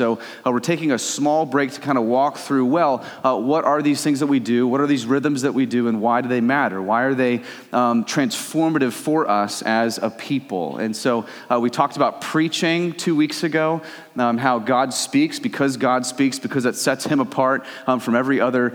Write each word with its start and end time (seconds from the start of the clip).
So, 0.00 0.20
uh, 0.46 0.52
we're 0.52 0.60
taking 0.60 0.92
a 0.92 0.98
small 0.98 1.44
break 1.44 1.72
to 1.72 1.80
kind 1.80 1.98
of 1.98 2.04
walk 2.04 2.36
through 2.36 2.66
well, 2.66 3.04
uh, 3.24 3.36
what 3.36 3.64
are 3.64 3.82
these 3.82 4.00
things 4.00 4.20
that 4.20 4.28
we 4.28 4.38
do? 4.38 4.64
What 4.64 4.80
are 4.80 4.86
these 4.86 5.04
rhythms 5.04 5.42
that 5.42 5.54
we 5.54 5.66
do, 5.66 5.88
and 5.88 6.00
why 6.00 6.20
do 6.20 6.28
they 6.28 6.40
matter? 6.40 6.80
Why 6.80 7.02
are 7.02 7.14
they 7.14 7.42
um, 7.72 8.04
transformative 8.04 8.92
for 8.92 9.28
us 9.28 9.60
as 9.62 9.98
a 9.98 10.08
people? 10.08 10.76
And 10.76 10.94
so, 10.94 11.26
uh, 11.50 11.58
we 11.58 11.68
talked 11.68 11.96
about 11.96 12.20
preaching 12.20 12.92
two 12.92 13.16
weeks 13.16 13.42
ago, 13.42 13.82
um, 14.16 14.38
how 14.38 14.60
God 14.60 14.94
speaks 14.94 15.40
because 15.40 15.76
God 15.76 16.06
speaks, 16.06 16.38
because 16.38 16.64
it 16.64 16.76
sets 16.76 17.04
him 17.04 17.18
apart 17.18 17.66
um, 17.88 17.98
from 17.98 18.14
every 18.14 18.40
other 18.40 18.74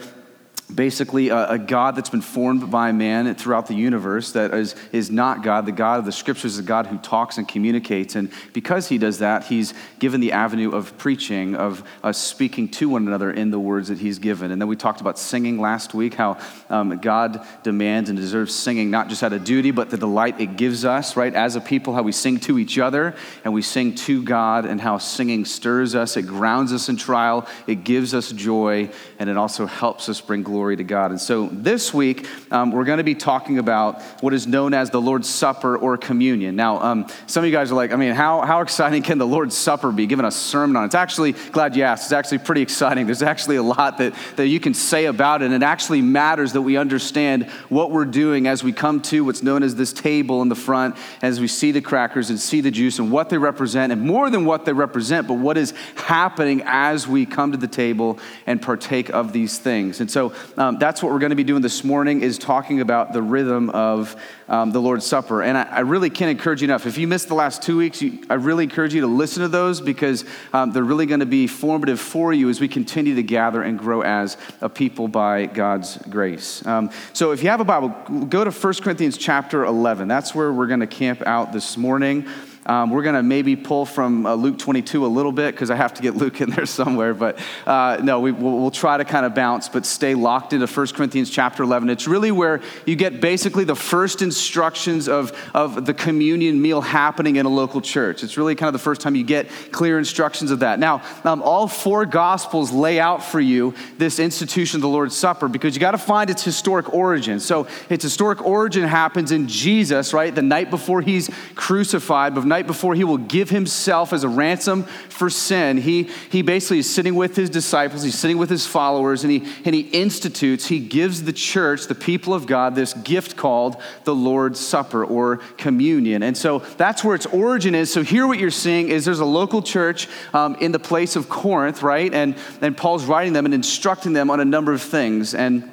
basically 0.75 1.29
a, 1.29 1.51
a, 1.51 1.59
God 1.59 1.95
that's 1.95 2.09
been 2.09 2.21
formed 2.21 2.71
by 2.71 2.91
man 2.91 3.33
throughout 3.35 3.67
the 3.67 3.75
universe 3.75 4.31
that 4.33 4.53
is, 4.53 4.75
is 4.91 5.11
not 5.11 5.43
God. 5.43 5.65
The 5.65 5.71
God 5.71 5.99
of 5.99 6.05
the 6.05 6.11
scriptures 6.11 6.53
is 6.53 6.59
a 6.59 6.63
God 6.63 6.87
who 6.87 6.97
talks 6.97 7.37
and 7.37 7.47
communicates. 7.47 8.15
And 8.15 8.31
because 8.53 8.87
he 8.87 8.97
does 8.97 9.19
that, 9.19 9.45
he's 9.45 9.73
given 9.99 10.21
the 10.21 10.31
avenue 10.31 10.71
of 10.71 10.97
preaching, 10.97 11.55
of 11.55 11.83
us 12.03 12.17
speaking 12.17 12.67
to 12.69 12.89
one 12.89 13.07
another 13.07 13.31
in 13.31 13.51
the 13.51 13.59
words 13.59 13.89
that 13.89 13.99
he's 13.99 14.19
given. 14.19 14.51
And 14.51 14.61
then 14.61 14.67
we 14.67 14.75
talked 14.75 15.01
about 15.01 15.19
singing 15.19 15.59
last 15.59 15.93
week, 15.93 16.15
how 16.15 16.37
um, 16.69 16.97
God 16.99 17.45
demands 17.63 18.09
and 18.09 18.17
deserves 18.17 18.53
singing, 18.53 18.89
not 18.89 19.09
just 19.09 19.23
out 19.23 19.33
of 19.33 19.43
duty, 19.43 19.71
but 19.71 19.89
the 19.89 19.97
delight 19.97 20.39
it 20.41 20.57
gives 20.57 20.85
us, 20.85 21.15
right? 21.15 21.33
As 21.33 21.55
a 21.55 21.61
people, 21.61 21.93
how 21.93 22.03
we 22.03 22.11
sing 22.11 22.39
to 22.41 22.57
each 22.57 22.79
other 22.79 23.15
and 23.43 23.53
we 23.53 23.61
sing 23.61 23.95
to 23.95 24.23
God, 24.23 24.65
and 24.65 24.79
how 24.79 24.97
singing 24.97 25.45
stirs 25.45 25.95
us, 25.95 26.17
it 26.17 26.23
grounds 26.23 26.73
us 26.73 26.89
in 26.89 26.97
trial, 26.97 27.47
it 27.67 27.83
gives 27.83 28.13
us 28.13 28.31
joy, 28.31 28.89
and 29.19 29.29
it 29.29 29.37
also 29.37 29.65
helps 29.65 30.09
us 30.09 30.21
bring 30.21 30.43
glory 30.43 30.62
glory 30.63 30.77
to 30.77 30.83
God. 30.85 31.11
And 31.11 31.19
so 31.19 31.49
this 31.51 31.93
week, 31.93 32.25
um, 32.49 32.71
we're 32.71 32.85
going 32.85 32.99
to 32.99 33.03
be 33.03 33.15
talking 33.15 33.59
about 33.59 34.01
what 34.21 34.33
is 34.33 34.47
known 34.47 34.73
as 34.73 34.91
the 34.91 35.01
Lord's 35.01 35.27
Supper 35.27 35.75
or 35.75 35.97
communion. 35.97 36.55
Now, 36.55 36.81
um, 36.81 37.05
some 37.27 37.43
of 37.43 37.49
you 37.49 37.51
guys 37.51 37.69
are 37.69 37.75
like, 37.75 37.91
I 37.91 37.97
mean, 37.97 38.13
how, 38.13 38.39
how 38.45 38.61
exciting 38.61 39.03
can 39.03 39.17
the 39.17 39.27
Lord's 39.27 39.57
Supper 39.57 39.91
be? 39.91 40.05
Given 40.05 40.23
a 40.23 40.31
sermon 40.31 40.77
on. 40.77 40.85
It's 40.85 40.95
actually, 40.95 41.33
glad 41.33 41.75
you 41.75 41.83
asked, 41.83 42.05
it's 42.05 42.13
actually 42.13 42.37
pretty 42.37 42.61
exciting. 42.61 43.05
There's 43.07 43.21
actually 43.21 43.57
a 43.57 43.61
lot 43.61 43.97
that, 43.97 44.15
that 44.37 44.47
you 44.47 44.61
can 44.61 44.73
say 44.73 45.03
about 45.03 45.41
it, 45.41 45.47
and 45.47 45.53
it 45.53 45.63
actually 45.63 46.01
matters 46.01 46.53
that 46.53 46.61
we 46.61 46.77
understand 46.77 47.49
what 47.67 47.91
we're 47.91 48.05
doing 48.05 48.47
as 48.47 48.63
we 48.63 48.71
come 48.71 49.01
to 49.01 49.25
what's 49.25 49.43
known 49.43 49.63
as 49.63 49.75
this 49.75 49.91
table 49.91 50.41
in 50.41 50.47
the 50.47 50.55
front, 50.55 50.95
as 51.21 51.41
we 51.41 51.49
see 51.49 51.73
the 51.73 51.81
crackers 51.81 52.29
and 52.29 52.39
see 52.39 52.61
the 52.61 52.71
juice 52.71 52.99
and 52.99 53.11
what 53.11 53.29
they 53.29 53.37
represent, 53.37 53.91
and 53.91 54.01
more 54.01 54.29
than 54.29 54.45
what 54.45 54.63
they 54.63 54.71
represent, 54.71 55.27
but 55.27 55.33
what 55.33 55.57
is 55.57 55.73
happening 55.97 56.61
as 56.65 57.05
we 57.05 57.25
come 57.25 57.51
to 57.51 57.57
the 57.57 57.67
table 57.67 58.17
and 58.47 58.61
partake 58.61 59.09
of 59.09 59.33
these 59.33 59.57
things. 59.59 59.99
And 59.99 60.09
so 60.09 60.31
um, 60.57 60.77
that's 60.77 61.01
what 61.01 61.11
we're 61.11 61.19
going 61.19 61.31
to 61.31 61.35
be 61.35 61.43
doing 61.43 61.61
this 61.61 61.83
morning 61.83 62.21
is 62.21 62.37
talking 62.37 62.81
about 62.81 63.13
the 63.13 63.21
rhythm 63.21 63.69
of 63.71 64.15
um, 64.47 64.71
the 64.71 64.79
Lord's 64.79 65.05
Supper. 65.05 65.41
And 65.41 65.57
I, 65.57 65.63
I, 65.63 65.79
really 65.79 66.09
can't 66.09 66.29
encourage 66.29 66.61
you 66.61 66.65
enough. 66.65 66.85
If 66.85 66.97
you 66.97 67.07
missed 67.07 67.27
the 67.27 67.33
last 67.33 67.61
two 67.61 67.77
weeks, 67.77 68.01
you, 68.01 68.23
I 68.29 68.35
really 68.35 68.65
encourage 68.65 68.93
you 68.93 69.01
to 69.01 69.07
listen 69.07 69.41
to 69.41 69.47
those 69.47 69.81
because 69.81 70.25
um, 70.51 70.71
they're 70.71 70.83
really 70.83 71.05
going 71.05 71.21
to 71.21 71.25
be 71.25 71.47
formative 71.47 71.99
for 71.99 72.33
you 72.33 72.49
as 72.49 72.59
we 72.59 72.67
continue 72.67 73.15
to 73.15 73.23
gather 73.23 73.61
and 73.61 73.79
grow 73.79 74.01
as 74.01 74.37
a 74.61 74.69
people 74.69 75.07
by 75.07 75.45
God's 75.45 75.97
grace. 76.09 76.65
Um, 76.65 76.91
so 77.13 77.31
if 77.31 77.41
you 77.41 77.49
have 77.49 77.61
a 77.61 77.65
Bible, 77.65 77.89
go 78.25 78.43
to 78.43 78.51
1 78.51 78.73
Corinthians 78.75 79.17
chapter 79.17 79.65
11. 79.65 80.07
That's 80.07 80.35
where 80.35 80.51
we're 80.51 80.67
going 80.67 80.81
to 80.81 80.87
camp 80.87 81.23
out 81.25 81.53
this 81.53 81.77
morning. 81.77 82.27
Um, 82.65 82.91
we're 82.91 83.03
going 83.03 83.15
to 83.15 83.23
maybe 83.23 83.55
pull 83.55 83.85
from 83.85 84.25
uh, 84.25 84.35
Luke 84.35 84.57
22 84.57 85.05
a 85.05 85.07
little 85.07 85.31
bit 85.31 85.53
because 85.53 85.69
I 85.69 85.75
have 85.75 85.93
to 85.95 86.01
get 86.01 86.15
Luke 86.23 86.39
in 86.41 86.49
there 86.49 86.65
somewhere. 86.65 87.13
But 87.13 87.39
uh, 87.65 87.99
no, 88.01 88.19
we, 88.19 88.31
will 88.31 88.59
we'll 88.59 88.71
try 88.71 88.97
to 88.97 89.05
kind 89.05 89.25
of 89.25 89.35
bounce, 89.35 89.69
but 89.69 89.85
stay 89.85 90.15
locked 90.15 90.53
into 90.53 90.67
1 90.67 90.87
Corinthians 90.87 91.29
chapter 91.29 91.63
11. 91.63 91.89
It's 91.89 92.07
really 92.07 92.31
where 92.31 92.61
you 92.85 92.95
get 92.95 93.19
basically 93.21 93.63
the 93.63 93.75
first 93.75 94.21
instructions 94.21 95.09
of, 95.09 95.31
of 95.53 95.85
the 95.85 95.93
communion 95.93 96.61
meal 96.61 96.81
happening 96.81 97.35
in 97.35 97.45
a 97.45 97.49
local 97.49 97.81
church. 97.81 98.23
It's 98.23 98.37
really 98.37 98.55
kind 98.55 98.67
of 98.67 98.73
the 98.73 98.79
first 98.79 99.01
time 99.01 99.15
you 99.15 99.23
get 99.23 99.49
clear 99.71 99.97
instructions 99.97 100.51
of 100.51 100.59
that. 100.59 100.79
Now, 100.79 101.01
um, 101.23 101.41
all 101.41 101.67
four 101.67 102.05
gospels 102.05 102.71
lay 102.71 102.99
out 102.99 103.23
for 103.23 103.39
you 103.39 103.73
this 103.97 104.19
institution 104.19 104.77
of 104.77 104.81
the 104.81 104.87
Lord's 104.87 105.15
Supper 105.15 105.47
because 105.47 105.75
you 105.75 105.81
got 105.81 105.91
to 105.91 105.97
find 105.97 106.29
its 106.29 106.43
historic 106.43 106.93
origin. 106.93 107.39
So 107.39 107.67
its 107.89 108.03
historic 108.03 108.41
origin 108.45 108.87
happens 108.87 109.31
in 109.31 109.47
Jesus, 109.47 110.13
right? 110.13 110.33
The 110.33 110.41
night 110.41 110.69
before 110.69 111.01
he's 111.01 111.29
crucified, 111.55 112.35
but 112.35 112.45
night 112.53 112.67
before 112.67 112.93
he 112.93 113.03
will 113.03 113.17
give 113.17 113.49
himself 113.49 114.13
as 114.13 114.23
a 114.23 114.29
ransom 114.29 114.83
for 115.09 115.29
sin, 115.29 115.77
he, 115.77 116.03
he 116.29 116.43
basically 116.43 116.79
is 116.79 116.93
sitting 116.93 117.15
with 117.15 117.35
his 117.35 117.49
disciples, 117.49 118.03
he's 118.03 118.17
sitting 118.17 118.37
with 118.37 118.49
his 118.49 118.67
followers, 118.67 119.23
and 119.23 119.31
he, 119.31 119.39
and 119.65 119.73
he 119.73 119.81
institutes, 119.81 120.67
he 120.67 120.79
gives 120.79 121.23
the 121.23 121.33
church, 121.33 121.87
the 121.87 121.95
people 121.95 122.33
of 122.33 122.45
God, 122.45 122.75
this 122.75 122.93
gift 122.93 123.35
called 123.35 123.81
the 124.03 124.13
Lord's 124.13 124.59
Supper 124.59 125.03
or 125.03 125.37
communion. 125.57 126.21
And 126.21 126.37
so 126.37 126.59
that's 126.77 127.03
where 127.03 127.15
its 127.15 127.25
origin 127.25 127.73
is. 127.73 127.91
So 127.91 128.03
here 128.03 128.27
what 128.27 128.37
you're 128.37 128.51
seeing 128.51 128.89
is 128.89 129.03
there's 129.03 129.19
a 129.19 129.25
local 129.25 129.63
church 129.63 130.07
um, 130.33 130.55
in 130.61 130.71
the 130.71 130.79
place 130.79 131.15
of 131.15 131.29
Corinth, 131.29 131.81
right? 131.81 132.13
And, 132.13 132.35
and 132.61 132.77
Paul's 132.77 133.05
writing 133.05 133.33
them 133.33 133.45
and 133.45 133.53
instructing 133.53 134.13
them 134.13 134.29
on 134.29 134.39
a 134.39 134.45
number 134.45 134.73
of 134.73 134.81
things. 134.81 135.33
And 135.33 135.72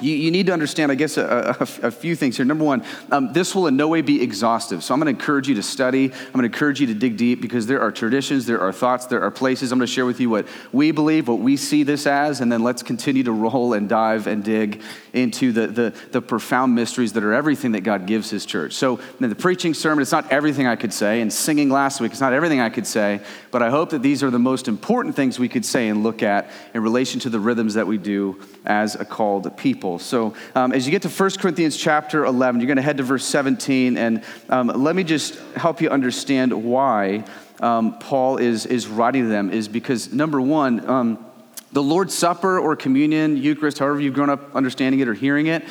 you, 0.00 0.14
you, 0.14 0.30
need 0.32 0.46
to 0.46 0.52
understand, 0.52 0.90
I 0.90 0.96
guess, 0.96 1.16
a, 1.16 1.56
a, 1.60 1.86
a 1.86 1.90
few 1.90 2.16
things 2.16 2.36
here. 2.36 2.44
Number 2.44 2.64
one, 2.64 2.82
um, 3.12 3.32
this 3.32 3.54
will 3.54 3.68
in 3.68 3.76
no 3.76 3.86
way 3.86 4.00
be 4.00 4.22
exhaustive. 4.22 4.82
So 4.82 4.92
I'm 4.92 5.00
going 5.00 5.14
to 5.14 5.18
encourage 5.18 5.48
you 5.48 5.54
to 5.54 5.62
study. 5.62 6.06
I'm 6.06 6.32
going 6.32 6.40
to 6.40 6.52
encourage 6.52 6.80
you 6.80 6.88
to 6.88 6.94
dig 6.94 7.16
deep 7.16 7.40
because 7.40 7.66
there 7.66 7.80
are 7.80 7.92
traditions, 7.92 8.44
there 8.46 8.60
are 8.60 8.72
thoughts, 8.72 9.06
there 9.06 9.22
are 9.22 9.30
places. 9.30 9.70
I'm 9.70 9.78
going 9.78 9.86
to 9.86 9.92
share 9.92 10.06
with 10.06 10.18
you 10.18 10.30
what 10.30 10.48
we 10.72 10.90
believe, 10.90 11.28
what 11.28 11.38
we 11.38 11.56
see 11.56 11.84
this 11.84 12.08
as, 12.08 12.40
and 12.40 12.50
then 12.50 12.64
let's 12.64 12.82
continue 12.82 13.22
to 13.22 13.32
roll 13.32 13.74
and 13.74 13.88
dive 13.88 14.26
and 14.26 14.42
dig 14.42 14.82
into 15.12 15.52
the, 15.52 15.68
the, 15.68 15.94
the 16.10 16.20
profound 16.20 16.74
mysteries 16.74 17.12
that 17.12 17.22
are 17.22 17.32
everything 17.32 17.72
that 17.72 17.82
God 17.82 18.06
gives 18.06 18.30
His 18.30 18.44
church. 18.44 18.72
So 18.72 18.98
the 19.20 19.34
preaching 19.36 19.74
sermon, 19.74 20.02
it's 20.02 20.12
not 20.12 20.30
everything 20.32 20.66
I 20.66 20.76
could 20.76 20.92
say, 20.92 21.20
and 21.20 21.32
singing 21.32 21.70
last 21.70 22.00
week, 22.00 22.10
it's 22.10 22.20
not 22.20 22.32
everything 22.32 22.60
I 22.60 22.68
could 22.68 22.86
say, 22.86 23.20
but 23.52 23.62
I 23.62 23.70
hope 23.70 23.90
that 23.90 24.02
these 24.02 24.24
are 24.24 24.30
the 24.30 24.38
most 24.40 24.66
important 24.66 25.14
things 25.14 25.38
we 25.38 25.48
could 25.48 25.64
say 25.64 25.88
and 25.88 26.02
look 26.02 26.22
at 26.22 26.50
in 26.74 26.82
relation 26.82 27.20
to 27.20 27.30
the 27.30 27.38
rhythms 27.38 27.74
that 27.74 27.86
we 27.86 27.96
do 27.96 28.42
as 28.66 28.96
a 28.96 29.04
called 29.04 29.56
people 29.56 29.83
people. 29.84 29.98
So 29.98 30.32
um, 30.54 30.72
as 30.72 30.86
you 30.86 30.90
get 30.90 31.02
to 31.02 31.10
1 31.10 31.30
Corinthians 31.32 31.76
chapter 31.76 32.24
11, 32.24 32.58
you're 32.58 32.66
going 32.66 32.76
to 32.76 32.82
head 32.82 32.96
to 32.96 33.02
verse 33.02 33.26
17, 33.26 33.98
and 33.98 34.24
um, 34.48 34.68
let 34.68 34.96
me 34.96 35.04
just 35.04 35.38
help 35.56 35.82
you 35.82 35.90
understand 35.90 36.54
why 36.54 37.22
um, 37.60 37.98
Paul 37.98 38.38
is, 38.38 38.64
is 38.64 38.86
writing 38.86 39.28
them, 39.28 39.50
is 39.50 39.68
because 39.68 40.10
number 40.10 40.40
one, 40.40 40.88
um, 40.88 41.26
the 41.72 41.82
Lord's 41.82 42.14
Supper 42.14 42.58
or 42.58 42.76
communion, 42.76 43.36
Eucharist, 43.36 43.78
however 43.78 44.00
you've 44.00 44.14
grown 44.14 44.30
up 44.30 44.56
understanding 44.56 45.00
it 45.00 45.08
or 45.08 45.12
hearing 45.12 45.48
it, 45.48 45.62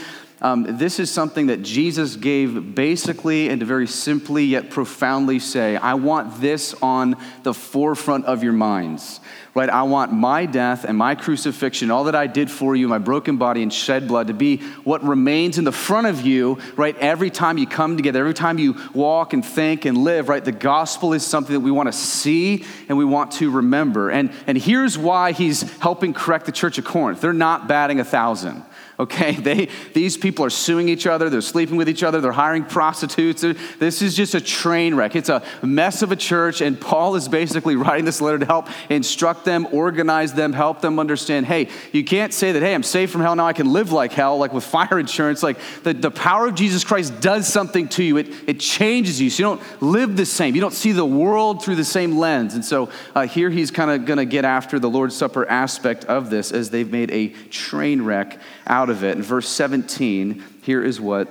um, 0.43 0.77
this 0.77 0.99
is 0.99 1.09
something 1.09 1.47
that 1.47 1.63
Jesus 1.63 2.15
gave 2.15 2.75
basically 2.75 3.49
and 3.49 3.61
to 3.61 3.65
very 3.65 3.87
simply 3.87 4.43
yet 4.43 4.69
profoundly 4.69 5.39
say, 5.39 5.77
I 5.77 5.93
want 5.95 6.41
this 6.41 6.73
on 6.81 7.15
the 7.43 7.53
forefront 7.53 8.25
of 8.25 8.43
your 8.43 8.53
minds 8.53 9.19
right? 9.55 9.69
I 9.69 9.83
want 9.83 10.11
my 10.11 10.45
death 10.45 10.83
and 10.83 10.97
my 10.97 11.13
crucifixion, 11.13 11.91
all 11.91 12.05
that 12.05 12.15
I 12.15 12.27
did 12.27 12.49
for 12.49 12.75
you, 12.75 12.87
my 12.87 12.97
broken 12.97 13.37
body 13.37 13.61
and 13.61 13.71
shed 13.71 14.07
blood, 14.07 14.27
to 14.27 14.33
be 14.33 14.57
what 14.83 15.03
remains 15.03 15.57
in 15.57 15.63
the 15.63 15.71
front 15.71 16.07
of 16.07 16.25
you, 16.25 16.57
right? 16.75 16.97
Every 16.97 17.29
time 17.29 17.57
you 17.57 17.67
come 17.67 17.95
together, 17.95 18.21
every 18.21 18.33
time 18.33 18.57
you 18.57 18.75
walk 18.93 19.33
and 19.33 19.45
think 19.45 19.85
and 19.85 19.99
live, 19.99 20.27
right? 20.27 20.43
The 20.43 20.51
gospel 20.51 21.13
is 21.13 21.25
something 21.25 21.53
that 21.53 21.59
we 21.59 21.71
want 21.71 21.87
to 21.87 21.93
see 21.93 22.65
and 22.89 22.97
we 22.97 23.05
want 23.05 23.33
to 23.33 23.51
remember. 23.51 24.09
And, 24.09 24.31
and 24.47 24.57
here's 24.57 24.97
why 24.97 25.33
he's 25.33 25.61
helping 25.79 26.13
correct 26.13 26.47
the 26.47 26.51
church 26.51 26.77
of 26.77 26.85
Corinth 26.85 27.21
they're 27.21 27.33
not 27.33 27.67
batting 27.67 27.99
a 27.99 28.03
thousand 28.03 28.63
okay? 28.99 29.37
They, 29.43 29.67
these 29.93 30.15
people 30.15 30.45
are 30.45 30.49
suing 30.49 30.87
each 30.87 31.05
other, 31.05 31.29
they're 31.29 31.41
sleeping 31.41 31.75
with 31.75 31.89
each 31.89 32.01
other, 32.01 32.21
they're 32.21 32.31
hiring 32.31 32.63
prostitutes. 32.63 33.41
This 33.41 34.01
is 34.01 34.15
just 34.15 34.35
a 34.35 34.41
train 34.41 34.95
wreck. 34.95 35.17
It's 35.17 35.27
a 35.27 35.43
mess 35.61 36.01
of 36.01 36.13
a 36.13 36.15
church, 36.15 36.61
and 36.61 36.79
Paul 36.79 37.15
is 37.15 37.27
basically 37.27 37.75
writing 37.83 38.05
this 38.05 38.21
letter 38.21 38.39
to 38.39 38.45
help 38.45 38.69
instruct 38.89 39.43
them, 39.43 39.67
organize 39.71 40.33
them, 40.33 40.53
help 40.53 40.81
them 40.81 40.97
understand 40.97 41.45
hey, 41.45 41.69
you 41.91 42.03
can't 42.03 42.33
say 42.33 42.53
that, 42.53 42.61
hey, 42.61 42.73
I'm 42.73 42.83
safe 42.83 43.11
from 43.11 43.21
hell, 43.21 43.35
now 43.35 43.45
I 43.45 43.53
can 43.53 43.73
live 43.73 43.91
like 43.91 44.13
hell, 44.13 44.37
like 44.37 44.53
with 44.53 44.63
fire 44.73 44.97
insurance. 44.97 45.43
Like 45.43 45.59
the, 45.83 45.93
the 45.93 46.11
power 46.11 46.47
of 46.47 46.55
Jesus 46.55 46.83
Christ 46.83 47.19
does 47.19 47.47
something 47.47 47.87
to 47.89 48.03
you, 48.03 48.17
it, 48.17 48.27
it 48.47 48.59
changes 48.59 49.19
you. 49.19 49.29
So 49.29 49.37
you 49.37 49.55
don't 49.55 49.81
live 49.81 50.15
the 50.15 50.25
same, 50.25 50.55
you 50.55 50.61
don't 50.61 50.73
see 50.73 50.91
the 50.91 51.05
world 51.05 51.63
through 51.63 51.75
the 51.75 51.83
same 51.83 52.17
lens. 52.17 52.53
And 52.53 52.63
so 52.63 52.89
uh, 53.13 53.27
here 53.27 53.49
he's 53.49 53.71
kind 53.71 53.91
of 53.91 54.05
going 54.05 54.17
to 54.17 54.25
get 54.25 54.45
after 54.45 54.79
the 54.79 54.89
Lord's 54.89 55.15
Supper 55.15 55.47
aspect 55.49 56.05
of 56.05 56.29
this 56.29 56.51
as 56.51 56.69
they've 56.69 56.89
made 56.91 57.11
a 57.11 57.29
train 57.49 58.01
wreck 58.01 58.39
out 58.67 58.89
of 58.89 59.03
it. 59.03 59.17
In 59.17 59.23
verse 59.23 59.49
17, 59.49 60.43
here 60.61 60.83
is 60.83 60.99
what 60.99 61.29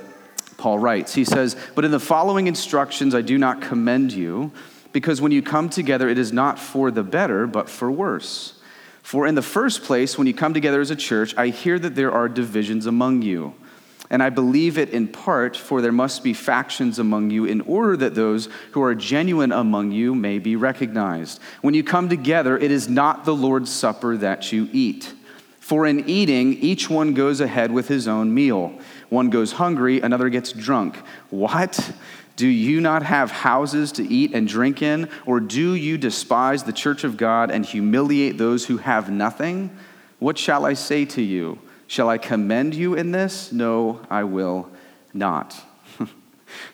Paul 0.56 0.78
writes. 0.78 1.14
He 1.14 1.24
says, 1.24 1.56
But 1.74 1.84
in 1.84 1.90
the 1.90 2.00
following 2.00 2.46
instructions 2.46 3.14
I 3.14 3.22
do 3.22 3.38
not 3.38 3.60
commend 3.60 4.12
you, 4.12 4.52
because 4.92 5.20
when 5.20 5.32
you 5.32 5.42
come 5.42 5.68
together, 5.68 6.08
it 6.08 6.18
is 6.18 6.32
not 6.32 6.58
for 6.58 6.90
the 6.90 7.02
better, 7.02 7.46
but 7.46 7.68
for 7.68 7.90
worse. 7.90 8.60
For 9.02 9.26
in 9.26 9.34
the 9.34 9.42
first 9.42 9.82
place, 9.82 10.16
when 10.16 10.26
you 10.26 10.34
come 10.34 10.54
together 10.54 10.80
as 10.80 10.90
a 10.90 10.96
church, 10.96 11.34
I 11.36 11.48
hear 11.48 11.78
that 11.78 11.94
there 11.94 12.12
are 12.12 12.28
divisions 12.28 12.86
among 12.86 13.22
you. 13.22 13.54
And 14.10 14.22
I 14.22 14.28
believe 14.28 14.76
it 14.76 14.90
in 14.90 15.08
part, 15.08 15.56
for 15.56 15.80
there 15.80 15.90
must 15.90 16.22
be 16.22 16.34
factions 16.34 16.98
among 16.98 17.30
you, 17.30 17.46
in 17.46 17.62
order 17.62 17.96
that 17.96 18.14
those 18.14 18.48
who 18.72 18.82
are 18.82 18.94
genuine 18.94 19.52
among 19.52 19.90
you 19.90 20.14
may 20.14 20.38
be 20.38 20.54
recognized. 20.54 21.40
When 21.62 21.72
you 21.72 21.82
come 21.82 22.10
together, 22.10 22.58
it 22.58 22.70
is 22.70 22.88
not 22.88 23.24
the 23.24 23.34
Lord's 23.34 23.70
Supper 23.70 24.18
that 24.18 24.52
you 24.52 24.68
eat. 24.70 25.14
For 25.62 25.86
in 25.86 26.10
eating, 26.10 26.54
each 26.54 26.90
one 26.90 27.14
goes 27.14 27.40
ahead 27.40 27.70
with 27.70 27.86
his 27.86 28.08
own 28.08 28.34
meal. 28.34 28.76
One 29.10 29.30
goes 29.30 29.52
hungry, 29.52 30.00
another 30.00 30.28
gets 30.28 30.52
drunk. 30.52 30.96
What? 31.30 31.92
Do 32.34 32.48
you 32.48 32.80
not 32.80 33.04
have 33.04 33.30
houses 33.30 33.92
to 33.92 34.02
eat 34.02 34.34
and 34.34 34.48
drink 34.48 34.82
in? 34.82 35.08
Or 35.24 35.38
do 35.38 35.74
you 35.74 35.98
despise 35.98 36.64
the 36.64 36.72
church 36.72 37.04
of 37.04 37.16
God 37.16 37.52
and 37.52 37.64
humiliate 37.64 38.38
those 38.38 38.66
who 38.66 38.78
have 38.78 39.08
nothing? 39.08 39.70
What 40.18 40.36
shall 40.36 40.66
I 40.66 40.72
say 40.72 41.04
to 41.04 41.22
you? 41.22 41.60
Shall 41.86 42.08
I 42.08 42.18
commend 42.18 42.74
you 42.74 42.94
in 42.94 43.12
this? 43.12 43.52
No, 43.52 44.00
I 44.10 44.24
will 44.24 44.68
not. 45.14 45.54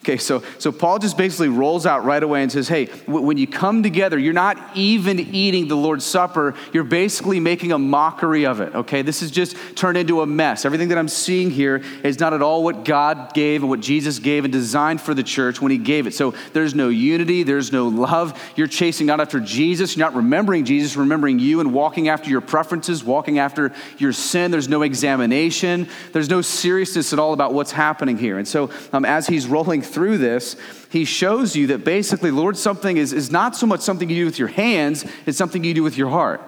Okay, 0.00 0.16
so, 0.16 0.42
so 0.58 0.72
Paul 0.72 0.98
just 0.98 1.16
basically 1.16 1.48
rolls 1.48 1.86
out 1.86 2.04
right 2.04 2.22
away 2.22 2.42
and 2.42 2.50
says, 2.50 2.68
hey, 2.68 2.86
w- 3.06 3.24
when 3.24 3.36
you 3.36 3.46
come 3.46 3.82
together, 3.82 4.18
you're 4.18 4.32
not 4.32 4.58
even 4.74 5.18
eating 5.20 5.68
the 5.68 5.76
Lord's 5.76 6.04
Supper, 6.04 6.54
you're 6.72 6.84
basically 6.84 7.40
making 7.40 7.72
a 7.72 7.78
mockery 7.78 8.46
of 8.46 8.60
it. 8.60 8.74
Okay, 8.74 9.02
this 9.02 9.22
is 9.22 9.30
just 9.30 9.56
turned 9.76 9.98
into 9.98 10.22
a 10.22 10.26
mess. 10.26 10.64
Everything 10.64 10.88
that 10.88 10.98
I'm 10.98 11.08
seeing 11.08 11.50
here 11.50 11.82
is 12.02 12.18
not 12.18 12.32
at 12.32 12.42
all 12.42 12.64
what 12.64 12.84
God 12.84 13.34
gave 13.34 13.62
and 13.62 13.68
what 13.68 13.80
Jesus 13.80 14.18
gave 14.18 14.44
and 14.44 14.52
designed 14.52 15.00
for 15.00 15.14
the 15.14 15.22
church 15.22 15.60
when 15.60 15.70
He 15.70 15.78
gave 15.78 16.06
it. 16.06 16.14
So 16.14 16.34
there's 16.52 16.74
no 16.74 16.88
unity, 16.88 17.42
there's 17.42 17.72
no 17.72 17.88
love. 17.88 18.40
You're 18.56 18.66
chasing 18.66 19.06
not 19.06 19.20
after 19.20 19.40
Jesus, 19.40 19.96
you're 19.96 20.06
not 20.06 20.16
remembering 20.16 20.64
Jesus, 20.64 20.96
remembering 20.96 21.38
you 21.38 21.60
and 21.60 21.74
walking 21.74 22.08
after 22.08 22.30
your 22.30 22.40
preferences, 22.40 23.04
walking 23.04 23.38
after 23.38 23.72
your 23.98 24.12
sin. 24.12 24.50
There's 24.50 24.68
no 24.68 24.82
examination, 24.82 25.88
there's 26.12 26.30
no 26.30 26.40
seriousness 26.40 27.12
at 27.12 27.18
all 27.18 27.32
about 27.32 27.52
what's 27.52 27.72
happening 27.72 28.16
here. 28.16 28.38
And 28.38 28.48
so 28.48 28.70
um, 28.92 29.04
as 29.04 29.26
He's 29.26 29.46
rolling 29.46 29.67
through 29.82 30.18
this, 30.18 30.56
he 30.90 31.04
shows 31.04 31.54
you 31.54 31.68
that 31.68 31.84
basically, 31.84 32.30
Lord, 32.30 32.56
something 32.56 32.96
is, 32.96 33.12
is 33.12 33.30
not 33.30 33.54
so 33.54 33.66
much 33.66 33.80
something 33.80 34.08
you 34.08 34.16
do 34.16 34.24
with 34.24 34.38
your 34.38 34.48
hands, 34.48 35.04
it's 35.26 35.38
something 35.38 35.62
you 35.62 35.74
do 35.74 35.82
with 35.82 35.98
your 35.98 36.08
heart. 36.08 36.40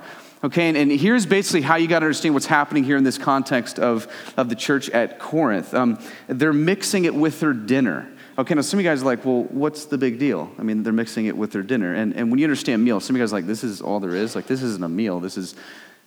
Okay, 0.43 0.69
and, 0.69 0.77
and 0.77 0.91
here's 0.91 1.27
basically 1.27 1.61
how 1.61 1.77
you 1.77 1.87
got 1.87 1.99
to 1.99 2.07
understand 2.07 2.33
what's 2.33 2.47
happening 2.47 2.83
here 2.83 2.97
in 2.97 3.05
this 3.05 3.19
context 3.19 3.79
of, 3.79 4.09
of 4.39 4.49
the 4.49 4.55
church 4.55 4.89
at 4.89 5.19
Corinth. 5.19 5.75
Um, 5.75 5.99
they're 6.29 6.55
mixing 6.55 7.05
it 7.05 7.15
with 7.15 7.41
their 7.41 7.53
dinner. 7.53 8.11
Okay, 8.39 8.55
now 8.55 8.63
some 8.63 8.79
of 8.79 8.85
you 8.85 8.91
guys 8.91 9.03
are 9.03 9.05
like, 9.05 9.23
well, 9.27 9.43
what's 9.51 9.85
the 9.85 9.99
big 9.99 10.19
deal? 10.19 10.51
I 10.59 10.63
mean, 10.63 10.83
they're 10.83 10.95
mixing 10.95 11.27
it 11.27 11.37
with 11.37 11.53
their 11.53 11.63
dinner. 11.63 11.93
And, 11.93 12.15
and 12.15 12.31
when 12.31 12.39
you 12.39 12.47
understand 12.47 12.83
meal, 12.83 13.01
some 13.01 13.15
of 13.15 13.19
you 13.19 13.23
guys 13.23 13.35
are 13.35 13.37
like, 13.37 13.47
this 13.47 13.63
is 13.63 13.83
all 13.83 14.01
there 14.01 14.15
is. 14.15 14.35
Like, 14.35 14.47
this 14.47 14.63
isn't 14.63 14.83
a 14.83 14.89
meal. 14.89 15.21
This 15.21 15.37
is 15.37 15.55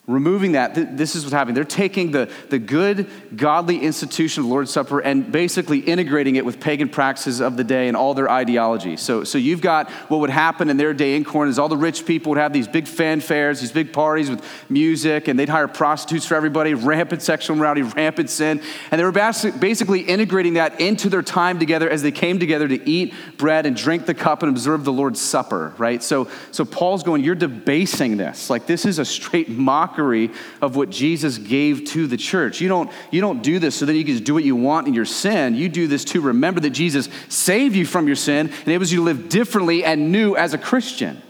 removing 0.06 0.52
that, 0.52 0.76
th- 0.76 0.90
this 0.92 1.16
is 1.16 1.24
what's 1.24 1.34
happening. 1.34 1.56
They're 1.56 1.64
taking 1.64 2.12
the, 2.12 2.30
the 2.50 2.60
good, 2.60 3.08
godly 3.38 3.80
institution 3.80 4.42
of 4.42 4.48
the 4.48 4.52
Lord's 4.52 4.70
Supper 4.70 5.00
and 5.00 5.32
basically 5.32 5.80
integrating 5.80 6.36
it 6.36 6.44
with 6.44 6.60
pagan 6.60 6.90
practices 6.90 7.40
of 7.40 7.56
the 7.56 7.64
day 7.64 7.88
and 7.88 7.96
all 7.96 8.14
their 8.14 8.30
ideology. 8.30 8.98
So, 8.98 9.24
so 9.24 9.38
you've 9.38 9.62
got 9.62 9.90
what 10.10 10.20
would 10.20 10.30
happen 10.30 10.70
in 10.70 10.76
their 10.76 10.94
day 10.94 11.16
in 11.16 11.24
Corinth 11.24 11.52
is 11.52 11.60
all 11.60 11.70
the 11.70 11.78
rich 11.78 12.06
people 12.06 12.32
would 12.32 12.38
have 12.38 12.52
these 12.52 12.68
big 12.68 12.84
fanfares, 12.84 13.62
these 13.62 13.72
big 13.72 13.94
parties 13.94 14.30
with 14.30 14.44
music, 14.70 15.30
and 15.30 15.40
they'd 15.40 15.48
hire 15.48 15.70
prostitutes 15.70 16.26
for 16.26 16.36
everybody, 16.36 16.74
rampant 16.74 17.22
sexual 17.22 17.56
immorality, 17.56 17.84
rampant 17.84 18.30
sin. 18.30 18.62
And 18.92 19.00
they 19.00 19.06
were 19.06 19.12
basically 19.14 20.02
integrating 20.02 20.56
that 20.56 20.82
into 20.82 21.08
their 21.08 21.22
time 21.22 21.60
together 21.60 21.90
as 21.90 22.02
they 22.02 22.12
came 22.12 22.40
together 22.40 22.68
to 22.68 22.90
eat 22.90 23.14
bread 23.38 23.66
and 23.66 23.74
drink 23.74 24.06
the 24.06 24.14
cup 24.14 24.44
and 24.44 24.50
observe 24.50 24.84
the 24.84 24.92
Lord's 24.92 25.22
Supper, 25.22 25.74
right? 25.78 26.04
So, 26.04 26.28
so 26.52 26.66
Paul's 26.66 27.04
going, 27.04 27.24
you're 27.24 27.36
debasing 27.36 28.18
this. 28.18 28.50
Like 28.50 28.66
this 28.66 28.86
is 28.86 29.00
a 29.00 29.06
straight 29.06 29.48
mock 29.48 29.93
mockery 29.94 30.32
of 30.62 30.76
what 30.76 30.90
Jesus 30.90 31.38
gave 31.38 31.86
to 31.86 32.08
the 32.08 32.18
church. 32.18 32.62
You 32.62 32.68
don't, 32.68 32.92
you 33.12 33.22
don't 33.22 33.44
do 33.44 33.60
this 33.60 33.76
so 33.76 33.86
that 33.86 33.94
you 33.94 34.04
can 34.04 34.14
just 34.14 34.24
do 34.24 34.34
what 34.34 34.44
you 34.44 34.56
want 34.56 34.88
in 34.88 34.94
your 34.94 35.06
sin. 35.06 35.56
You 35.56 35.70
do 35.70 35.88
this 35.88 36.04
to 36.06 36.22
remember 36.22 36.60
that 36.62 36.72
Jesus 36.72 37.10
saved 37.30 37.76
you 37.76 37.86
from 37.86 38.08
your 38.08 38.16
sin 38.16 38.48
and 38.48 38.68
enables 38.68 38.92
you 38.92 39.00
to 39.00 39.04
live 39.04 39.30
differently 39.30 39.86
and 39.86 40.12
new 40.12 40.36
as 40.36 40.54
a 40.54 40.58
Christian. 40.58 41.22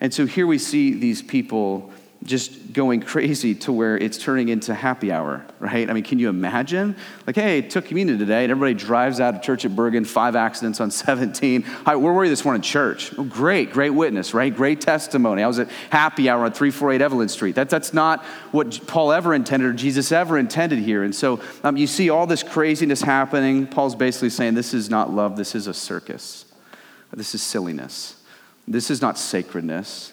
And 0.00 0.14
so 0.14 0.26
here 0.26 0.46
we 0.46 0.58
see 0.58 0.94
these 0.94 1.22
people 1.22 1.90
just 2.24 2.72
going 2.72 3.00
crazy 3.00 3.54
to 3.54 3.72
where 3.72 3.98
it's 3.98 4.16
turning 4.16 4.48
into 4.48 4.74
happy 4.74 5.10
hour, 5.10 5.44
right? 5.58 5.90
I 5.90 5.92
mean, 5.92 6.04
can 6.04 6.18
you 6.18 6.28
imagine? 6.28 6.96
Like, 7.26 7.34
hey, 7.34 7.62
took 7.62 7.86
communion 7.86 8.18
today, 8.18 8.44
and 8.44 8.50
everybody 8.50 8.74
drives 8.74 9.18
out 9.18 9.34
of 9.34 9.42
church 9.42 9.64
at 9.64 9.74
Bergen, 9.74 10.04
five 10.04 10.36
accidents 10.36 10.80
on 10.80 10.90
17. 10.92 11.62
Hi, 11.62 11.96
where 11.96 12.12
were 12.12 12.24
you 12.24 12.30
this 12.30 12.44
morning? 12.44 12.62
Church. 12.62 13.12
Oh, 13.18 13.24
great, 13.24 13.72
great 13.72 13.90
witness, 13.90 14.34
right? 14.34 14.54
Great 14.54 14.80
testimony. 14.80 15.42
I 15.42 15.48
was 15.48 15.58
at 15.58 15.68
happy 15.90 16.28
hour 16.28 16.44
on 16.44 16.52
348 16.52 17.00
Evelyn 17.00 17.28
Street. 17.28 17.56
That, 17.56 17.68
that's 17.68 17.92
not 17.92 18.24
what 18.52 18.86
Paul 18.86 19.12
ever 19.12 19.34
intended 19.34 19.68
or 19.68 19.72
Jesus 19.72 20.12
ever 20.12 20.38
intended 20.38 20.78
here. 20.78 21.02
And 21.02 21.14
so 21.14 21.40
um, 21.64 21.76
you 21.76 21.86
see 21.86 22.08
all 22.08 22.26
this 22.26 22.42
craziness 22.42 23.02
happening. 23.02 23.66
Paul's 23.66 23.96
basically 23.96 24.30
saying 24.30 24.54
this 24.54 24.74
is 24.74 24.88
not 24.88 25.10
love, 25.10 25.36
this 25.36 25.54
is 25.54 25.66
a 25.66 25.74
circus. 25.74 26.44
This 27.12 27.34
is 27.34 27.42
silliness. 27.42 28.16
This 28.66 28.90
is 28.90 29.02
not 29.02 29.18
sacredness. 29.18 30.12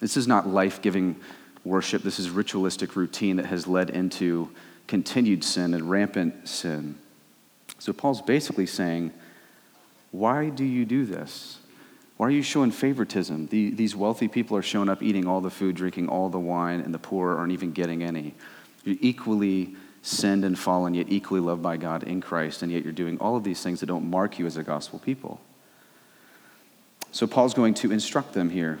This 0.00 0.16
is 0.16 0.26
not 0.26 0.46
life 0.46 0.80
giving 0.80 1.16
worship. 1.64 2.02
This 2.02 2.18
is 2.18 2.30
ritualistic 2.30 2.96
routine 2.96 3.36
that 3.36 3.46
has 3.46 3.66
led 3.66 3.90
into 3.90 4.50
continued 4.86 5.44
sin 5.44 5.74
and 5.74 5.90
rampant 5.90 6.48
sin. 6.48 6.96
So 7.78 7.92
Paul's 7.92 8.22
basically 8.22 8.66
saying, 8.66 9.12
Why 10.10 10.48
do 10.48 10.64
you 10.64 10.84
do 10.84 11.04
this? 11.04 11.58
Why 12.16 12.26
are 12.26 12.30
you 12.30 12.42
showing 12.42 12.72
favoritism? 12.72 13.46
The, 13.46 13.70
these 13.70 13.94
wealthy 13.94 14.26
people 14.26 14.56
are 14.56 14.62
showing 14.62 14.88
up 14.88 15.02
eating 15.02 15.28
all 15.28 15.40
the 15.40 15.50
food, 15.50 15.76
drinking 15.76 16.08
all 16.08 16.28
the 16.28 16.38
wine, 16.38 16.80
and 16.80 16.92
the 16.92 16.98
poor 16.98 17.36
aren't 17.36 17.52
even 17.52 17.70
getting 17.70 18.02
any. 18.02 18.34
You're 18.84 18.96
equally 19.00 19.76
sinned 20.02 20.44
and 20.44 20.58
fallen, 20.58 20.94
yet 20.94 21.06
equally 21.08 21.40
loved 21.40 21.62
by 21.62 21.76
God 21.76 22.02
in 22.02 22.20
Christ, 22.20 22.62
and 22.62 22.72
yet 22.72 22.82
you're 22.82 22.92
doing 22.92 23.18
all 23.18 23.36
of 23.36 23.44
these 23.44 23.62
things 23.62 23.78
that 23.80 23.86
don't 23.86 24.10
mark 24.10 24.38
you 24.38 24.46
as 24.46 24.56
a 24.56 24.64
gospel 24.64 24.98
people. 24.98 25.40
So 27.12 27.28
Paul's 27.28 27.54
going 27.54 27.74
to 27.74 27.92
instruct 27.92 28.32
them 28.32 28.50
here 28.50 28.80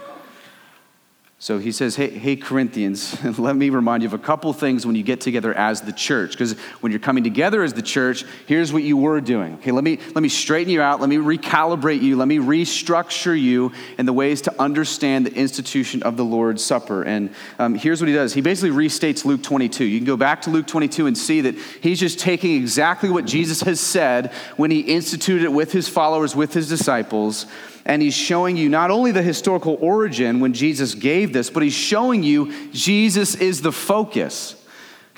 So 1.41 1.57
he 1.57 1.71
says, 1.71 1.95
hey, 1.95 2.11
hey, 2.11 2.35
Corinthians, 2.35 3.17
let 3.39 3.55
me 3.55 3.71
remind 3.71 4.03
you 4.03 4.07
of 4.07 4.13
a 4.13 4.19
couple 4.19 4.53
things 4.53 4.85
when 4.85 4.95
you 4.95 5.01
get 5.01 5.21
together 5.21 5.55
as 5.55 5.81
the 5.81 5.91
church. 5.91 6.33
Because 6.33 6.53
when 6.81 6.91
you're 6.91 6.99
coming 6.99 7.23
together 7.23 7.63
as 7.63 7.73
the 7.73 7.81
church, 7.81 8.25
here's 8.45 8.71
what 8.71 8.83
you 8.83 8.95
were 8.95 9.19
doing. 9.19 9.55
Okay, 9.55 9.71
let 9.71 9.83
me, 9.83 9.97
let 10.13 10.21
me 10.21 10.29
straighten 10.29 10.71
you 10.71 10.83
out. 10.83 10.99
Let 10.99 11.09
me 11.09 11.15
recalibrate 11.15 12.03
you. 12.03 12.15
Let 12.15 12.27
me 12.27 12.37
restructure 12.37 13.35
you 13.35 13.71
in 13.97 14.05
the 14.05 14.13
ways 14.13 14.41
to 14.41 14.61
understand 14.61 15.25
the 15.25 15.33
institution 15.33 16.03
of 16.03 16.15
the 16.15 16.23
Lord's 16.23 16.63
Supper. 16.63 17.01
And 17.01 17.33
um, 17.57 17.73
here's 17.73 18.01
what 18.01 18.07
he 18.07 18.13
does 18.13 18.35
he 18.35 18.41
basically 18.41 18.69
restates 18.69 19.25
Luke 19.25 19.41
22. 19.41 19.83
You 19.83 19.97
can 19.97 20.05
go 20.05 20.17
back 20.17 20.43
to 20.43 20.51
Luke 20.51 20.67
22 20.67 21.07
and 21.07 21.17
see 21.17 21.41
that 21.41 21.55
he's 21.81 21.99
just 21.99 22.19
taking 22.19 22.55
exactly 22.55 23.09
what 23.09 23.25
Jesus 23.25 23.61
has 23.61 23.79
said 23.79 24.31
when 24.57 24.69
he 24.69 24.81
instituted 24.81 25.45
it 25.45 25.51
with 25.51 25.71
his 25.71 25.89
followers, 25.89 26.35
with 26.35 26.53
his 26.53 26.69
disciples 26.69 27.47
and 27.85 28.01
he's 28.01 28.13
showing 28.13 28.57
you 28.57 28.69
not 28.69 28.91
only 28.91 29.11
the 29.11 29.21
historical 29.21 29.77
origin 29.81 30.39
when 30.39 30.53
Jesus 30.53 30.95
gave 30.95 31.33
this, 31.33 31.49
but 31.49 31.63
he's 31.63 31.73
showing 31.73 32.23
you 32.23 32.71
Jesus 32.71 33.35
is 33.35 33.61
the 33.61 33.71
focus. 33.71 34.55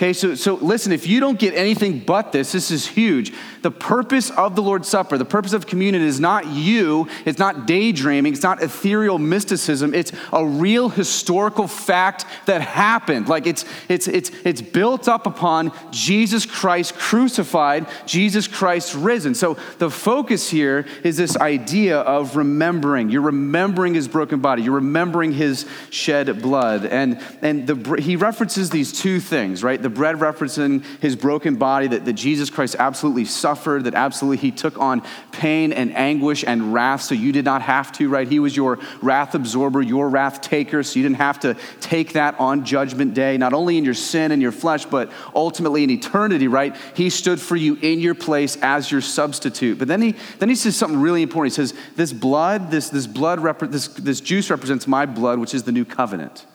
Okay, 0.03 0.11
so, 0.11 0.35
so 0.35 0.55
listen, 0.55 0.91
if 0.91 1.07
you 1.07 1.21
don't 1.21 1.39
get 1.39 1.53
anything 1.53 1.99
but 1.99 2.33
this, 2.33 2.51
this 2.51 2.71
is 2.71 2.85
huge. 2.85 3.31
The 3.61 3.71
purpose 3.71 4.31
of 4.31 4.53
the 4.53 4.61
Lord's 4.61 4.89
Supper, 4.89 5.17
the 5.17 5.23
purpose 5.23 5.53
of 5.53 5.65
communion 5.65 6.03
is 6.03 6.19
not 6.19 6.45
you, 6.45 7.07
it's 7.23 7.39
not 7.39 7.65
daydreaming, 7.65 8.33
it's 8.33 8.43
not 8.43 8.61
ethereal 8.61 9.17
mysticism, 9.17 9.93
it's 9.93 10.11
a 10.33 10.45
real 10.45 10.89
historical 10.89 11.69
fact 11.69 12.25
that 12.47 12.59
happened. 12.59 13.29
Like 13.29 13.47
it's, 13.47 13.63
it's, 13.87 14.09
it's, 14.09 14.29
it's 14.43 14.61
built 14.61 15.07
up 15.07 15.25
upon 15.25 15.71
Jesus 15.91 16.45
Christ 16.45 16.95
crucified, 16.95 17.87
Jesus 18.05 18.45
Christ 18.45 18.95
risen. 18.95 19.33
So 19.33 19.55
the 19.77 19.89
focus 19.89 20.49
here 20.49 20.85
is 21.05 21.15
this 21.15 21.37
idea 21.37 21.99
of 21.99 22.35
remembering. 22.35 23.09
You're 23.09 23.21
remembering 23.21 23.93
his 23.93 24.09
broken 24.09 24.41
body, 24.41 24.63
you're 24.63 24.73
remembering 24.73 25.31
his 25.31 25.65
shed 25.91 26.41
blood. 26.41 26.85
And, 26.85 27.21
and 27.41 27.67
the, 27.67 28.01
he 28.01 28.17
references 28.17 28.69
these 28.69 28.91
two 28.91 29.21
things, 29.21 29.63
right? 29.63 29.81
the 29.81 29.92
bread 29.93 30.17
referencing 30.17 30.83
his 30.99 31.15
broken 31.15 31.55
body, 31.55 31.87
that, 31.87 32.05
that 32.05 32.13
Jesus 32.13 32.49
Christ 32.49 32.75
absolutely 32.77 33.25
suffered, 33.25 33.85
that 33.85 33.93
absolutely 33.93 34.37
he 34.37 34.51
took 34.51 34.77
on 34.77 35.01
pain 35.31 35.73
and 35.73 35.95
anguish 35.95 36.43
and 36.45 36.73
wrath, 36.73 37.01
so 37.01 37.15
you 37.15 37.31
did 37.31 37.45
not 37.45 37.61
have 37.61 37.91
to, 37.93 38.09
right? 38.09 38.27
He 38.27 38.39
was 38.39 38.55
your 38.55 38.79
wrath 39.01 39.35
absorber, 39.35 39.81
your 39.81 40.09
wrath 40.09 40.41
taker, 40.41 40.83
so 40.83 40.99
you 40.99 41.03
didn't 41.03 41.17
have 41.17 41.39
to 41.41 41.55
take 41.79 42.13
that 42.13 42.39
on 42.39 42.65
judgment 42.65 43.13
day, 43.13 43.37
not 43.37 43.53
only 43.53 43.77
in 43.77 43.85
your 43.85 43.93
sin 43.93 44.31
and 44.31 44.41
your 44.41 44.51
flesh, 44.51 44.85
but 44.85 45.11
ultimately 45.35 45.83
in 45.83 45.89
eternity, 45.89 46.47
right? 46.47 46.75
He 46.95 47.09
stood 47.09 47.39
for 47.39 47.55
you 47.55 47.77
in 47.81 47.99
your 47.99 48.15
place 48.15 48.57
as 48.61 48.91
your 48.91 49.01
substitute. 49.01 49.77
But 49.77 49.87
then 49.87 50.01
he 50.01 50.15
then 50.39 50.49
he 50.49 50.55
says 50.55 50.75
something 50.75 50.99
really 50.99 51.21
important. 51.21 51.53
He 51.53 51.55
says, 51.55 51.73
This 51.95 52.13
blood, 52.13 52.71
this, 52.71 52.89
this 52.89 53.07
blood, 53.07 53.39
this, 53.71 53.87
this 53.87 54.21
juice 54.21 54.49
represents 54.49 54.87
my 54.87 55.05
blood, 55.05 55.39
which 55.39 55.53
is 55.53 55.63
the 55.63 55.71
new 55.71 55.85
covenant. 55.85 56.45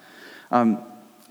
Um, 0.51 0.83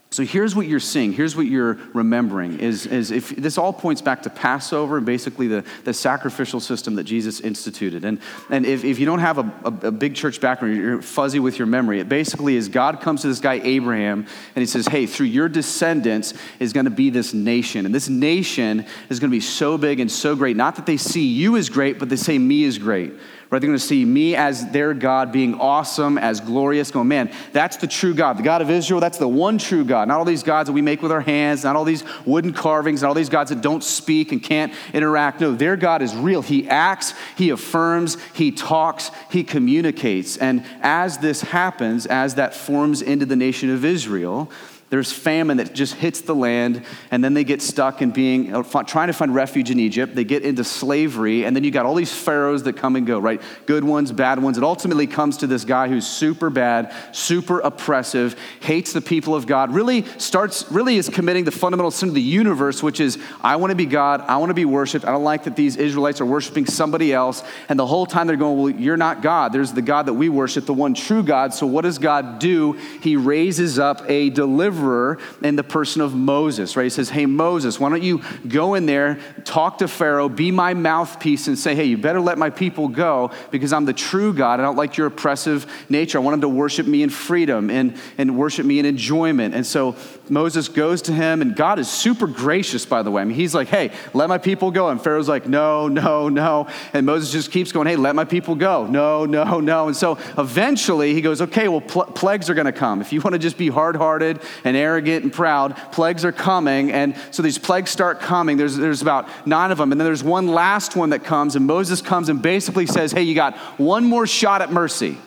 So 0.09 0.23
here's 0.23 0.55
what 0.55 0.67
you're 0.67 0.79
seeing. 0.79 1.11
Here's 1.11 1.35
what 1.35 1.47
you're 1.47 1.73
remembering 1.93 2.61
is, 2.61 2.85
is 2.85 3.11
if 3.11 3.35
this 3.35 3.57
all 3.57 3.73
points 3.73 4.01
back 4.01 4.23
to 4.23 4.29
Passover 4.29 4.97
and 4.97 5.05
basically 5.05 5.47
the, 5.47 5.65
the 5.83 5.93
sacrificial 5.93 6.61
system 6.61 6.95
that 6.95 7.03
Jesus 7.03 7.41
instituted. 7.41 8.05
And, 8.05 8.19
and 8.49 8.65
if, 8.65 8.85
if 8.85 8.99
you 8.99 9.05
don't 9.05 9.19
have 9.19 9.37
a, 9.37 9.53
a, 9.65 9.87
a 9.87 9.91
big 9.91 10.15
church 10.15 10.39
background, 10.39 10.77
you're 10.77 11.01
fuzzy 11.01 11.39
with 11.39 11.59
your 11.59 11.65
memory, 11.65 11.99
it 11.99 12.07
basically 12.07 12.55
is 12.55 12.69
God 12.69 13.01
comes 13.01 13.21
to 13.23 13.27
this 13.27 13.41
guy 13.41 13.55
Abraham 13.55 14.25
and 14.55 14.61
he 14.61 14.65
says, 14.65 14.87
Hey, 14.87 15.07
through 15.07 15.25
your 15.25 15.49
descendants 15.49 16.33
is 16.59 16.71
going 16.71 16.85
to 16.85 16.91
be 16.91 17.09
this 17.09 17.33
nation. 17.33 17.85
And 17.85 17.93
this 17.93 18.07
nation 18.07 18.85
is 19.09 19.19
going 19.19 19.29
to 19.29 19.35
be 19.35 19.41
so 19.41 19.77
big 19.77 19.99
and 19.99 20.09
so 20.09 20.37
great. 20.37 20.55
Not 20.55 20.77
that 20.77 20.85
they 20.85 20.97
see 20.97 21.27
you 21.27 21.57
as 21.57 21.67
great, 21.67 21.99
but 21.99 22.07
they 22.07 22.15
say 22.15 22.37
me 22.37 22.63
is 22.63 22.77
great 22.77 23.11
right? 23.49 23.59
They're 23.59 23.67
going 23.67 23.79
to 23.79 23.85
see 23.85 24.03
me 24.03 24.35
as 24.35 24.69
their 24.71 24.93
God 24.93 25.31
being 25.31 25.55
awesome, 25.55 26.17
as 26.17 26.39
glorious, 26.39 26.91
going, 26.91 27.07
man, 27.07 27.31
that's 27.53 27.77
the 27.77 27.87
true 27.87 28.13
God. 28.13 28.37
The 28.37 28.43
God 28.43 28.61
of 28.61 28.69
Israel, 28.69 28.99
that's 28.99 29.17
the 29.17 29.27
one 29.27 29.57
true 29.57 29.85
God. 29.85 30.07
Not 30.07 30.19
all 30.19 30.25
these 30.25 30.43
gods 30.43 30.67
that 30.67 30.73
we 30.73 30.81
make 30.81 31.01
with 31.01 31.11
our 31.11 31.21
hands, 31.21 31.63
not 31.63 31.75
all 31.75 31.85
these 31.85 32.03
wooden 32.25 32.53
carvings, 32.53 33.01
not 33.01 33.09
all 33.09 33.13
these 33.13 33.29
gods 33.29 33.49
that 33.49 33.61
don't 33.61 33.83
speak 33.83 34.31
and 34.31 34.43
can't 34.43 34.73
interact. 34.93 35.39
No, 35.39 35.55
their 35.55 35.77
God 35.77 36.01
is 36.01 36.15
real. 36.15 36.41
He 36.41 36.67
acts, 36.67 37.13
He 37.37 37.49
affirms, 37.49 38.17
He 38.33 38.51
talks, 38.51 39.11
He 39.29 39.43
communicates. 39.43 40.37
And 40.37 40.65
as 40.81 41.19
this 41.19 41.41
happens, 41.41 42.05
as 42.05 42.35
that 42.35 42.53
forms 42.53 43.01
into 43.01 43.25
the 43.25 43.35
nation 43.35 43.69
of 43.69 43.85
Israel, 43.85 44.51
there's 44.89 45.11
famine 45.11 45.57
that 45.57 45.73
just 45.73 45.95
hits 45.95 46.21
the 46.21 46.33
land, 46.33 46.83
and 47.11 47.21
then 47.21 47.33
they 47.33 47.43
get 47.43 47.61
stuck 47.61 48.01
in 48.01 48.11
being 48.11 48.55
uh, 48.55 48.63
trying 48.83 49.07
to 49.07 49.13
find 49.13 49.35
refuge 49.35 49.69
in 49.69 49.81
Egypt. 49.81 50.15
They 50.15 50.23
get 50.23 50.43
into 50.43 50.63
slavery, 50.63 51.43
and 51.43 51.53
then 51.53 51.65
you 51.65 51.71
got 51.71 51.85
all 51.85 51.95
these 51.95 52.13
pharaohs 52.13 52.63
that 52.63 52.77
come 52.77 52.95
and 52.95 53.05
go, 53.05 53.19
right? 53.19 53.41
Good 53.65 53.83
ones, 53.83 54.13
bad 54.13 54.41
ones. 54.41 54.57
It 54.57 54.63
ultimately 54.63 55.05
comes 55.05 55.37
to 55.37 55.47
this 55.47 55.65
guy 55.65 55.89
who's 55.89 56.07
super 56.07 56.49
bad, 56.49 56.93
super 57.11 57.59
oppressive, 57.59 58.39
hates 58.61 58.93
the 58.93 59.01
people 59.01 59.35
of 59.35 59.45
God. 59.45 59.73
Really 59.73 60.05
starts, 60.19 60.71
really 60.71 60.95
is 60.95 61.09
committing 61.09 61.43
the 61.43 61.51
fundamental 61.51 61.91
sin 61.91 62.07
of 62.07 62.15
the 62.15 62.21
universe, 62.21 62.81
which 62.81 63.01
is 63.01 63.17
I 63.41 63.57
want 63.57 63.71
to 63.71 63.75
be 63.75 63.85
God, 63.85 64.21
I 64.21 64.37
want 64.37 64.51
to 64.51 64.53
be 64.53 64.65
worshipped. 64.65 65.03
I 65.03 65.11
don't 65.11 65.25
like 65.25 65.43
that 65.43 65.57
these 65.57 65.75
Israelites 65.75 66.21
are 66.21 66.25
worshiping 66.25 66.65
somebody 66.65 67.11
else. 67.11 67.43
And 67.67 67.77
the 67.77 67.85
whole 67.85 68.05
time 68.05 68.25
they're 68.27 68.37
going, 68.37 68.57
well, 68.57 68.69
you're 68.69 68.95
not 68.95 69.21
God. 69.21 69.51
There's 69.51 69.73
the 69.73 69.81
God 69.81 70.05
that 70.05 70.13
we 70.13 70.29
worship, 70.29 70.65
the 70.65 70.73
one 70.73 70.93
true 70.93 71.23
God. 71.23 71.53
So 71.53 71.67
what 71.67 71.81
does 71.81 71.97
God 71.97 72.39
do? 72.39 72.73
He 73.01 73.17
raises 73.17 73.79
up 73.79 74.09
a 74.09 74.29
deliverer 74.29 74.76
deliverer 74.77 75.17
in 75.41 75.55
the 75.55 75.63
person 75.63 76.01
of 76.01 76.15
Moses, 76.15 76.75
right? 76.75 76.83
He 76.83 76.89
says, 76.89 77.09
Hey, 77.09 77.25
Moses, 77.25 77.79
why 77.79 77.89
don't 77.89 78.03
you 78.03 78.21
go 78.47 78.75
in 78.75 78.85
there, 78.85 79.19
talk 79.43 79.79
to 79.79 79.87
Pharaoh, 79.87 80.29
be 80.29 80.51
my 80.51 80.73
mouthpiece, 80.73 81.47
and 81.47 81.57
say, 81.57 81.75
Hey, 81.75 81.85
you 81.85 81.97
better 81.97 82.21
let 82.21 82.37
my 82.37 82.49
people 82.49 82.87
go 82.87 83.31
because 83.51 83.73
I'm 83.73 83.85
the 83.85 83.93
true 83.93 84.33
God. 84.33 84.59
I 84.59 84.63
don't 84.63 84.75
like 84.75 84.97
your 84.97 85.07
oppressive 85.07 85.65
nature. 85.89 86.17
I 86.17 86.21
want 86.21 86.33
them 86.33 86.41
to 86.41 86.49
worship 86.49 86.87
me 86.87 87.03
in 87.03 87.09
freedom 87.09 87.69
and, 87.69 87.95
and 88.17 88.37
worship 88.37 88.65
me 88.65 88.79
in 88.79 88.85
enjoyment. 88.85 89.55
And 89.55 89.65
so 89.65 89.95
Moses 90.29 90.67
goes 90.67 91.01
to 91.03 91.13
him, 91.13 91.41
and 91.41 91.55
God 91.55 91.79
is 91.79 91.89
super 91.89 92.27
gracious, 92.27 92.85
by 92.85 93.03
the 93.03 93.11
way. 93.11 93.21
I 93.21 93.25
mean, 93.25 93.35
he's 93.35 93.55
like, 93.55 93.67
Hey, 93.67 93.91
let 94.13 94.29
my 94.29 94.37
people 94.37 94.71
go. 94.71 94.89
And 94.89 95.01
Pharaoh's 95.01 95.29
like, 95.29 95.47
No, 95.47 95.87
no, 95.87 96.29
no. 96.29 96.67
And 96.93 97.05
Moses 97.05 97.31
just 97.31 97.51
keeps 97.51 97.71
going, 97.71 97.87
Hey, 97.87 97.95
let 97.95 98.15
my 98.15 98.25
people 98.25 98.55
go. 98.55 98.85
No, 98.85 99.25
no, 99.25 99.59
no. 99.59 99.87
And 99.87 99.95
so 99.95 100.17
eventually 100.37 101.13
he 101.13 101.21
goes, 101.21 101.41
Okay, 101.41 101.67
well, 101.67 101.81
pl- 101.81 102.05
plagues 102.05 102.49
are 102.49 102.53
going 102.53 102.65
to 102.65 102.71
come. 102.71 103.01
If 103.01 103.11
you 103.11 103.21
want 103.21 103.33
to 103.33 103.39
just 103.39 103.57
be 103.57 103.69
hard 103.69 103.95
hearted 103.95 104.41
and 104.67 104.75
arrogant 104.75 105.23
and 105.23 105.33
proud, 105.33 105.75
plagues 105.91 106.25
are 106.25 106.31
coming. 106.31 106.91
And 106.91 107.15
so 107.31 107.41
these 107.41 107.57
plagues 107.57 107.89
start 107.89 108.19
coming. 108.19 108.57
There's, 108.57 108.75
there's 108.75 109.01
about 109.01 109.27
nine 109.47 109.71
of 109.71 109.77
them. 109.77 109.91
And 109.91 109.99
then 109.99 110.05
there's 110.05 110.23
one 110.23 110.47
last 110.47 110.95
one 110.95 111.11
that 111.11 111.23
comes, 111.23 111.55
and 111.55 111.65
Moses 111.65 112.01
comes 112.01 112.29
and 112.29 112.41
basically 112.41 112.85
says, 112.85 113.11
Hey, 113.11 113.23
you 113.23 113.33
got 113.33 113.57
one 113.79 114.05
more 114.05 114.27
shot 114.27 114.61
at 114.61 114.71
mercy. 114.71 115.17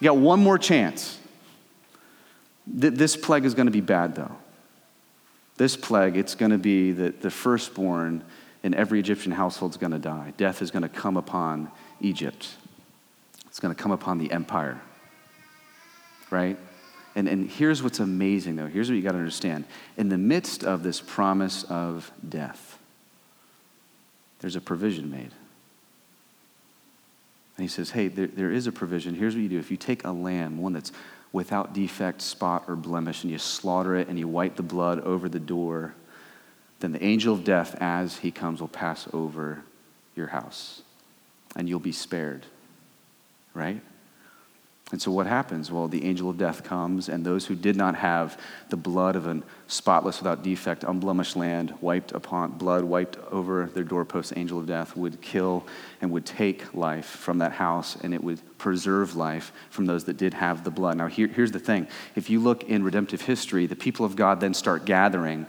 You 0.00 0.04
got 0.04 0.18
one 0.18 0.40
more 0.40 0.58
chance. 0.58 1.18
This 2.66 3.16
plague 3.16 3.46
is 3.46 3.54
going 3.54 3.66
to 3.66 3.72
be 3.72 3.80
bad, 3.80 4.14
though. 4.14 4.36
This 5.56 5.74
plague, 5.74 6.16
it's 6.16 6.34
going 6.34 6.52
to 6.52 6.58
be 6.58 6.92
that 6.92 7.22
the 7.22 7.30
firstborn 7.30 8.22
in 8.62 8.74
every 8.74 9.00
Egyptian 9.00 9.32
household 9.32 9.72
is 9.72 9.76
going 9.78 9.92
to 9.92 9.98
die. 9.98 10.34
Death 10.36 10.60
is 10.60 10.70
going 10.70 10.82
to 10.82 10.88
come 10.88 11.16
upon 11.16 11.70
Egypt, 12.00 12.54
it's 13.46 13.58
going 13.58 13.74
to 13.74 13.82
come 13.82 13.90
upon 13.90 14.18
the 14.18 14.30
empire, 14.30 14.80
right? 16.30 16.58
And, 17.18 17.26
and 17.26 17.50
here's 17.50 17.82
what's 17.82 17.98
amazing, 17.98 18.54
though. 18.54 18.68
Here's 18.68 18.88
what 18.88 18.94
you 18.94 19.02
got 19.02 19.10
to 19.10 19.18
understand. 19.18 19.64
In 19.96 20.08
the 20.08 20.16
midst 20.16 20.62
of 20.62 20.84
this 20.84 21.00
promise 21.00 21.64
of 21.64 22.12
death, 22.28 22.78
there's 24.38 24.54
a 24.54 24.60
provision 24.60 25.10
made. 25.10 25.32
And 27.56 27.64
he 27.64 27.66
says, 27.66 27.90
Hey, 27.90 28.06
there, 28.06 28.28
there 28.28 28.52
is 28.52 28.68
a 28.68 28.72
provision. 28.72 29.16
Here's 29.16 29.34
what 29.34 29.42
you 29.42 29.48
do. 29.48 29.58
If 29.58 29.72
you 29.72 29.76
take 29.76 30.04
a 30.04 30.12
lamb, 30.12 30.58
one 30.58 30.74
that's 30.74 30.92
without 31.32 31.74
defect, 31.74 32.22
spot, 32.22 32.66
or 32.68 32.76
blemish, 32.76 33.24
and 33.24 33.32
you 33.32 33.38
slaughter 33.38 33.96
it 33.96 34.06
and 34.06 34.16
you 34.16 34.28
wipe 34.28 34.54
the 34.54 34.62
blood 34.62 35.00
over 35.00 35.28
the 35.28 35.40
door, 35.40 35.94
then 36.78 36.92
the 36.92 37.02
angel 37.02 37.34
of 37.34 37.42
death, 37.42 37.76
as 37.80 38.18
he 38.18 38.30
comes, 38.30 38.60
will 38.60 38.68
pass 38.68 39.08
over 39.12 39.64
your 40.14 40.28
house 40.28 40.82
and 41.56 41.68
you'll 41.68 41.80
be 41.80 41.90
spared. 41.90 42.46
Right? 43.54 43.80
And 44.90 45.02
so 45.02 45.10
what 45.10 45.26
happens? 45.26 45.70
Well, 45.70 45.86
the 45.86 46.06
angel 46.06 46.30
of 46.30 46.38
death 46.38 46.64
comes, 46.64 47.10
and 47.10 47.24
those 47.24 47.44
who 47.44 47.54
did 47.54 47.76
not 47.76 47.94
have 47.96 48.40
the 48.70 48.76
blood 48.76 49.16
of 49.16 49.26
a 49.26 49.42
spotless, 49.66 50.18
without 50.18 50.42
defect, 50.42 50.82
unblemished 50.82 51.36
land 51.36 51.74
wiped 51.82 52.12
upon, 52.12 52.52
blood 52.52 52.84
wiped 52.84 53.18
over 53.30 53.66
their 53.66 53.84
doorposts, 53.84 54.32
angel 54.34 54.58
of 54.58 54.64
death 54.64 54.96
would 54.96 55.20
kill 55.20 55.66
and 56.00 56.10
would 56.10 56.24
take 56.24 56.72
life 56.72 57.04
from 57.04 57.36
that 57.38 57.52
house, 57.52 57.98
and 58.02 58.14
it 58.14 58.24
would 58.24 58.40
preserve 58.56 59.14
life 59.14 59.52
from 59.68 59.84
those 59.84 60.04
that 60.04 60.16
did 60.16 60.32
have 60.32 60.64
the 60.64 60.70
blood. 60.70 60.96
Now, 60.96 61.06
here, 61.06 61.28
here's 61.28 61.52
the 61.52 61.58
thing 61.58 61.86
if 62.14 62.30
you 62.30 62.40
look 62.40 62.64
in 62.64 62.82
redemptive 62.82 63.20
history, 63.20 63.66
the 63.66 63.76
people 63.76 64.06
of 64.06 64.16
God 64.16 64.40
then 64.40 64.54
start 64.54 64.86
gathering 64.86 65.46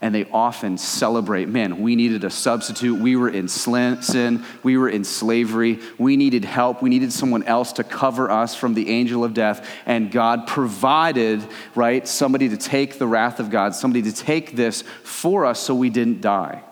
and 0.00 0.14
they 0.14 0.24
often 0.26 0.78
celebrate 0.78 1.48
man, 1.48 1.82
we 1.82 1.96
needed 1.96 2.22
a 2.22 2.30
substitute. 2.30 3.00
We 3.00 3.16
were 3.16 3.28
in 3.28 3.48
sin. 3.48 4.44
We 4.62 4.76
were 4.76 4.88
in 4.88 5.02
slavery. 5.02 5.80
We 5.98 6.16
needed 6.16 6.44
help. 6.44 6.82
We 6.82 6.88
needed 6.88 7.12
someone 7.12 7.42
else 7.42 7.72
to 7.74 7.84
cover 7.84 8.30
us 8.30 8.54
from 8.54 8.74
the 8.74 8.90
angel 8.90 9.24
of 9.24 9.34
death. 9.34 9.68
And 9.86 10.12
God 10.12 10.46
provided, 10.46 11.42
right, 11.74 12.06
somebody 12.06 12.48
to 12.50 12.56
take 12.56 12.98
the 12.98 13.08
wrath 13.08 13.40
of 13.40 13.50
God, 13.50 13.74
somebody 13.74 14.02
to 14.02 14.12
take 14.12 14.54
this 14.54 14.82
for 15.02 15.44
us 15.44 15.58
so 15.58 15.74
we 15.74 15.90
didn't 15.90 16.20
die. 16.20 16.62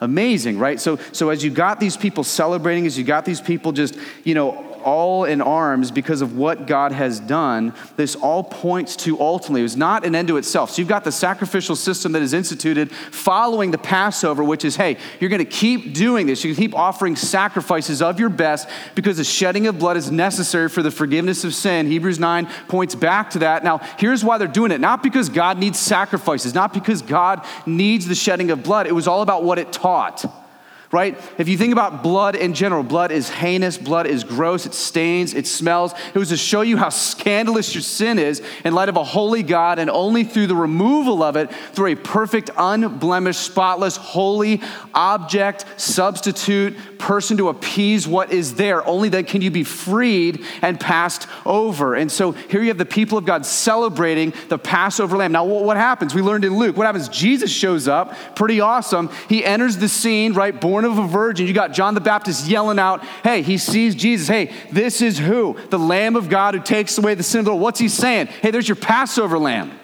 Amazing, 0.00 0.58
right? 0.58 0.78
So, 0.78 0.98
so 1.12 1.30
as 1.30 1.42
you 1.42 1.50
got 1.50 1.80
these 1.80 1.96
people 1.96 2.24
celebrating, 2.24 2.86
as 2.86 2.98
you 2.98 3.04
got 3.04 3.24
these 3.24 3.40
people 3.40 3.72
just, 3.72 3.96
you 4.22 4.34
know, 4.34 4.73
all 4.84 5.24
in 5.24 5.40
arms 5.40 5.90
because 5.90 6.20
of 6.22 6.36
what 6.36 6.66
God 6.66 6.92
has 6.92 7.18
done, 7.18 7.74
this 7.96 8.14
all 8.14 8.44
points 8.44 8.94
to 8.96 9.20
ultimately, 9.20 9.62
it 9.62 9.64
was 9.64 9.76
not 9.76 10.04
an 10.04 10.14
end 10.14 10.28
to 10.28 10.36
itself. 10.36 10.70
So 10.70 10.80
you've 10.80 10.88
got 10.88 11.04
the 11.04 11.12
sacrificial 11.12 11.74
system 11.74 12.12
that 12.12 12.22
is 12.22 12.32
instituted 12.32 12.92
following 12.92 13.70
the 13.70 13.78
Passover, 13.78 14.44
which 14.44 14.64
is, 14.64 14.76
hey, 14.76 14.98
you're 15.18 15.30
going 15.30 15.44
to 15.44 15.50
keep 15.50 15.94
doing 15.94 16.26
this. 16.26 16.44
You 16.44 16.54
keep 16.54 16.74
offering 16.74 17.16
sacrifices 17.16 18.02
of 18.02 18.20
your 18.20 18.28
best 18.28 18.68
because 18.94 19.16
the 19.16 19.24
shedding 19.24 19.66
of 19.66 19.78
blood 19.78 19.96
is 19.96 20.10
necessary 20.10 20.68
for 20.68 20.82
the 20.82 20.90
forgiveness 20.90 21.44
of 21.44 21.54
sin. 21.54 21.86
Hebrews 21.86 22.18
9 22.18 22.46
points 22.68 22.94
back 22.94 23.30
to 23.30 23.40
that. 23.40 23.64
Now, 23.64 23.78
here's 23.98 24.22
why 24.22 24.38
they're 24.38 24.46
doing 24.46 24.70
it 24.70 24.80
not 24.80 25.02
because 25.02 25.28
God 25.28 25.58
needs 25.58 25.78
sacrifices, 25.78 26.54
not 26.54 26.74
because 26.74 27.02
God 27.02 27.44
needs 27.66 28.06
the 28.06 28.14
shedding 28.14 28.50
of 28.50 28.62
blood. 28.62 28.86
It 28.86 28.92
was 28.92 29.08
all 29.08 29.22
about 29.22 29.44
what 29.44 29.58
it 29.58 29.72
taught 29.72 30.43
right? 30.92 31.18
If 31.38 31.48
you 31.48 31.58
think 31.58 31.72
about 31.72 32.02
blood 32.02 32.36
in 32.36 32.54
general, 32.54 32.82
blood 32.82 33.10
is 33.10 33.28
heinous, 33.28 33.78
blood 33.78 34.06
is 34.06 34.24
gross, 34.24 34.66
it 34.66 34.74
stains, 34.74 35.34
it 35.34 35.46
smells. 35.46 35.92
It 36.14 36.18
was 36.18 36.28
to 36.28 36.36
show 36.36 36.60
you 36.60 36.76
how 36.76 36.88
scandalous 36.88 37.74
your 37.74 37.82
sin 37.82 38.18
is 38.18 38.42
in 38.64 38.74
light 38.74 38.88
of 38.88 38.96
a 38.96 39.04
holy 39.04 39.42
God, 39.42 39.78
and 39.78 39.90
only 39.90 40.24
through 40.24 40.46
the 40.46 40.56
removal 40.56 41.22
of 41.22 41.36
it, 41.36 41.50
through 41.72 41.92
a 41.92 41.96
perfect, 41.96 42.50
unblemished, 42.56 43.40
spotless, 43.40 43.96
holy 43.96 44.60
object, 44.94 45.64
substitute, 45.76 46.76
person 46.98 47.36
to 47.36 47.48
appease 47.48 48.08
what 48.08 48.32
is 48.32 48.54
there. 48.54 48.86
Only 48.86 49.08
then 49.08 49.24
can 49.24 49.42
you 49.42 49.50
be 49.50 49.64
freed 49.64 50.44
and 50.62 50.80
passed 50.80 51.26
over. 51.44 51.94
And 51.94 52.10
so 52.10 52.32
here 52.32 52.62
you 52.62 52.68
have 52.68 52.78
the 52.78 52.86
people 52.86 53.18
of 53.18 53.26
God 53.26 53.44
celebrating 53.44 54.32
the 54.48 54.58
Passover 54.58 55.16
lamb. 55.16 55.32
Now, 55.32 55.44
what 55.44 55.76
happens? 55.76 56.14
We 56.14 56.22
learned 56.22 56.44
in 56.44 56.56
Luke. 56.56 56.76
What 56.76 56.86
happens? 56.86 57.08
Jesus 57.08 57.50
shows 57.50 57.88
up, 57.88 58.14
pretty 58.36 58.60
awesome. 58.60 59.10
He 59.28 59.44
enters 59.44 59.76
the 59.76 59.88
scene, 59.88 60.32
right? 60.32 60.58
Born 60.58 60.83
of 60.84 60.98
a 60.98 61.06
virgin. 61.06 61.46
You 61.46 61.52
got 61.52 61.72
John 61.72 61.94
the 61.94 62.00
Baptist 62.00 62.46
yelling 62.46 62.78
out, 62.78 63.04
hey, 63.22 63.42
he 63.42 63.58
sees 63.58 63.94
Jesus. 63.94 64.28
Hey, 64.28 64.52
this 64.70 65.02
is 65.02 65.18
who? 65.18 65.56
The 65.70 65.78
Lamb 65.78 66.16
of 66.16 66.28
God 66.28 66.54
who 66.54 66.60
takes 66.60 66.98
away 66.98 67.14
the 67.14 67.22
sin 67.22 67.40
of 67.40 67.44
the 67.44 67.50
world. 67.52 67.62
What's 67.62 67.80
he 67.80 67.88
saying? 67.88 68.26
Hey, 68.26 68.50
there's 68.50 68.68
your 68.68 68.76
Passover 68.76 69.38
lamb 69.38 69.80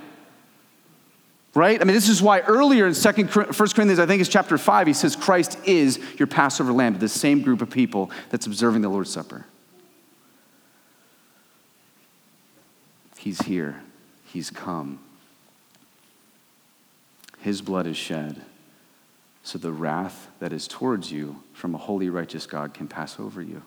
right? 1.54 1.80
I 1.80 1.84
mean, 1.84 1.94
this 1.94 2.08
is 2.08 2.22
why 2.22 2.40
earlier 2.40 2.86
in 2.86 2.94
Second, 2.94 3.28
1 3.28 3.46
Corinthians, 3.46 3.98
I 3.98 4.06
think 4.06 4.20
it's 4.20 4.30
chapter 4.30 4.56
5, 4.56 4.86
he 4.86 4.92
says 4.92 5.16
Christ 5.16 5.58
is 5.64 5.98
your 6.18 6.26
Passover 6.26 6.72
lamb, 6.72 6.98
the 6.98 7.08
same 7.08 7.42
group 7.42 7.60
of 7.60 7.70
people 7.70 8.10
that's 8.30 8.46
observing 8.46 8.82
the 8.82 8.88
Lord's 8.88 9.10
Supper. 9.10 9.46
He's 13.18 13.42
here, 13.42 13.82
he's 14.24 14.50
come. 14.50 15.00
His 17.40 17.60
blood 17.62 17.86
is 17.86 17.96
shed 17.96 18.42
so 19.50 19.58
the 19.58 19.72
wrath 19.72 20.28
that 20.38 20.52
is 20.52 20.68
towards 20.68 21.10
you 21.10 21.42
from 21.54 21.74
a 21.74 21.78
holy, 21.78 22.08
righteous 22.08 22.46
God 22.46 22.72
can 22.72 22.86
pass 22.86 23.18
over 23.18 23.42
you. 23.42 23.62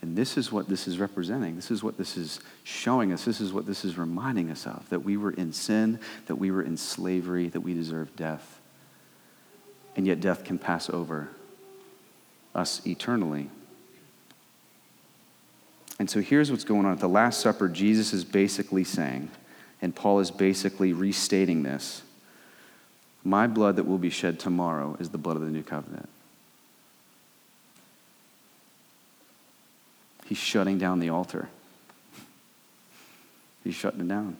And 0.00 0.16
this 0.16 0.38
is 0.38 0.50
what 0.50 0.70
this 0.70 0.88
is 0.88 0.98
representing. 0.98 1.54
This 1.54 1.70
is 1.70 1.82
what 1.82 1.98
this 1.98 2.16
is 2.16 2.40
showing 2.64 3.12
us. 3.12 3.26
This 3.26 3.42
is 3.42 3.52
what 3.52 3.66
this 3.66 3.84
is 3.84 3.98
reminding 3.98 4.50
us 4.50 4.66
of 4.66 4.88
that 4.88 5.00
we 5.00 5.18
were 5.18 5.32
in 5.32 5.52
sin, 5.52 6.00
that 6.28 6.36
we 6.36 6.50
were 6.50 6.62
in 6.62 6.78
slavery, 6.78 7.50
that 7.50 7.60
we 7.60 7.74
deserved 7.74 8.16
death. 8.16 8.58
And 9.96 10.06
yet 10.06 10.22
death 10.22 10.42
can 10.42 10.58
pass 10.58 10.88
over 10.88 11.28
us 12.54 12.86
eternally. 12.86 13.50
And 15.98 16.08
so 16.08 16.22
here's 16.22 16.50
what's 16.50 16.64
going 16.64 16.86
on. 16.86 16.92
At 16.92 17.00
the 17.00 17.08
Last 17.08 17.40
Supper, 17.40 17.68
Jesus 17.68 18.14
is 18.14 18.24
basically 18.24 18.84
saying, 18.84 19.30
and 19.82 19.94
Paul 19.94 20.20
is 20.20 20.30
basically 20.30 20.94
restating 20.94 21.62
this 21.62 22.00
My 23.26 23.48
blood 23.48 23.74
that 23.74 23.88
will 23.88 23.98
be 23.98 24.08
shed 24.08 24.38
tomorrow 24.38 24.96
is 25.00 25.08
the 25.08 25.18
blood 25.18 25.34
of 25.34 25.42
the 25.42 25.50
new 25.50 25.64
covenant. 25.64 26.08
He's 30.26 30.38
shutting 30.38 30.78
down 30.78 31.00
the 31.00 31.08
altar. 31.08 31.48
He's 33.64 33.74
shutting 33.74 34.00
it 34.00 34.06
down. 34.06 34.36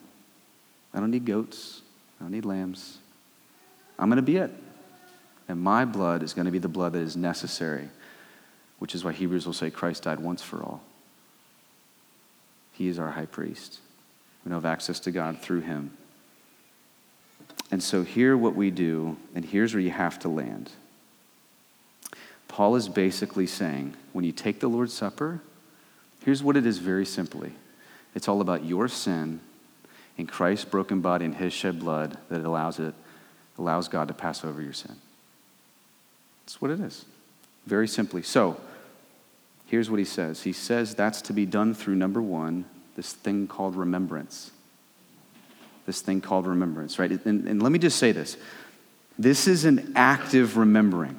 I 0.95 1.01
don't 1.01 1.11
need 1.11 1.25
goats. 1.25 1.83
I 2.21 2.25
don't 2.25 2.31
need 2.31 2.45
lambs. 2.45 2.99
I'm 3.99 4.09
going 4.09 4.19
to 4.19 4.23
be 4.23 4.37
it. 4.37 4.53
And 5.49 5.61
my 5.61 5.85
blood 5.85 6.23
is 6.23 6.33
going 6.33 6.47
to 6.47 6.53
be 6.53 6.61
the 6.61 6.69
blood 6.69 6.93
that 6.93 7.03
is 7.03 7.17
necessary, 7.17 7.89
which 8.79 8.95
is 8.95 9.03
why 9.03 9.11
Hebrews 9.11 9.47
will 9.47 9.53
say 9.53 9.69
Christ 9.69 10.05
died 10.05 10.21
once 10.21 10.43
for 10.43 10.63
all. 10.63 10.81
He 12.71 12.87
is 12.87 13.01
our 13.01 13.11
high 13.11 13.27
priest. 13.27 13.81
We 14.45 14.53
have 14.53 14.65
access 14.65 15.01
to 15.01 15.11
God 15.11 15.41
through 15.41 15.63
him. 15.63 15.91
And 17.71 17.83
so, 17.83 18.05
here 18.05 18.37
what 18.37 18.55
we 18.55 18.71
do, 18.71 19.17
and 19.35 19.45
here's 19.45 19.75
where 19.75 19.81
you 19.81 19.91
have 19.91 20.19
to 20.21 20.29
land. 20.29 20.71
Paul 22.49 22.77
is 22.77 22.89
basically 22.89 23.47
saying 23.47 23.95
when 24.13 24.25
you 24.25 24.33
take 24.33 24.61
the 24.61 24.69
Lord's 24.69 24.95
Supper, 24.95 25.41
here's 26.25 26.43
what 26.43 26.57
it 26.57 26.65
is 26.65 26.79
very 26.79 27.07
simply 27.07 27.53
it's 28.15 28.29
all 28.29 28.41
about 28.41 28.65
your 28.65 28.89
sin 28.89 29.41
and 30.17 30.29
Christ's 30.29 30.65
broken 30.65 31.01
body 31.01 31.25
and 31.27 31.35
his 31.35 31.53
shed 31.53 31.79
blood 31.81 32.17
that 32.31 32.45
allows 32.45 32.79
it 32.79 32.95
allows 33.59 33.89
God 33.89 34.09
to 34.09 34.15
pass 34.15 34.45
over 34.45 34.63
your 34.63 34.73
sin. 34.73 34.97
That's 36.45 36.61
what 36.61 36.71
it 36.71 36.81
is. 36.81 37.05
Very 37.67 37.89
simply. 37.89 38.23
So, 38.23 38.61
here's 39.67 39.91
what 39.91 39.99
he 39.99 40.05
says. 40.05 40.43
He 40.43 40.53
says 40.53 40.95
that's 40.95 41.21
to 41.23 41.33
be 41.33 41.47
done 41.47 41.75
through 41.75 41.97
number 41.97 42.23
1, 42.23 42.65
this 42.95 43.13
thing 43.13 43.49
called 43.49 43.75
remembrance. 43.77 44.53
This 45.87 46.01
thing 46.01 46.21
called 46.21 46.47
remembrance, 46.47 46.99
right? 46.99 47.11
And, 47.11 47.47
and 47.49 47.63
let 47.63 47.73
me 47.73 47.79
just 47.79 47.99
say 47.99 48.13
this 48.13 48.37
this 49.19 49.47
is 49.47 49.65
an 49.65 49.93
active 49.97 50.57
remembering. 50.57 51.19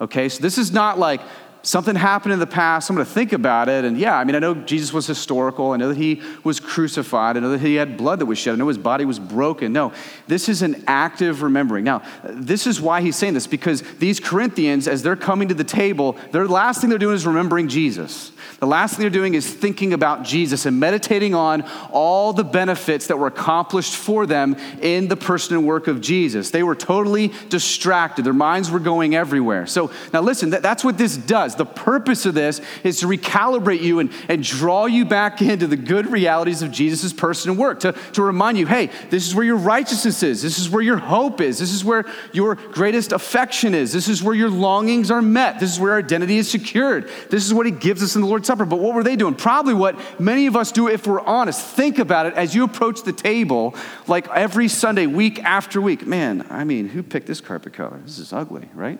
Okay, 0.00 0.28
so 0.28 0.40
this 0.40 0.58
is 0.58 0.70
not 0.70 0.98
like 0.98 1.20
something 1.68 1.94
happened 1.94 2.32
in 2.32 2.38
the 2.38 2.46
past. 2.46 2.88
I'm 2.88 2.96
going 2.96 3.06
to 3.06 3.12
think 3.12 3.34
about 3.34 3.68
it. 3.68 3.84
And 3.84 3.98
yeah, 3.98 4.16
I 4.16 4.24
mean, 4.24 4.34
I 4.34 4.38
know 4.38 4.54
Jesus 4.54 4.90
was 4.90 5.06
historical. 5.06 5.72
I 5.72 5.76
know 5.76 5.88
that 5.88 5.98
he 5.98 6.22
was 6.42 6.60
crucified. 6.60 7.36
I 7.36 7.40
know 7.40 7.50
that 7.50 7.60
he 7.60 7.74
had 7.74 7.98
blood 7.98 8.20
that 8.20 8.26
was 8.26 8.38
shed. 8.38 8.54
I 8.54 8.56
know 8.56 8.68
his 8.68 8.78
body 8.78 9.04
was 9.04 9.18
broken. 9.18 9.74
No, 9.74 9.92
this 10.26 10.48
is 10.48 10.62
an 10.62 10.82
active 10.86 11.42
remembering. 11.42 11.84
Now, 11.84 12.02
this 12.24 12.66
is 12.66 12.80
why 12.80 13.02
he's 13.02 13.16
saying 13.16 13.34
this 13.34 13.46
because 13.46 13.82
these 13.98 14.18
Corinthians, 14.18 14.88
as 14.88 15.02
they're 15.02 15.14
coming 15.14 15.48
to 15.48 15.54
the 15.54 15.62
table, 15.62 16.16
the 16.32 16.48
last 16.48 16.80
thing 16.80 16.88
they're 16.88 16.98
doing 16.98 17.14
is 17.14 17.26
remembering 17.26 17.68
Jesus. 17.68 18.32
The 18.60 18.66
last 18.66 18.94
thing 18.94 19.02
they're 19.02 19.10
doing 19.10 19.34
is 19.34 19.52
thinking 19.52 19.92
about 19.92 20.24
Jesus 20.24 20.64
and 20.64 20.80
meditating 20.80 21.34
on 21.34 21.62
all 21.92 22.32
the 22.32 22.44
benefits 22.44 23.08
that 23.08 23.18
were 23.18 23.26
accomplished 23.26 23.94
for 23.94 24.24
them 24.24 24.56
in 24.80 25.08
the 25.08 25.16
person 25.16 25.56
and 25.56 25.66
work 25.66 25.86
of 25.86 26.00
Jesus. 26.00 26.50
They 26.50 26.62
were 26.62 26.74
totally 26.74 27.32
distracted, 27.50 28.24
their 28.24 28.32
minds 28.32 28.70
were 28.70 28.80
going 28.80 29.14
everywhere. 29.14 29.66
So, 29.66 29.90
now 30.14 30.22
listen, 30.22 30.50
that, 30.50 30.62
that's 30.62 30.82
what 30.82 30.96
this 30.96 31.16
does. 31.16 31.57
The 31.58 31.66
purpose 31.66 32.24
of 32.26 32.34
this 32.34 32.60
is 32.84 33.00
to 33.00 33.06
recalibrate 33.06 33.82
you 33.82 33.98
and, 33.98 34.10
and 34.28 34.42
draw 34.42 34.86
you 34.86 35.04
back 35.04 35.42
into 35.42 35.66
the 35.66 35.76
good 35.76 36.10
realities 36.10 36.62
of 36.62 36.70
Jesus' 36.70 37.12
person 37.12 37.50
and 37.50 37.58
work, 37.58 37.80
to, 37.80 37.92
to 38.12 38.22
remind 38.22 38.58
you 38.58 38.66
hey, 38.66 38.90
this 39.10 39.26
is 39.26 39.34
where 39.34 39.44
your 39.44 39.56
righteousness 39.56 40.22
is, 40.22 40.42
this 40.42 40.58
is 40.58 40.70
where 40.70 40.82
your 40.82 40.96
hope 40.96 41.40
is, 41.40 41.58
this 41.58 41.72
is 41.72 41.84
where 41.84 42.04
your 42.32 42.54
greatest 42.54 43.12
affection 43.12 43.74
is, 43.74 43.92
this 43.92 44.08
is 44.08 44.22
where 44.22 44.34
your 44.34 44.50
longings 44.50 45.10
are 45.10 45.22
met, 45.22 45.60
this 45.60 45.72
is 45.72 45.80
where 45.80 45.92
our 45.92 45.98
identity 45.98 46.38
is 46.38 46.50
secured, 46.50 47.10
this 47.30 47.44
is 47.44 47.52
what 47.52 47.66
He 47.66 47.72
gives 47.72 48.02
us 48.02 48.14
in 48.14 48.22
the 48.22 48.28
Lord's 48.28 48.46
Supper. 48.46 48.64
But 48.64 48.78
what 48.78 48.94
were 48.94 49.02
they 49.02 49.16
doing? 49.16 49.34
Probably 49.34 49.74
what 49.74 49.98
many 50.20 50.46
of 50.46 50.56
us 50.56 50.72
do 50.72 50.88
if 50.88 51.06
we're 51.06 51.20
honest. 51.20 51.60
Think 51.60 51.98
about 51.98 52.26
it 52.26 52.34
as 52.34 52.54
you 52.54 52.64
approach 52.64 53.02
the 53.02 53.12
table, 53.12 53.74
like 54.06 54.28
every 54.28 54.68
Sunday, 54.68 55.06
week 55.06 55.42
after 55.42 55.80
week. 55.80 56.06
Man, 56.06 56.46
I 56.50 56.64
mean, 56.64 56.88
who 56.88 57.02
picked 57.02 57.26
this 57.26 57.40
carpet 57.40 57.72
color? 57.72 58.00
This 58.04 58.18
is 58.18 58.32
ugly, 58.32 58.68
right? 58.74 58.98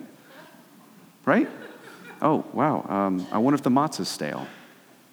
Right? 1.25 1.49
Oh, 2.21 2.45
wow. 2.53 2.85
Um, 2.89 3.27
I 3.31 3.39
wonder 3.39 3.55
if 3.55 3.63
the 3.63 3.71
matzah's 3.71 4.09
stale. 4.09 4.47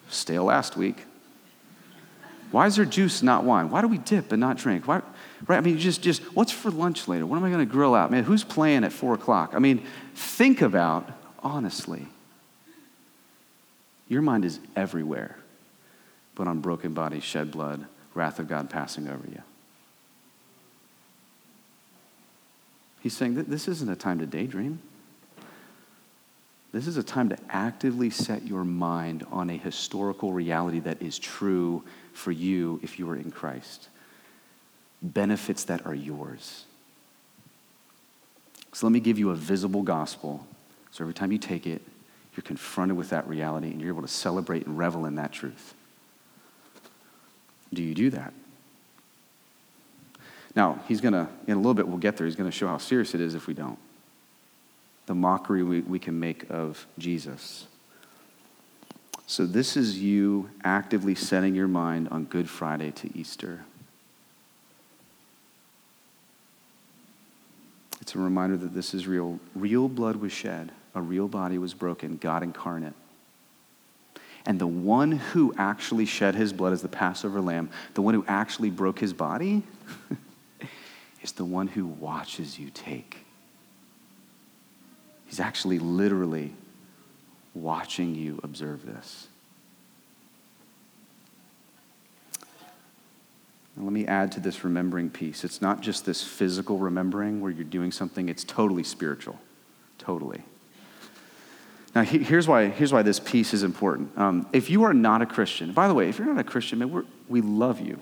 Stale 0.09 0.45
last 0.45 0.75
week. 0.77 1.03
Why 2.51 2.67
is 2.67 2.75
there 2.75 2.85
juice, 2.85 3.21
not 3.21 3.43
wine? 3.43 3.69
Why 3.69 3.81
do 3.81 3.87
we 3.87 3.97
dip 3.97 4.31
and 4.31 4.39
not 4.39 4.57
drink? 4.57 4.87
Why, 4.87 5.01
right? 5.47 5.57
I 5.57 5.61
mean, 5.61 5.77
just, 5.77 6.01
just 6.01 6.21
what's 6.35 6.51
for 6.51 6.71
lunch 6.71 7.07
later? 7.07 7.25
What 7.25 7.37
am 7.37 7.43
I 7.43 7.49
going 7.49 7.65
to 7.65 7.71
grill 7.71 7.95
out? 7.95 8.11
Man, 8.11 8.23
who's 8.23 8.43
playing 8.43 8.83
at 8.83 8.93
four 8.93 9.13
o'clock? 9.13 9.51
I 9.53 9.59
mean, 9.59 9.85
think 10.13 10.61
about 10.61 11.09
honestly 11.43 12.07
your 14.07 14.21
mind 14.21 14.45
is 14.45 14.59
everywhere, 14.75 15.37
but 16.35 16.47
on 16.47 16.59
broken 16.59 16.93
bodies, 16.93 17.23
shed 17.23 17.51
blood, 17.51 17.85
wrath 18.13 18.39
of 18.39 18.47
God 18.47 18.69
passing 18.69 19.07
over 19.07 19.27
you. 19.27 19.41
He's 23.01 23.15
saying 23.15 23.35
that 23.35 23.49
this 23.49 23.67
isn't 23.67 23.89
a 23.89 23.95
time 23.95 24.19
to 24.19 24.25
daydream. 24.25 24.79
This 26.75 26.87
is 26.87 26.97
a 26.97 27.03
time 27.03 27.29
to 27.29 27.37
actively 27.47 28.09
set 28.09 28.45
your 28.45 28.65
mind 28.65 29.25
on 29.31 29.49
a 29.49 29.55
historical 29.55 30.33
reality 30.33 30.81
that 30.81 31.01
is 31.01 31.17
true 31.17 31.85
for 32.11 32.33
you 32.33 32.81
if 32.83 32.99
you 32.99 33.09
are 33.09 33.15
in 33.15 33.31
Christ. 33.31 33.87
Benefits 35.01 35.63
that 35.63 35.85
are 35.85 35.95
yours. 35.95 36.65
So 38.73 38.85
let 38.85 38.91
me 38.91 38.99
give 38.99 39.17
you 39.17 39.29
a 39.29 39.35
visible 39.35 39.83
gospel. 39.83 40.45
So 40.91 41.05
every 41.05 41.13
time 41.13 41.31
you 41.31 41.37
take 41.37 41.65
it, 41.65 41.81
you're 42.35 42.43
confronted 42.43 42.97
with 42.97 43.09
that 43.11 43.25
reality 43.25 43.67
and 43.67 43.79
you're 43.79 43.93
able 43.93 44.01
to 44.01 44.09
celebrate 44.09 44.65
and 44.65 44.77
revel 44.77 45.05
in 45.05 45.15
that 45.15 45.31
truth. 45.31 45.75
Do 47.73 47.83
you 47.83 47.95
do 47.95 48.09
that? 48.09 48.33
Now, 50.57 50.83
he's 50.89 50.99
going 50.99 51.13
to, 51.13 51.29
in 51.47 51.53
a 51.53 51.55
little 51.55 51.73
bit, 51.73 51.87
we'll 51.87 51.99
get 51.99 52.17
there, 52.17 52.27
he's 52.27 52.35
going 52.35 52.51
to 52.51 52.57
show 52.57 52.67
how 52.67 52.79
serious 52.79 53.15
it 53.15 53.21
is 53.21 53.33
if 53.33 53.47
we 53.47 53.53
don't. 53.53 53.79
The 55.05 55.15
mockery 55.15 55.63
we, 55.63 55.81
we 55.81 55.99
can 55.99 56.19
make 56.19 56.49
of 56.49 56.85
Jesus. 56.97 57.67
So, 59.27 59.45
this 59.45 59.75
is 59.75 59.99
you 59.99 60.49
actively 60.63 61.15
setting 61.15 61.55
your 61.55 61.67
mind 61.67 62.09
on 62.09 62.25
Good 62.25 62.49
Friday 62.49 62.91
to 62.91 63.17
Easter. 63.17 63.65
It's 68.01 68.13
a 68.13 68.19
reminder 68.19 68.55
that 68.57 68.73
this 68.73 68.93
is 68.93 69.07
real. 69.07 69.39
Real 69.55 69.87
blood 69.87 70.17
was 70.17 70.31
shed 70.31 70.71
a 70.95 71.01
real 71.01 71.27
body 71.27 71.57
was 71.57 71.73
broken, 71.73 72.17
God 72.17 72.41
incarnate. 72.41 72.93
And 74.45 74.59
the 74.59 74.67
one 74.67 75.11
who 75.11 75.53
actually 75.57 76.05
shed 76.05 76.35
his 76.35 76.53
blood 76.53 76.71
as 76.71 76.81
the 76.81 76.87
Passover 76.87 77.41
lamb, 77.41 77.69
the 77.95 78.01
one 78.01 78.13
who 78.13 78.23
actually 78.27 78.69
broke 78.69 78.99
his 78.99 79.11
body, 79.11 79.63
is 81.21 81.33
the 81.33 81.45
one 81.45 81.67
who 81.67 81.85
watches 81.85 82.57
you 82.57 82.69
take. 82.73 83.24
He's 85.25 85.39
actually 85.39 85.79
literally 85.79 86.53
watching 87.53 88.15
you 88.15 88.39
observe 88.43 88.85
this. 88.85 89.27
Let 93.77 93.91
me 93.91 94.05
add 94.07 94.31
to 94.33 94.39
this 94.39 94.63
remembering 94.63 95.09
piece. 95.09 95.43
It's 95.43 95.61
not 95.61 95.81
just 95.81 96.05
this 96.05 96.23
physical 96.23 96.77
remembering 96.77 97.41
where 97.41 97.51
you're 97.51 97.65
doing 97.65 97.91
something, 97.91 98.29
it's 98.29 98.43
totally 98.43 98.83
spiritual. 98.83 99.37
Totally. 99.97 100.43
Now, 101.93 102.03
here's 102.03 102.47
why, 102.47 102.67
here's 102.67 102.91
why 102.91 103.03
this 103.03 103.19
piece 103.19 103.53
is 103.53 103.63
important. 103.63 104.17
Um, 104.17 104.47
if 104.51 104.69
you 104.69 104.83
are 104.83 104.93
not 104.93 105.21
a 105.21 105.25
Christian, 105.25 105.71
by 105.71 105.87
the 105.87 105.93
way, 105.93 106.09
if 106.09 106.17
you're 106.19 106.27
not 106.27 106.39
a 106.39 106.43
Christian, 106.43 106.79
man, 106.79 107.05
we 107.27 107.41
love 107.41 107.79
you. 107.79 107.99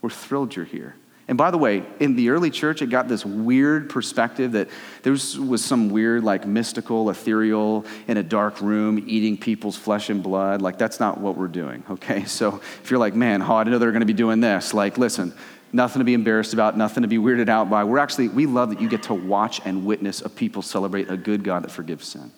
We're 0.00 0.10
thrilled 0.10 0.54
you're 0.54 0.64
here. 0.64 0.94
And 1.28 1.38
by 1.38 1.50
the 1.50 1.58
way, 1.58 1.84
in 2.00 2.16
the 2.16 2.30
early 2.30 2.50
church, 2.50 2.82
it 2.82 2.90
got 2.90 3.08
this 3.08 3.24
weird 3.24 3.88
perspective 3.88 4.52
that 4.52 4.68
there 5.02 5.12
was, 5.12 5.38
was 5.38 5.64
some 5.64 5.88
weird, 5.88 6.24
like 6.24 6.46
mystical, 6.46 7.08
ethereal, 7.10 7.86
in 8.08 8.16
a 8.16 8.22
dark 8.22 8.60
room, 8.60 9.04
eating 9.06 9.36
people's 9.36 9.76
flesh 9.76 10.10
and 10.10 10.22
blood. 10.22 10.60
Like, 10.60 10.78
that's 10.78 10.98
not 10.98 11.20
what 11.20 11.36
we're 11.36 11.48
doing, 11.48 11.84
okay? 11.90 12.24
So 12.32 12.60
if 12.82 12.90
you're 12.90 12.98
like, 12.98 13.14
man, 13.14 13.42
oh, 13.42 13.54
I 13.54 13.62
didn't 13.62 13.72
know 13.72 13.78
they 13.78 13.86
were 13.86 13.92
going 13.92 14.00
to 14.00 14.06
be 14.06 14.12
doing 14.12 14.40
this, 14.40 14.74
like, 14.74 14.98
listen, 14.98 15.32
nothing 15.72 16.00
to 16.00 16.04
be 16.04 16.14
embarrassed 16.14 16.54
about, 16.54 16.76
nothing 16.76 17.02
to 17.02 17.08
be 17.08 17.18
weirded 17.18 17.48
out 17.48 17.70
by. 17.70 17.84
We're 17.84 17.98
actually, 17.98 18.28
we 18.28 18.46
love 18.46 18.70
that 18.70 18.80
you 18.80 18.88
get 18.88 19.04
to 19.04 19.14
watch 19.14 19.60
and 19.64 19.84
witness 19.84 20.22
a 20.22 20.28
people 20.28 20.62
celebrate 20.62 21.10
a 21.10 21.16
good 21.16 21.44
God 21.44 21.62
that 21.64 21.70
forgives 21.70 22.08
sin. 22.08 22.32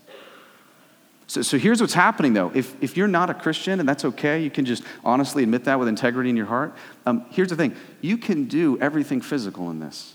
So, 1.26 1.42
so 1.42 1.58
here's 1.58 1.80
what's 1.80 1.94
happening 1.94 2.34
though. 2.34 2.52
If, 2.54 2.82
if 2.82 2.96
you're 2.96 3.08
not 3.08 3.30
a 3.30 3.34
Christian, 3.34 3.80
and 3.80 3.88
that's 3.88 4.04
okay, 4.04 4.42
you 4.42 4.50
can 4.50 4.64
just 4.64 4.82
honestly 5.04 5.42
admit 5.42 5.64
that 5.64 5.78
with 5.78 5.88
integrity 5.88 6.30
in 6.30 6.36
your 6.36 6.46
heart. 6.46 6.74
Um, 7.06 7.24
here's 7.30 7.48
the 7.48 7.56
thing 7.56 7.74
you 8.00 8.18
can 8.18 8.44
do 8.44 8.78
everything 8.80 9.20
physical 9.20 9.70
in 9.70 9.80
this. 9.80 10.14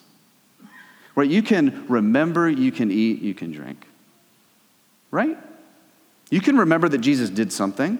Right? 1.15 1.30
You 1.30 1.41
can 1.41 1.86
remember, 1.88 2.50
you 2.50 2.72
can 2.72 2.91
eat, 2.91 3.22
you 3.22 3.34
can 3.34 3.52
drink. 3.52 3.86
Right? 5.12 5.38
You 6.30 6.41
can 6.41 6.58
remember 6.58 6.88
that 6.89 7.00
Jesus 7.00 7.30
did 7.30 7.52
something. 7.52 7.98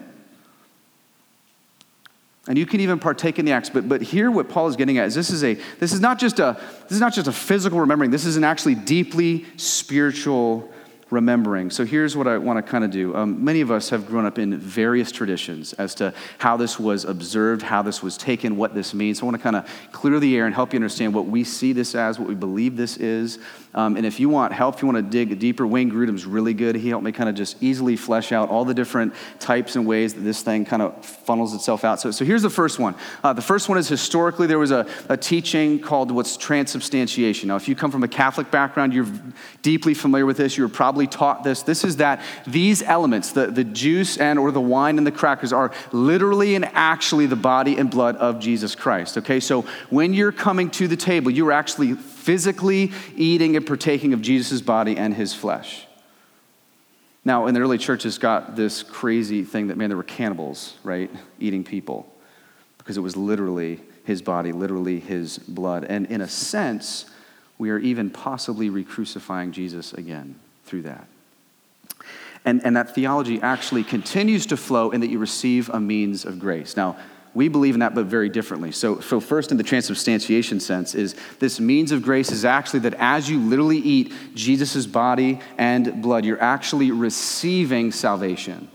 And 2.48 2.56
you 2.56 2.64
can 2.64 2.80
even 2.80 2.98
partake 2.98 3.38
in 3.38 3.44
the 3.44 3.52
acts. 3.52 3.68
But, 3.68 3.88
but 3.88 4.00
here 4.00 4.30
what 4.30 4.48
Paul 4.48 4.68
is 4.68 4.76
getting 4.76 4.98
at 4.98 5.06
is 5.06 5.14
this 5.14 5.30
is 5.30 5.44
a 5.44 5.54
this 5.78 5.92
is 5.92 6.00
not 6.00 6.18
just 6.18 6.38
a 6.38 6.58
this 6.84 6.92
is 6.92 7.00
not 7.00 7.12
just 7.12 7.28
a 7.28 7.32
physical 7.32 7.78
remembering, 7.80 8.10
this 8.10 8.24
is 8.24 8.36
an 8.36 8.44
actually 8.44 8.74
deeply 8.74 9.44
spiritual 9.56 10.72
remembering. 11.10 11.70
So 11.70 11.84
here's 11.84 12.16
what 12.16 12.26
I 12.26 12.38
want 12.38 12.64
to 12.64 12.70
kind 12.70 12.84
of 12.84 12.90
do. 12.90 13.14
Um, 13.16 13.44
many 13.44 13.60
of 13.60 13.70
us 13.70 13.90
have 13.90 14.06
grown 14.06 14.26
up 14.26 14.38
in 14.38 14.56
various 14.56 15.10
traditions 15.10 15.72
as 15.74 15.94
to 15.96 16.14
how 16.38 16.56
this 16.56 16.78
was 16.78 17.04
observed, 17.04 17.62
how 17.62 17.82
this 17.82 18.02
was 18.02 18.16
taken, 18.16 18.56
what 18.56 18.74
this 18.74 18.94
means. 18.94 19.18
So 19.18 19.24
I 19.24 19.26
want 19.26 19.36
to 19.36 19.42
kind 19.42 19.56
of 19.56 19.68
clear 19.92 20.20
the 20.20 20.36
air 20.36 20.46
and 20.46 20.54
help 20.54 20.72
you 20.72 20.76
understand 20.76 21.14
what 21.14 21.26
we 21.26 21.44
see 21.44 21.72
this 21.72 21.94
as, 21.94 22.18
what 22.18 22.28
we 22.28 22.34
believe 22.34 22.76
this 22.76 22.96
is. 22.96 23.38
Um, 23.72 23.96
and 23.96 24.04
if 24.04 24.18
you 24.18 24.28
want 24.28 24.52
help, 24.52 24.76
if 24.76 24.82
you 24.82 24.88
want 24.88 24.96
to 24.96 25.02
dig 25.02 25.38
deeper, 25.38 25.64
Wayne 25.64 25.90
Grudem's 25.90 26.26
really 26.26 26.54
good. 26.54 26.74
He 26.74 26.88
helped 26.88 27.04
me 27.04 27.12
kind 27.12 27.28
of 27.28 27.36
just 27.36 27.62
easily 27.62 27.94
flesh 27.94 28.32
out 28.32 28.48
all 28.48 28.64
the 28.64 28.74
different 28.74 29.14
types 29.38 29.76
and 29.76 29.86
ways 29.86 30.14
that 30.14 30.22
this 30.22 30.42
thing 30.42 30.64
kind 30.64 30.82
of 30.82 31.04
funnels 31.04 31.54
itself 31.54 31.84
out. 31.84 32.00
So, 32.00 32.10
so 32.10 32.24
here's 32.24 32.42
the 32.42 32.50
first 32.50 32.80
one. 32.80 32.96
Uh, 33.22 33.32
the 33.32 33.42
first 33.42 33.68
one 33.68 33.78
is 33.78 33.88
historically 33.88 34.48
there 34.48 34.58
was 34.58 34.72
a, 34.72 34.88
a 35.08 35.16
teaching 35.16 35.78
called 35.78 36.10
what's 36.10 36.36
transubstantiation. 36.36 37.48
Now, 37.48 37.56
if 37.56 37.68
you 37.68 37.76
come 37.76 37.92
from 37.92 38.02
a 38.02 38.08
Catholic 38.08 38.50
background, 38.50 38.92
you're 38.92 39.06
deeply 39.62 39.94
familiar 39.94 40.26
with 40.26 40.36
this. 40.36 40.56
You 40.56 40.64
were 40.64 40.68
probably 41.06 41.18
taught 41.18 41.44
this. 41.44 41.62
This 41.62 41.84
is 41.84 41.96
that 41.96 42.20
these 42.46 42.82
elements, 42.82 43.32
the, 43.32 43.46
the 43.46 43.64
juice 43.64 44.18
and 44.18 44.38
or 44.38 44.52
the 44.52 44.60
wine 44.60 44.98
and 44.98 45.06
the 45.06 45.12
crackers, 45.12 45.52
are 45.52 45.72
literally 45.92 46.54
and 46.54 46.64
actually 46.66 47.26
the 47.26 47.36
body 47.36 47.78
and 47.78 47.90
blood 47.90 48.16
of 48.16 48.38
Jesus 48.38 48.74
Christ. 48.74 49.16
Okay, 49.18 49.40
so 49.40 49.62
when 49.88 50.12
you're 50.12 50.32
coming 50.32 50.70
to 50.72 50.88
the 50.88 50.96
table, 50.96 51.30
you're 51.30 51.52
actually 51.52 51.94
physically 51.94 52.92
eating 53.16 53.56
and 53.56 53.66
partaking 53.66 54.12
of 54.12 54.20
Jesus' 54.20 54.60
body 54.60 54.96
and 54.96 55.14
his 55.14 55.32
flesh. 55.32 55.86
Now, 57.24 57.46
in 57.46 57.54
the 57.54 57.60
early 57.60 57.78
churches, 57.78 58.18
got 58.18 58.56
this 58.56 58.82
crazy 58.82 59.44
thing 59.44 59.68
that, 59.68 59.76
man, 59.76 59.90
there 59.90 59.96
were 59.96 60.02
cannibals, 60.02 60.76
right? 60.82 61.10
Eating 61.38 61.64
people 61.64 62.06
because 62.78 62.96
it 62.96 63.02
was 63.02 63.16
literally 63.16 63.80
his 64.04 64.22
body, 64.22 64.52
literally 64.52 65.00
his 65.00 65.38
blood. 65.38 65.84
And 65.84 66.06
in 66.06 66.22
a 66.22 66.28
sense, 66.28 67.06
we 67.58 67.70
are 67.70 67.78
even 67.78 68.10
possibly 68.10 68.70
re 68.70 68.84
crucifying 68.84 69.52
Jesus 69.52 69.92
again 69.92 70.40
through 70.70 70.82
that. 70.82 71.06
And, 72.44 72.64
and 72.64 72.76
that 72.76 72.94
theology 72.94 73.42
actually 73.42 73.84
continues 73.84 74.46
to 74.46 74.56
flow 74.56 74.92
in 74.92 75.02
that 75.02 75.10
you 75.10 75.18
receive 75.18 75.68
a 75.68 75.80
means 75.80 76.24
of 76.24 76.38
grace. 76.38 76.76
Now, 76.76 76.96
we 77.34 77.48
believe 77.48 77.74
in 77.74 77.80
that, 77.80 77.94
but 77.94 78.06
very 78.06 78.28
differently. 78.28 78.72
So, 78.72 79.00
so, 79.00 79.20
first, 79.20 79.52
in 79.52 79.56
the 79.56 79.62
transubstantiation 79.62 80.58
sense, 80.58 80.94
is 80.94 81.14
this 81.38 81.60
means 81.60 81.92
of 81.92 82.02
grace 82.02 82.32
is 82.32 82.44
actually 82.44 82.80
that 82.80 82.94
as 82.94 83.28
you 83.28 83.38
literally 83.38 83.78
eat 83.78 84.12
Jesus' 84.34 84.86
body 84.86 85.40
and 85.58 86.02
blood, 86.02 86.24
you're 86.24 86.42
actually 86.42 86.90
receiving 86.90 87.92
salvation. 87.92 88.68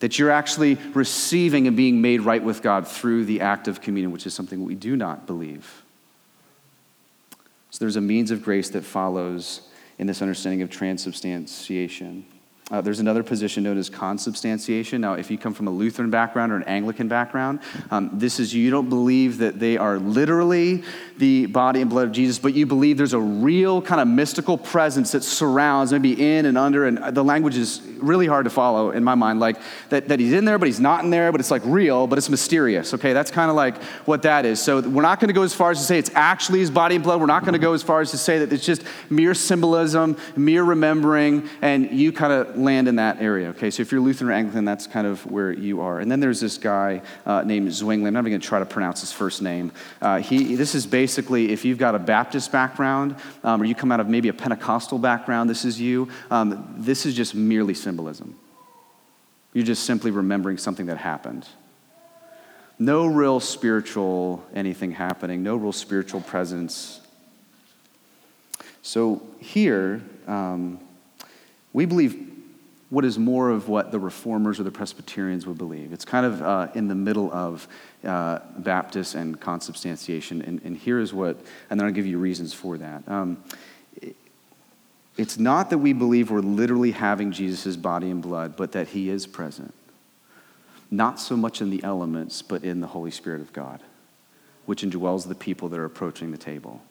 That 0.00 0.18
you're 0.18 0.32
actually 0.32 0.78
receiving 0.94 1.66
and 1.66 1.76
being 1.76 2.00
made 2.00 2.22
right 2.22 2.42
with 2.42 2.60
God 2.60 2.88
through 2.88 3.24
the 3.26 3.40
act 3.40 3.68
of 3.68 3.80
communion, 3.80 4.10
which 4.10 4.26
is 4.26 4.34
something 4.34 4.64
we 4.64 4.74
do 4.74 4.96
not 4.96 5.26
believe. 5.26 5.84
So, 7.70 7.84
there's 7.84 7.96
a 7.96 8.00
means 8.00 8.32
of 8.32 8.42
grace 8.42 8.70
that 8.70 8.84
follows 8.84 9.60
in 9.98 10.06
this 10.06 10.22
understanding 10.22 10.62
of 10.62 10.70
transubstantiation. 10.70 12.26
Uh, 12.68 12.80
there's 12.80 12.98
another 12.98 13.22
position 13.22 13.62
known 13.62 13.78
as 13.78 13.88
consubstantiation. 13.88 15.00
Now, 15.00 15.14
if 15.14 15.30
you 15.30 15.38
come 15.38 15.54
from 15.54 15.68
a 15.68 15.70
Lutheran 15.70 16.10
background 16.10 16.50
or 16.50 16.56
an 16.56 16.64
Anglican 16.64 17.06
background, 17.06 17.60
um, 17.92 18.10
this 18.12 18.40
is 18.40 18.52
you 18.52 18.72
don't 18.72 18.88
believe 18.88 19.38
that 19.38 19.60
they 19.60 19.76
are 19.76 20.00
literally 20.00 20.82
the 21.16 21.46
body 21.46 21.80
and 21.80 21.88
blood 21.88 22.08
of 22.08 22.12
Jesus, 22.12 22.40
but 22.40 22.54
you 22.54 22.66
believe 22.66 22.98
there's 22.98 23.12
a 23.12 23.20
real 23.20 23.80
kind 23.80 24.00
of 24.00 24.08
mystical 24.08 24.58
presence 24.58 25.12
that 25.12 25.22
surrounds, 25.22 25.92
maybe 25.92 26.20
in 26.20 26.44
and 26.44 26.58
under, 26.58 26.86
and 26.86 27.14
the 27.14 27.22
language 27.22 27.56
is 27.56 27.80
really 27.98 28.26
hard 28.26 28.44
to 28.44 28.50
follow 28.50 28.90
in 28.90 29.04
my 29.04 29.14
mind. 29.14 29.38
Like 29.38 29.58
that, 29.90 30.08
that 30.08 30.18
he's 30.18 30.32
in 30.32 30.44
there, 30.44 30.58
but 30.58 30.66
he's 30.66 30.80
not 30.80 31.04
in 31.04 31.10
there, 31.10 31.30
but 31.30 31.40
it's 31.40 31.52
like 31.52 31.62
real, 31.64 32.08
but 32.08 32.18
it's 32.18 32.28
mysterious. 32.28 32.92
Okay, 32.94 33.12
that's 33.12 33.30
kind 33.30 33.48
of 33.48 33.54
like 33.54 33.80
what 34.06 34.22
that 34.22 34.44
is. 34.44 34.60
So 34.60 34.80
we're 34.80 35.02
not 35.02 35.20
going 35.20 35.28
to 35.28 35.34
go 35.34 35.42
as 35.42 35.54
far 35.54 35.70
as 35.70 35.78
to 35.78 35.84
say 35.84 35.98
it's 35.98 36.10
actually 36.16 36.58
his 36.58 36.72
body 36.72 36.96
and 36.96 37.04
blood. 37.04 37.20
We're 37.20 37.26
not 37.26 37.42
going 37.42 37.52
to 37.52 37.60
go 37.60 37.74
as 37.74 37.84
far 37.84 38.00
as 38.00 38.10
to 38.10 38.18
say 38.18 38.40
that 38.40 38.52
it's 38.52 38.66
just 38.66 38.82
mere 39.08 39.34
symbolism, 39.34 40.16
mere 40.34 40.64
remembering, 40.64 41.48
and 41.62 41.92
you 41.92 42.10
kind 42.10 42.32
of 42.32 42.55
land 42.56 42.88
in 42.88 42.96
that 42.96 43.20
area, 43.20 43.48
okay? 43.48 43.70
So 43.70 43.82
if 43.82 43.92
you're 43.92 44.00
Lutheran 44.00 44.30
or 44.30 44.34
Anglican, 44.34 44.64
that's 44.64 44.86
kind 44.86 45.06
of 45.06 45.24
where 45.30 45.52
you 45.52 45.80
are. 45.80 46.00
And 46.00 46.10
then 46.10 46.20
there's 46.20 46.40
this 46.40 46.58
guy 46.58 47.02
uh, 47.24 47.42
named 47.42 47.72
Zwingli. 47.72 48.08
I'm 48.08 48.14
not 48.14 48.20
even 48.20 48.32
going 48.32 48.40
to 48.40 48.46
try 48.46 48.58
to 48.58 48.66
pronounce 48.66 49.00
his 49.00 49.12
first 49.12 49.42
name. 49.42 49.72
Uh, 50.00 50.18
he, 50.18 50.54
this 50.56 50.74
is 50.74 50.86
basically 50.86 51.52
if 51.52 51.64
you've 51.64 51.78
got 51.78 51.94
a 51.94 51.98
Baptist 51.98 52.52
background 52.52 53.16
um, 53.44 53.62
or 53.62 53.64
you 53.64 53.74
come 53.74 53.92
out 53.92 54.00
of 54.00 54.08
maybe 54.08 54.28
a 54.28 54.34
Pentecostal 54.34 54.98
background, 54.98 55.48
this 55.48 55.64
is 55.64 55.80
you. 55.80 56.08
Um, 56.30 56.74
this 56.78 57.06
is 57.06 57.14
just 57.14 57.34
merely 57.34 57.74
symbolism. 57.74 58.38
You're 59.52 59.64
just 59.64 59.84
simply 59.84 60.10
remembering 60.10 60.58
something 60.58 60.86
that 60.86 60.98
happened. 60.98 61.48
No 62.78 63.06
real 63.06 63.40
spiritual 63.40 64.44
anything 64.54 64.92
happening, 64.92 65.42
no 65.42 65.56
real 65.56 65.72
spiritual 65.72 66.20
presence. 66.20 67.00
So 68.82 69.22
here, 69.40 70.02
um, 70.26 70.78
we 71.72 71.86
believe 71.86 72.35
what 72.88 73.04
is 73.04 73.18
more 73.18 73.50
of 73.50 73.68
what 73.68 73.90
the 73.90 73.98
reformers 73.98 74.60
or 74.60 74.62
the 74.62 74.70
Presbyterians 74.70 75.46
would 75.46 75.58
believe. 75.58 75.92
It's 75.92 76.04
kind 76.04 76.24
of 76.24 76.42
uh, 76.42 76.68
in 76.74 76.86
the 76.86 76.94
middle 76.94 77.32
of 77.32 77.66
uh, 78.04 78.38
Baptist 78.58 79.16
and 79.16 79.40
consubstantiation. 79.40 80.42
And, 80.42 80.60
and 80.64 80.76
here 80.76 81.00
is 81.00 81.12
what, 81.12 81.36
and 81.68 81.80
then 81.80 81.86
I'll 81.86 81.92
give 81.92 82.06
you 82.06 82.18
reasons 82.18 82.54
for 82.54 82.78
that. 82.78 83.02
Um, 83.08 83.42
it's 85.16 85.38
not 85.38 85.70
that 85.70 85.78
we 85.78 85.94
believe 85.94 86.30
we're 86.30 86.40
literally 86.40 86.90
having 86.90 87.32
Jesus' 87.32 87.74
body 87.74 88.10
and 88.10 88.22
blood, 88.22 88.54
but 88.56 88.72
that 88.72 88.88
he 88.88 89.08
is 89.08 89.26
present. 89.26 89.72
Not 90.90 91.18
so 91.18 91.36
much 91.36 91.60
in 91.60 91.70
the 91.70 91.82
elements, 91.82 92.42
but 92.42 92.62
in 92.62 92.80
the 92.80 92.86
Holy 92.86 93.10
Spirit 93.10 93.40
of 93.40 93.52
God, 93.52 93.80
which 94.66 94.82
indwells 94.82 95.26
the 95.26 95.34
people 95.34 95.68
that 95.70 95.80
are 95.80 95.84
approaching 95.84 96.30
the 96.30 96.38
table. 96.38 96.82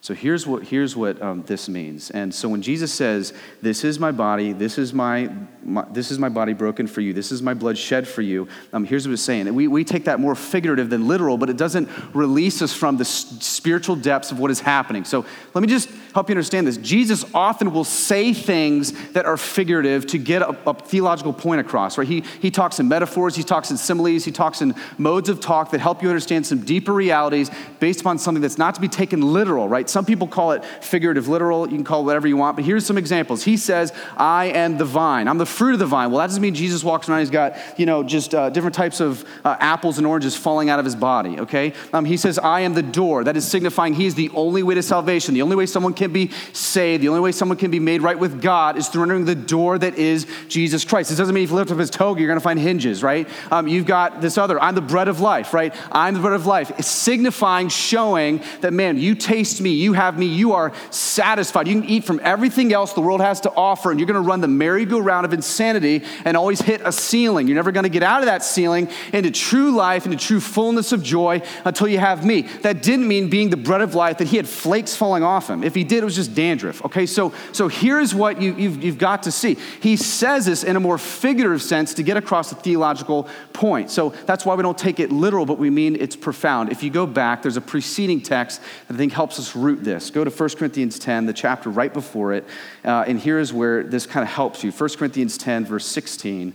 So 0.00 0.14
here's 0.14 0.46
what, 0.46 0.62
here's 0.62 0.94
what 0.94 1.20
um, 1.20 1.42
this 1.42 1.68
means. 1.68 2.10
And 2.10 2.32
so 2.32 2.48
when 2.48 2.62
Jesus 2.62 2.92
says, 2.92 3.32
This 3.60 3.82
is 3.82 3.98
my 3.98 4.12
body, 4.12 4.52
this 4.52 4.78
is 4.78 4.94
my, 4.94 5.28
my, 5.64 5.84
this 5.90 6.12
is 6.12 6.18
my 6.20 6.28
body 6.28 6.52
broken 6.52 6.86
for 6.86 7.00
you, 7.00 7.12
this 7.12 7.32
is 7.32 7.42
my 7.42 7.52
blood 7.52 7.76
shed 7.76 8.06
for 8.06 8.22
you, 8.22 8.46
um, 8.72 8.84
here's 8.84 9.06
what 9.08 9.12
it's 9.12 9.22
saying. 9.22 9.52
We, 9.52 9.66
we 9.66 9.84
take 9.84 10.04
that 10.04 10.20
more 10.20 10.36
figurative 10.36 10.88
than 10.88 11.08
literal, 11.08 11.36
but 11.36 11.50
it 11.50 11.56
doesn't 11.56 11.88
release 12.14 12.62
us 12.62 12.72
from 12.72 12.96
the 12.96 13.04
spiritual 13.04 13.96
depths 13.96 14.30
of 14.30 14.38
what 14.38 14.52
is 14.52 14.60
happening. 14.60 15.04
So 15.04 15.26
let 15.52 15.62
me 15.62 15.68
just 15.68 15.88
help 16.18 16.28
you 16.28 16.32
understand 16.32 16.66
this. 16.66 16.78
Jesus 16.78 17.24
often 17.32 17.72
will 17.72 17.84
say 17.84 18.32
things 18.32 18.90
that 19.12 19.24
are 19.24 19.36
figurative 19.36 20.04
to 20.08 20.18
get 20.18 20.42
a, 20.42 20.56
a 20.68 20.74
theological 20.74 21.32
point 21.32 21.60
across, 21.60 21.96
right? 21.96 22.08
He, 22.08 22.24
he 22.42 22.50
talks 22.50 22.80
in 22.80 22.88
metaphors, 22.88 23.36
he 23.36 23.44
talks 23.44 23.70
in 23.70 23.76
similes, 23.76 24.24
he 24.24 24.32
talks 24.32 24.60
in 24.60 24.74
modes 24.98 25.28
of 25.28 25.38
talk 25.38 25.70
that 25.70 25.80
help 25.80 26.02
you 26.02 26.08
understand 26.08 26.44
some 26.44 26.64
deeper 26.64 26.92
realities 26.92 27.52
based 27.78 28.00
upon 28.00 28.18
something 28.18 28.42
that's 28.42 28.58
not 28.58 28.74
to 28.74 28.80
be 28.80 28.88
taken 28.88 29.32
literal, 29.32 29.68
right? 29.68 29.88
Some 29.88 30.04
people 30.04 30.26
call 30.26 30.50
it 30.50 30.64
figurative 30.64 31.28
literal. 31.28 31.68
You 31.68 31.76
can 31.76 31.84
call 31.84 32.00
it 32.00 32.04
whatever 32.06 32.26
you 32.26 32.36
want, 32.36 32.56
but 32.56 32.64
here's 32.64 32.84
some 32.84 32.98
examples. 32.98 33.44
He 33.44 33.56
says, 33.56 33.92
I 34.16 34.46
am 34.46 34.76
the 34.76 34.84
vine. 34.84 35.28
I'm 35.28 35.38
the 35.38 35.46
fruit 35.46 35.74
of 35.74 35.78
the 35.78 35.86
vine. 35.86 36.10
Well, 36.10 36.18
that 36.18 36.26
doesn't 36.26 36.42
mean 36.42 36.56
Jesus 36.56 36.82
walks 36.82 37.08
around, 37.08 37.20
he's 37.20 37.30
got, 37.30 37.56
you 37.78 37.86
know, 37.86 38.02
just 38.02 38.34
uh, 38.34 38.50
different 38.50 38.74
types 38.74 38.98
of 38.98 39.24
uh, 39.44 39.56
apples 39.60 39.98
and 39.98 40.06
oranges 40.06 40.34
falling 40.34 40.68
out 40.68 40.80
of 40.80 40.84
his 40.84 40.96
body, 40.96 41.38
okay? 41.38 41.74
Um, 41.92 42.04
he 42.04 42.16
says, 42.16 42.40
I 42.40 42.62
am 42.62 42.74
the 42.74 42.82
door. 42.82 43.22
That 43.22 43.36
is 43.36 43.46
signifying 43.46 43.94
he 43.94 44.06
is 44.06 44.16
the 44.16 44.30
only 44.30 44.64
way 44.64 44.74
to 44.74 44.82
salvation. 44.82 45.34
The 45.34 45.42
only 45.42 45.54
way 45.54 45.66
someone 45.66 45.94
can 45.94 46.07
be 46.08 46.30
saved, 46.52 47.02
the 47.02 47.08
only 47.08 47.20
way 47.20 47.32
someone 47.32 47.58
can 47.58 47.70
be 47.70 47.80
made 47.80 48.02
right 48.02 48.18
with 48.18 48.40
God 48.42 48.76
is 48.76 48.88
through 48.88 49.04
entering 49.04 49.24
the 49.24 49.34
door 49.34 49.78
that 49.78 49.96
is 49.96 50.26
Jesus 50.48 50.84
Christ. 50.84 51.08
This 51.10 51.18
doesn't 51.18 51.34
mean 51.34 51.44
if 51.44 51.50
you 51.50 51.56
lift 51.56 51.70
up 51.70 51.78
his 51.78 51.90
toga, 51.90 52.20
you're 52.20 52.28
going 52.28 52.38
to 52.38 52.44
find 52.44 52.58
hinges, 52.58 53.02
right? 53.02 53.28
Um, 53.50 53.68
you've 53.68 53.86
got 53.86 54.20
this 54.20 54.38
other, 54.38 54.60
I'm 54.60 54.74
the 54.74 54.80
bread 54.80 55.08
of 55.08 55.20
life, 55.20 55.54
right? 55.54 55.74
I'm 55.92 56.14
the 56.14 56.20
bread 56.20 56.34
of 56.34 56.46
life. 56.46 56.70
It's 56.78 56.88
signifying, 56.88 57.68
showing 57.68 58.42
that, 58.60 58.72
man, 58.72 58.98
you 58.98 59.14
taste 59.14 59.60
me, 59.60 59.70
you 59.70 59.92
have 59.92 60.18
me, 60.18 60.26
you 60.26 60.52
are 60.52 60.72
satisfied. 60.90 61.68
You 61.68 61.80
can 61.80 61.88
eat 61.88 62.04
from 62.04 62.20
everything 62.22 62.72
else 62.72 62.92
the 62.92 63.00
world 63.00 63.20
has 63.20 63.40
to 63.42 63.52
offer, 63.52 63.90
and 63.90 63.98
you're 64.00 64.06
going 64.06 64.22
to 64.22 64.28
run 64.28 64.40
the 64.40 64.48
merry-go-round 64.48 65.24
of 65.24 65.32
insanity 65.32 66.04
and 66.24 66.36
always 66.36 66.60
hit 66.60 66.80
a 66.84 66.92
ceiling. 66.92 67.48
You're 67.48 67.56
never 67.56 67.72
going 67.72 67.84
to 67.84 67.90
get 67.90 68.02
out 68.02 68.20
of 68.20 68.26
that 68.26 68.42
ceiling 68.42 68.88
into 69.12 69.30
true 69.30 69.70
life, 69.72 70.04
into 70.04 70.18
true 70.18 70.40
fullness 70.40 70.92
of 70.92 71.02
joy 71.02 71.42
until 71.64 71.88
you 71.88 71.98
have 71.98 72.24
me. 72.24 72.42
That 72.42 72.82
didn't 72.82 73.08
mean 73.08 73.28
being 73.28 73.50
the 73.50 73.56
bread 73.56 73.80
of 73.80 73.94
life, 73.94 74.18
that 74.18 74.28
he 74.28 74.36
had 74.36 74.48
flakes 74.48 74.96
falling 74.96 75.22
off 75.22 75.48
him. 75.48 75.62
If 75.62 75.74
he 75.74 75.84
did, 75.88 75.98
it 76.02 76.04
was 76.04 76.14
just 76.14 76.34
dandruff. 76.34 76.84
Okay, 76.84 77.06
so, 77.06 77.32
so 77.52 77.68
here's 77.68 78.14
what 78.14 78.40
you, 78.40 78.54
you've, 78.54 78.82
you've 78.82 78.98
got 78.98 79.24
to 79.24 79.32
see. 79.32 79.56
He 79.80 79.96
says 79.96 80.46
this 80.46 80.62
in 80.62 80.76
a 80.76 80.80
more 80.80 80.98
figurative 80.98 81.62
sense 81.62 81.94
to 81.94 82.02
get 82.02 82.16
across 82.16 82.52
a 82.52 82.54
theological 82.54 83.28
point. 83.52 83.90
So 83.90 84.10
that's 84.26 84.44
why 84.44 84.54
we 84.54 84.62
don't 84.62 84.78
take 84.78 85.00
it 85.00 85.10
literal, 85.10 85.46
but 85.46 85.58
we 85.58 85.70
mean 85.70 85.96
it's 85.96 86.16
profound. 86.16 86.70
If 86.70 86.82
you 86.82 86.90
go 86.90 87.06
back, 87.06 87.42
there's 87.42 87.56
a 87.56 87.60
preceding 87.60 88.20
text 88.20 88.60
that 88.86 88.94
I 88.94 88.96
think 88.96 89.12
helps 89.12 89.38
us 89.38 89.56
root 89.56 89.82
this. 89.82 90.10
Go 90.10 90.24
to 90.24 90.30
1 90.30 90.48
Corinthians 90.50 90.98
10, 90.98 91.26
the 91.26 91.32
chapter 91.32 91.70
right 91.70 91.92
before 91.92 92.32
it, 92.34 92.44
uh, 92.84 93.04
and 93.06 93.18
here 93.18 93.38
is 93.38 93.52
where 93.52 93.82
this 93.82 94.06
kind 94.06 94.22
of 94.22 94.32
helps 94.32 94.62
you. 94.62 94.70
1 94.70 94.90
Corinthians 94.90 95.38
10, 95.38 95.64
verse 95.64 95.86
16. 95.86 96.54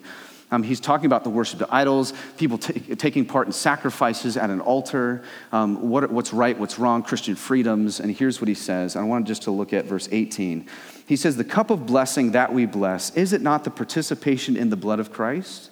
Um, 0.54 0.62
he's 0.62 0.80
talking 0.80 1.08
about 1.08 1.24
the 1.24 1.32
worship 1.32 1.62
of 1.62 1.68
idols, 1.72 2.14
people 2.38 2.60
t- 2.60 2.96
taking 2.96 3.26
part 3.26 3.48
in 3.48 3.54
sacrifices 3.54 4.38
at 4.38 4.52
an 4.52 4.62
altar, 4.62 5.24
um, 5.52 5.90
what, 5.90 6.12
what's 6.12 6.32
right, 6.32 6.56
what's 6.56 6.78
wrong, 6.78 7.02
Christian 7.02 7.36
freedoms. 7.36 8.00
And 8.00 8.16
here's 8.16 8.40
what 8.40 8.48
he 8.48 8.54
says. 8.54 8.96
I 8.96 9.02
want 9.02 9.26
just 9.26 9.42
to 9.44 9.52
look 9.52 9.74
at 9.74 9.86
verse 9.86 10.08
18. 10.12 10.68
He 11.08 11.16
says, 11.16 11.38
The 11.38 11.44
cup 11.44 11.72
of 11.72 11.88
blessing 11.88 12.34
that 12.34 12.54
we 12.54 12.68
bless, 12.68 13.16
is 13.16 13.34
it 13.34 13.42
not 13.42 13.64
the 13.64 13.72
participation 13.72 14.56
in 14.56 14.70
the 14.70 14.76
blood 14.76 15.00
of 15.00 15.12
Christ? 15.12 15.72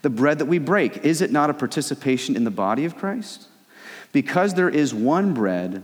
The 0.00 0.08
bread 0.08 0.38
that 0.38 0.46
we 0.46 0.58
break, 0.58 1.04
is 1.04 1.20
it 1.20 1.30
not 1.30 1.50
a 1.50 1.54
participation 1.54 2.34
in 2.34 2.44
the 2.44 2.50
body 2.50 2.86
of 2.86 2.96
Christ? 2.96 3.48
Because 4.12 4.54
there 4.54 4.70
is 4.70 4.94
one 4.94 5.34
bread, 5.34 5.82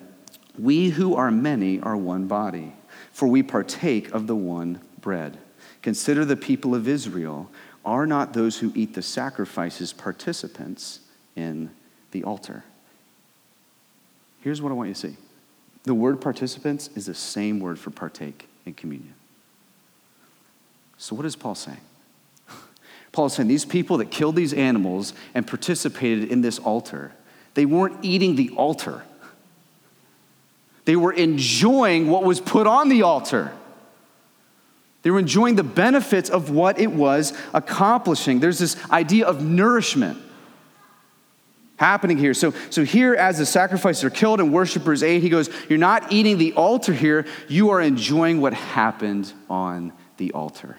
we 0.59 0.89
who 0.89 1.15
are 1.15 1.31
many 1.31 1.79
are 1.81 1.97
one 1.97 2.27
body, 2.27 2.73
for 3.13 3.29
we 3.29 3.43
partake 3.43 4.11
of 4.13 4.27
the 4.27 4.37
one 4.37 4.81
bread. 4.99 5.37
Consider 5.83 6.25
the 6.25 6.37
people 6.37 6.75
of 6.75 6.89
Israel 6.89 7.51
are 7.85 8.07
not 8.07 8.33
those 8.33 8.59
who 8.59 8.73
eat 8.75 8.95
the 8.95 9.03
sacrifices 9.03 9.93
participants 9.93 11.01
in 11.37 11.71
the 12.11 12.25
altar? 12.25 12.65
Here's 14.41 14.61
what 14.61 14.71
I 14.71 14.75
want 14.75 14.89
you 14.89 14.95
to 14.95 15.01
see 15.01 15.17
the 15.85 15.95
word 15.95 16.21
participants 16.21 16.91
is 16.95 17.07
the 17.07 17.15
same 17.15 17.61
word 17.61 17.79
for 17.79 17.91
partake 17.91 18.49
in 18.67 18.75
communion. 18.75 19.15
So, 20.99 21.17
what 21.17 21.25
is 21.25 21.37
Paul 21.37 21.55
saying? 21.55 21.81
Paul 23.13 23.27
is 23.27 23.35
saying 23.35 23.49
these 23.49 23.65
people 23.65 23.99
that 23.99 24.11
killed 24.11 24.37
these 24.37 24.53
animals 24.53 25.15
and 25.35 25.47
participated 25.47 26.31
in 26.31 26.43
this 26.43 26.59
altar, 26.59 27.13
they 27.55 27.65
weren't 27.65 27.97
eating 28.03 28.37
the 28.37 28.51
altar. 28.51 29.03
They 30.85 30.97
were 30.97 31.13
enjoying 31.13 32.09
what 32.09 32.25
was 32.25 32.41
put 32.41 32.67
on 32.67 32.89
the 32.89 33.03
altar. 33.03 33.53
They 35.03 35.11
were 35.11 35.19
enjoying 35.19 35.57
the 35.57 35.65
benefits 35.65 36.29
of 36.29 36.51
what 36.51 36.79
it 36.79 36.93
was 36.93 37.33
accomplishing. 37.55 38.41
There's 38.41 38.59
this 38.59 38.77
idea 38.91 39.27
of 39.27 39.43
nourishment 39.43 40.19
happening 41.77 42.19
here. 42.19 42.35
So, 42.35 42.53
so 42.69 42.85
here, 42.85 43.15
as 43.15 43.39
the 43.39 43.47
sacrifices 43.47 44.05
are 44.05 44.11
killed 44.11 44.41
and 44.41 44.53
worshipers 44.53 45.03
ate, 45.03 45.23
he 45.23 45.31
goes, 45.31 45.49
You're 45.69 45.79
not 45.79 46.13
eating 46.13 46.37
the 46.37 46.53
altar 46.53 46.93
here, 46.93 47.27
you 47.49 47.71
are 47.71 47.81
enjoying 47.81 48.41
what 48.43 48.53
happened 48.53 49.33
on 49.49 49.95
the 50.19 50.33
altar. 50.33 50.77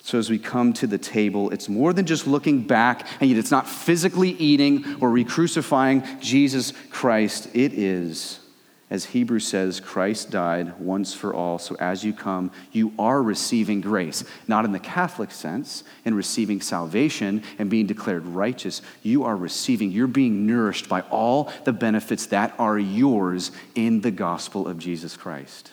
So, 0.00 0.18
as 0.18 0.30
we 0.30 0.38
come 0.38 0.72
to 0.74 0.86
the 0.86 0.96
table, 0.96 1.50
it's 1.50 1.68
more 1.68 1.92
than 1.92 2.06
just 2.06 2.26
looking 2.26 2.62
back, 2.62 3.06
and 3.20 3.28
yet 3.28 3.38
it's 3.38 3.50
not 3.50 3.68
physically 3.68 4.30
eating 4.30 4.96
or 5.02 5.10
re 5.10 5.24
crucifying 5.24 6.02
Jesus 6.18 6.72
Christ. 6.88 7.50
It 7.52 7.74
is 7.74 8.40
as 8.90 9.04
Hebrews 9.06 9.46
says, 9.46 9.80
Christ 9.80 10.30
died 10.30 10.78
once 10.78 11.12
for 11.12 11.34
all. 11.34 11.58
So 11.58 11.76
as 11.78 12.04
you 12.04 12.14
come, 12.14 12.50
you 12.72 12.92
are 12.98 13.22
receiving 13.22 13.82
grace. 13.82 14.24
Not 14.46 14.64
in 14.64 14.72
the 14.72 14.78
Catholic 14.78 15.30
sense, 15.30 15.84
in 16.06 16.14
receiving 16.14 16.62
salvation 16.62 17.42
and 17.58 17.68
being 17.68 17.86
declared 17.86 18.24
righteous. 18.24 18.80
You 19.02 19.24
are 19.24 19.36
receiving, 19.36 19.90
you're 19.90 20.06
being 20.06 20.46
nourished 20.46 20.88
by 20.88 21.02
all 21.02 21.52
the 21.64 21.72
benefits 21.72 22.26
that 22.26 22.54
are 22.58 22.78
yours 22.78 23.50
in 23.74 24.00
the 24.00 24.10
gospel 24.10 24.66
of 24.66 24.78
Jesus 24.78 25.18
Christ. 25.18 25.70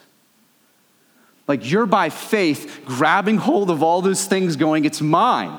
Like 1.47 1.69
you're 1.69 1.85
by 1.85 2.09
faith 2.09 2.81
grabbing 2.85 3.37
hold 3.37 3.71
of 3.71 3.81
all 3.81 4.01
those 4.01 4.25
things, 4.25 4.57
going, 4.57 4.83
It's 4.83 5.01
mine. 5.01 5.57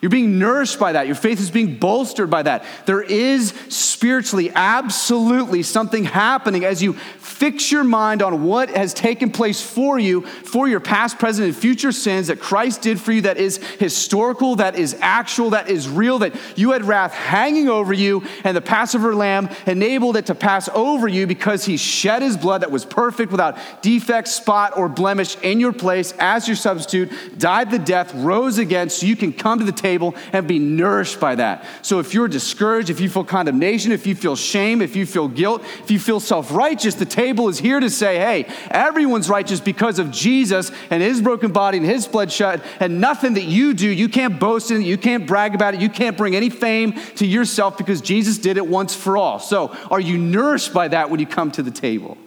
You're 0.00 0.10
being 0.10 0.38
nourished 0.38 0.78
by 0.78 0.92
that. 0.92 1.06
Your 1.06 1.16
faith 1.16 1.40
is 1.40 1.50
being 1.50 1.76
bolstered 1.76 2.30
by 2.30 2.42
that. 2.44 2.64
There 2.86 3.02
is 3.02 3.52
spiritually, 3.68 4.50
absolutely 4.54 5.62
something 5.62 6.04
happening 6.04 6.64
as 6.64 6.82
you 6.82 6.94
fix 6.94 7.70
your 7.70 7.84
mind 7.84 8.22
on 8.22 8.44
what 8.44 8.70
has 8.70 8.94
taken 8.94 9.30
place 9.30 9.60
for 9.60 9.98
you, 9.98 10.22
for 10.22 10.68
your 10.68 10.80
past, 10.80 11.18
present, 11.18 11.48
and 11.48 11.56
future 11.56 11.92
sins 11.92 12.28
that 12.28 12.40
Christ 12.40 12.80
did 12.80 12.98
for 12.98 13.12
you 13.12 13.22
that 13.22 13.36
is 13.36 13.58
historical, 13.78 14.56
that 14.56 14.74
is 14.74 14.96
actual, 15.00 15.50
that 15.50 15.68
is 15.68 15.86
real, 15.86 16.18
that 16.20 16.34
you 16.56 16.70
had 16.70 16.84
wrath 16.84 17.12
hanging 17.12 17.68
over 17.68 17.92
you, 17.92 18.22
and 18.44 18.56
the 18.56 18.62
Passover 18.62 19.14
lamb 19.14 19.50
enabled 19.66 20.16
it 20.16 20.26
to 20.26 20.34
pass 20.34 20.70
over 20.70 21.08
you 21.08 21.26
because 21.26 21.66
he 21.66 21.76
shed 21.76 22.22
his 22.22 22.38
blood 22.38 22.62
that 22.62 22.70
was 22.70 22.86
perfect 22.86 23.30
without 23.30 23.58
defect, 23.82 24.28
spot, 24.28 24.78
or 24.78 24.88
blemish 24.88 25.36
in 25.42 25.60
your 25.60 25.72
place 25.74 26.14
as 26.18 26.48
your 26.48 26.56
substitute, 26.56 27.10
died 27.38 27.70
the 27.70 27.78
death, 27.78 28.14
rose 28.14 28.56
again, 28.56 28.88
so 28.88 29.04
you 29.04 29.16
can 29.16 29.32
come 29.32 29.58
to 29.58 29.64
the 29.64 29.72
table 29.72 29.89
and 30.32 30.46
be 30.46 30.58
nourished 30.58 31.20
by 31.20 31.36
that. 31.36 31.64
So 31.82 32.00
if 32.00 32.12
you're 32.12 32.28
discouraged, 32.28 32.90
if 32.90 33.00
you 33.00 33.08
feel 33.08 33.24
condemnation, 33.24 33.92
if 33.92 34.06
you 34.06 34.14
feel 34.14 34.36
shame, 34.36 34.82
if 34.82 34.94
you 34.94 35.06
feel 35.06 35.28
guilt, 35.28 35.62
if 35.82 35.90
you 35.90 35.98
feel 35.98 36.20
self 36.20 36.52
righteous, 36.52 36.94
the 36.94 37.06
table 37.06 37.30
table 37.30 37.48
is 37.48 37.58
here 37.58 37.78
to 37.78 37.88
say, 37.88 38.18
hey, 38.18 38.44
everyone's 38.70 39.28
righteous 39.28 39.60
because 39.60 39.98
of 39.98 40.10
Jesus 40.10 40.72
and 40.90 41.02
his 41.02 41.20
broken 41.20 41.52
body 41.52 41.78
and 41.78 41.86
his 41.86 42.06
blood 42.08 42.32
shed, 42.32 42.62
and 42.80 43.00
nothing 43.00 43.34
that 43.34 43.44
you 43.44 43.72
do, 43.72 43.88
you 43.88 44.08
can't 44.08 44.40
boast 44.40 44.70
in 44.70 44.82
it, 44.82 44.84
you 44.84 44.98
can't 44.98 45.26
brag 45.26 45.54
about 45.54 45.74
it, 45.74 45.80
you 45.80 45.88
can't 45.88 46.16
bring 46.16 46.34
any 46.34 46.50
fame 46.50 46.92
to 47.16 47.26
yourself 47.26 47.78
because 47.78 48.00
Jesus 48.00 48.38
did 48.38 48.56
it 48.56 48.66
once 48.66 48.94
for 48.94 49.16
all. 49.16 49.38
So, 49.38 49.76
are 49.90 50.00
you 50.00 50.18
nourished 50.18 50.74
by 50.74 50.88
that 50.88 51.10
when 51.10 51.20
you 51.20 51.26
come 51.26 51.50
to 51.52 51.62
the 51.62 51.70
table? 51.70 52.18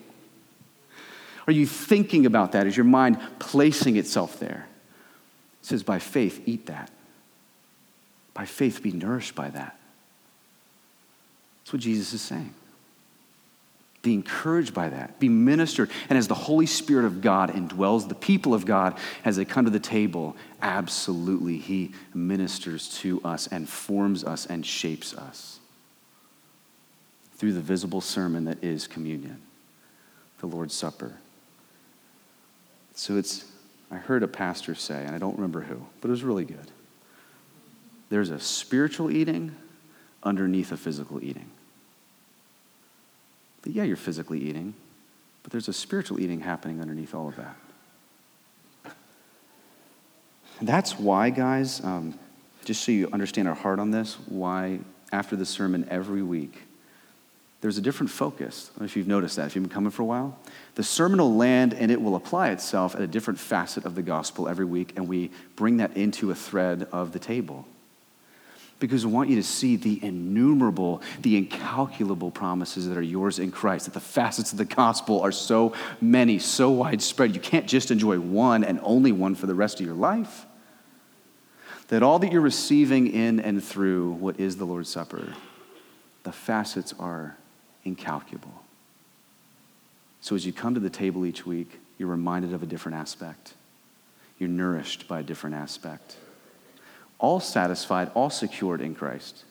Are 1.47 1.53
you 1.53 1.67
thinking 1.67 2.25
about 2.25 2.53
that? 2.53 2.67
Is 2.67 2.77
your 2.77 2.85
mind 2.85 3.19
placing 3.39 3.97
itself 3.97 4.39
there? 4.39 4.67
It 5.61 5.65
says, 5.65 5.83
by 5.83 5.99
faith, 5.99 6.41
eat 6.45 6.67
that. 6.67 6.89
By 8.33 8.45
faith, 8.45 8.81
be 8.81 8.91
nourished 8.91 9.35
by 9.35 9.49
that. 9.49 9.77
That's 11.61 11.73
what 11.73 11.81
Jesus 11.81 12.13
is 12.13 12.21
saying. 12.21 12.53
Be 14.01 14.13
encouraged 14.13 14.73
by 14.73 14.89
that. 14.89 15.17
Be 15.19 15.29
ministered. 15.29 15.89
And 16.09 16.17
as 16.17 16.27
the 16.27 16.35
Holy 16.35 16.65
Spirit 16.65 17.05
of 17.05 17.21
God 17.21 17.51
indwells 17.51 18.09
the 18.09 18.15
people 18.15 18.53
of 18.53 18.65
God 18.65 18.97
as 19.23 19.37
they 19.37 19.45
come 19.45 19.63
to 19.63 19.71
the 19.71 19.79
table, 19.79 20.35
absolutely, 20.61 21.57
He 21.57 21.93
ministers 22.13 22.89
to 22.99 23.21
us 23.23 23.47
and 23.47 23.67
forms 23.67 24.25
us 24.25 24.45
and 24.45 24.65
shapes 24.65 25.13
us 25.13 25.59
through 27.37 27.53
the 27.53 27.61
visible 27.61 28.01
sermon 28.01 28.43
that 28.45 28.61
is 28.61 28.87
communion, 28.87 29.41
the 30.39 30.47
Lord's 30.47 30.73
Supper. 30.73 31.13
So 32.95 33.15
it's, 33.15 33.45
I 33.89 33.95
heard 33.95 34.21
a 34.21 34.27
pastor 34.27 34.75
say, 34.75 35.05
and 35.05 35.15
I 35.15 35.17
don't 35.17 35.35
remember 35.35 35.61
who, 35.61 35.81
but 36.01 36.09
it 36.09 36.11
was 36.11 36.23
really 36.23 36.45
good. 36.45 36.71
There's 38.13 38.29
a 38.29 38.39
spiritual 38.39 39.09
eating 39.09 39.55
underneath 40.21 40.71
a 40.71 40.77
physical 40.77 41.23
eating 41.23 41.49
that, 43.63 43.71
yeah, 43.71 43.81
you're 43.81 43.97
physically 43.97 44.39
eating, 44.39 44.75
but 45.41 45.51
there's 45.51 45.67
a 45.67 45.73
spiritual 45.73 46.19
eating 46.19 46.41
happening 46.41 46.79
underneath 46.79 47.15
all 47.15 47.27
of 47.27 47.37
that. 47.37 47.55
That's 50.61 50.99
why, 50.99 51.31
guys, 51.31 51.83
um, 51.83 52.13
just 52.63 52.83
so 52.83 52.91
you 52.91 53.09
understand 53.11 53.47
our 53.47 53.55
heart 53.55 53.79
on 53.79 53.89
this, 53.89 54.13
why 54.27 54.81
after 55.11 55.35
the 55.35 55.43
sermon 55.43 55.87
every 55.89 56.21
week, 56.21 56.61
there's 57.61 57.79
a 57.79 57.81
different 57.81 58.11
focus. 58.11 58.69
I 58.69 58.73
don't 58.73 58.81
know 58.81 58.85
if 58.85 58.95
you've 58.95 59.07
noticed 59.07 59.37
that, 59.37 59.47
if 59.47 59.55
you've 59.55 59.63
been 59.63 59.73
coming 59.73 59.89
for 59.89 60.03
a 60.03 60.05
while. 60.05 60.37
The 60.75 60.83
sermon 60.83 61.19
will 61.19 61.35
land 61.35 61.73
and 61.73 61.89
it 61.89 61.99
will 61.99 62.15
apply 62.15 62.51
itself 62.51 62.93
at 62.93 63.01
a 63.01 63.07
different 63.07 63.39
facet 63.39 63.85
of 63.85 63.95
the 63.95 64.03
gospel 64.03 64.47
every 64.47 64.65
week, 64.65 64.93
and 64.97 65.07
we 65.07 65.31
bring 65.55 65.77
that 65.77 65.97
into 65.97 66.29
a 66.29 66.35
thread 66.35 66.87
of 66.91 67.11
the 67.11 67.17
table 67.17 67.65
because 68.83 69.05
I 69.05 69.07
want 69.07 69.29
you 69.29 69.37
to 69.37 69.43
see 69.43 69.77
the 69.77 69.97
innumerable, 70.03 71.01
the 71.21 71.37
incalculable 71.37 72.31
promises 72.31 72.85
that 72.89 72.97
are 72.97 73.01
yours 73.01 73.39
in 73.39 73.49
Christ, 73.49 73.85
that 73.85 73.93
the 73.93 74.01
facets 74.01 74.51
of 74.51 74.57
the 74.57 74.65
gospel 74.65 75.21
are 75.21 75.31
so 75.31 75.71
many, 76.01 76.37
so 76.37 76.69
widespread. 76.69 77.33
You 77.33 77.39
can't 77.39 77.65
just 77.65 77.91
enjoy 77.91 78.19
one 78.19 78.65
and 78.65 78.81
only 78.83 79.13
one 79.13 79.35
for 79.35 79.45
the 79.45 79.55
rest 79.55 79.79
of 79.79 79.85
your 79.85 79.95
life. 79.95 80.45
That 81.87 82.03
all 82.03 82.19
that 82.19 82.33
you're 82.33 82.41
receiving 82.41 83.07
in 83.07 83.39
and 83.39 83.63
through 83.63 84.15
what 84.15 84.37
is 84.37 84.57
the 84.57 84.65
Lord's 84.65 84.89
Supper, 84.89 85.33
the 86.23 86.33
facets 86.33 86.93
are 86.99 87.37
incalculable. 87.85 88.63
So 90.19 90.35
as 90.35 90.45
you 90.45 90.51
come 90.51 90.73
to 90.73 90.81
the 90.81 90.89
table 90.89 91.25
each 91.25 91.45
week, 91.45 91.79
you're 91.97 92.09
reminded 92.09 92.53
of 92.53 92.61
a 92.61 92.65
different 92.65 92.97
aspect. 92.97 93.53
You're 94.39 94.49
nourished 94.49 95.07
by 95.07 95.21
a 95.21 95.23
different 95.23 95.55
aspect 95.55 96.17
all 97.19 97.39
satisfied, 97.39 98.11
all 98.13 98.29
secured 98.29 98.81
in 98.81 98.95
Christ. 98.95 99.43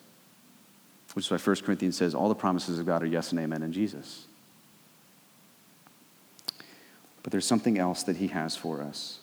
Which 1.14 1.27
is 1.27 1.31
why 1.31 1.38
1 1.38 1.57
Corinthians 1.57 1.96
says 1.96 2.14
all 2.14 2.29
the 2.29 2.35
promises 2.35 2.79
of 2.79 2.87
God 2.87 3.03
are 3.03 3.07
yes 3.07 3.33
and 3.33 3.40
amen 3.40 3.62
in 3.62 3.72
Jesus. 3.72 4.27
But 7.22 7.31
there's 7.31 7.46
something 7.46 7.79
else 7.79 8.03
that 8.05 8.16
he 8.16 8.29
has 8.29 8.57
for 8.57 8.83
us. 8.83 9.20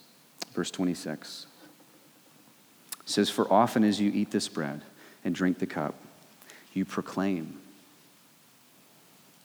Verse 0.53 0.71
26 0.71 1.47
it 3.09 3.09
says, 3.09 3.29
For 3.29 3.51
often 3.51 3.83
as 3.83 3.99
you 3.99 4.11
eat 4.11 4.31
this 4.31 4.47
bread 4.47 4.81
and 5.25 5.33
drink 5.33 5.59
the 5.59 5.65
cup, 5.65 5.95
you 6.73 6.85
proclaim 6.85 7.59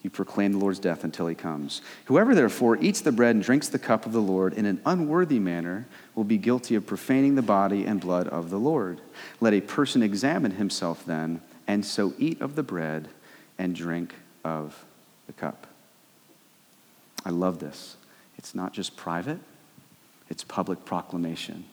you 0.05 0.11
proclaim 0.11 0.53
the 0.53 0.59
Lord's 0.59 0.79
death 0.79 1.03
until 1.03 1.27
he 1.27 1.35
comes. 1.35 1.81
Whoever 2.05 2.35
therefore 2.35 2.77
eats 2.77 3.01
the 3.01 3.11
bread 3.11 3.35
and 3.35 3.43
drinks 3.43 3.69
the 3.69 3.79
cup 3.79 4.05
of 4.05 4.13
the 4.13 4.21
Lord 4.21 4.53
in 4.53 4.67
an 4.67 4.83
unworthy 4.85 5.39
manner 5.39 5.87
will 6.15 6.25
be 6.25 6.37
guilty 6.37 6.75
of 6.75 6.87
profaning 6.87 7.35
the 7.35 7.43
body 7.43 7.87
and 7.87 8.03
blood 8.03 8.29
of 8.29 8.51
the 8.51 8.59
Lord. 8.59 9.01
Let 9.41 9.55
a 9.55 9.63
person 9.63 10.03
examine 10.03 10.53
himself 10.53 11.07
then, 11.07 11.41
and 11.67 11.85
so 11.87 12.13
eat 12.19 12.43
of 12.43 12.55
the 12.55 12.63
bread 12.63 13.09
and 13.59 13.75
drink 13.75 14.15
of 14.45 14.85
the 15.27 15.33
cup. 15.33 15.67
I 17.25 17.31
love 17.31 17.59
this. 17.59 17.97
It's 18.37 18.55
not 18.55 18.75
just 18.75 18.97
private, 18.97 19.41
it's 20.29 20.45
public 20.45 20.85
proclamation. 20.85 21.65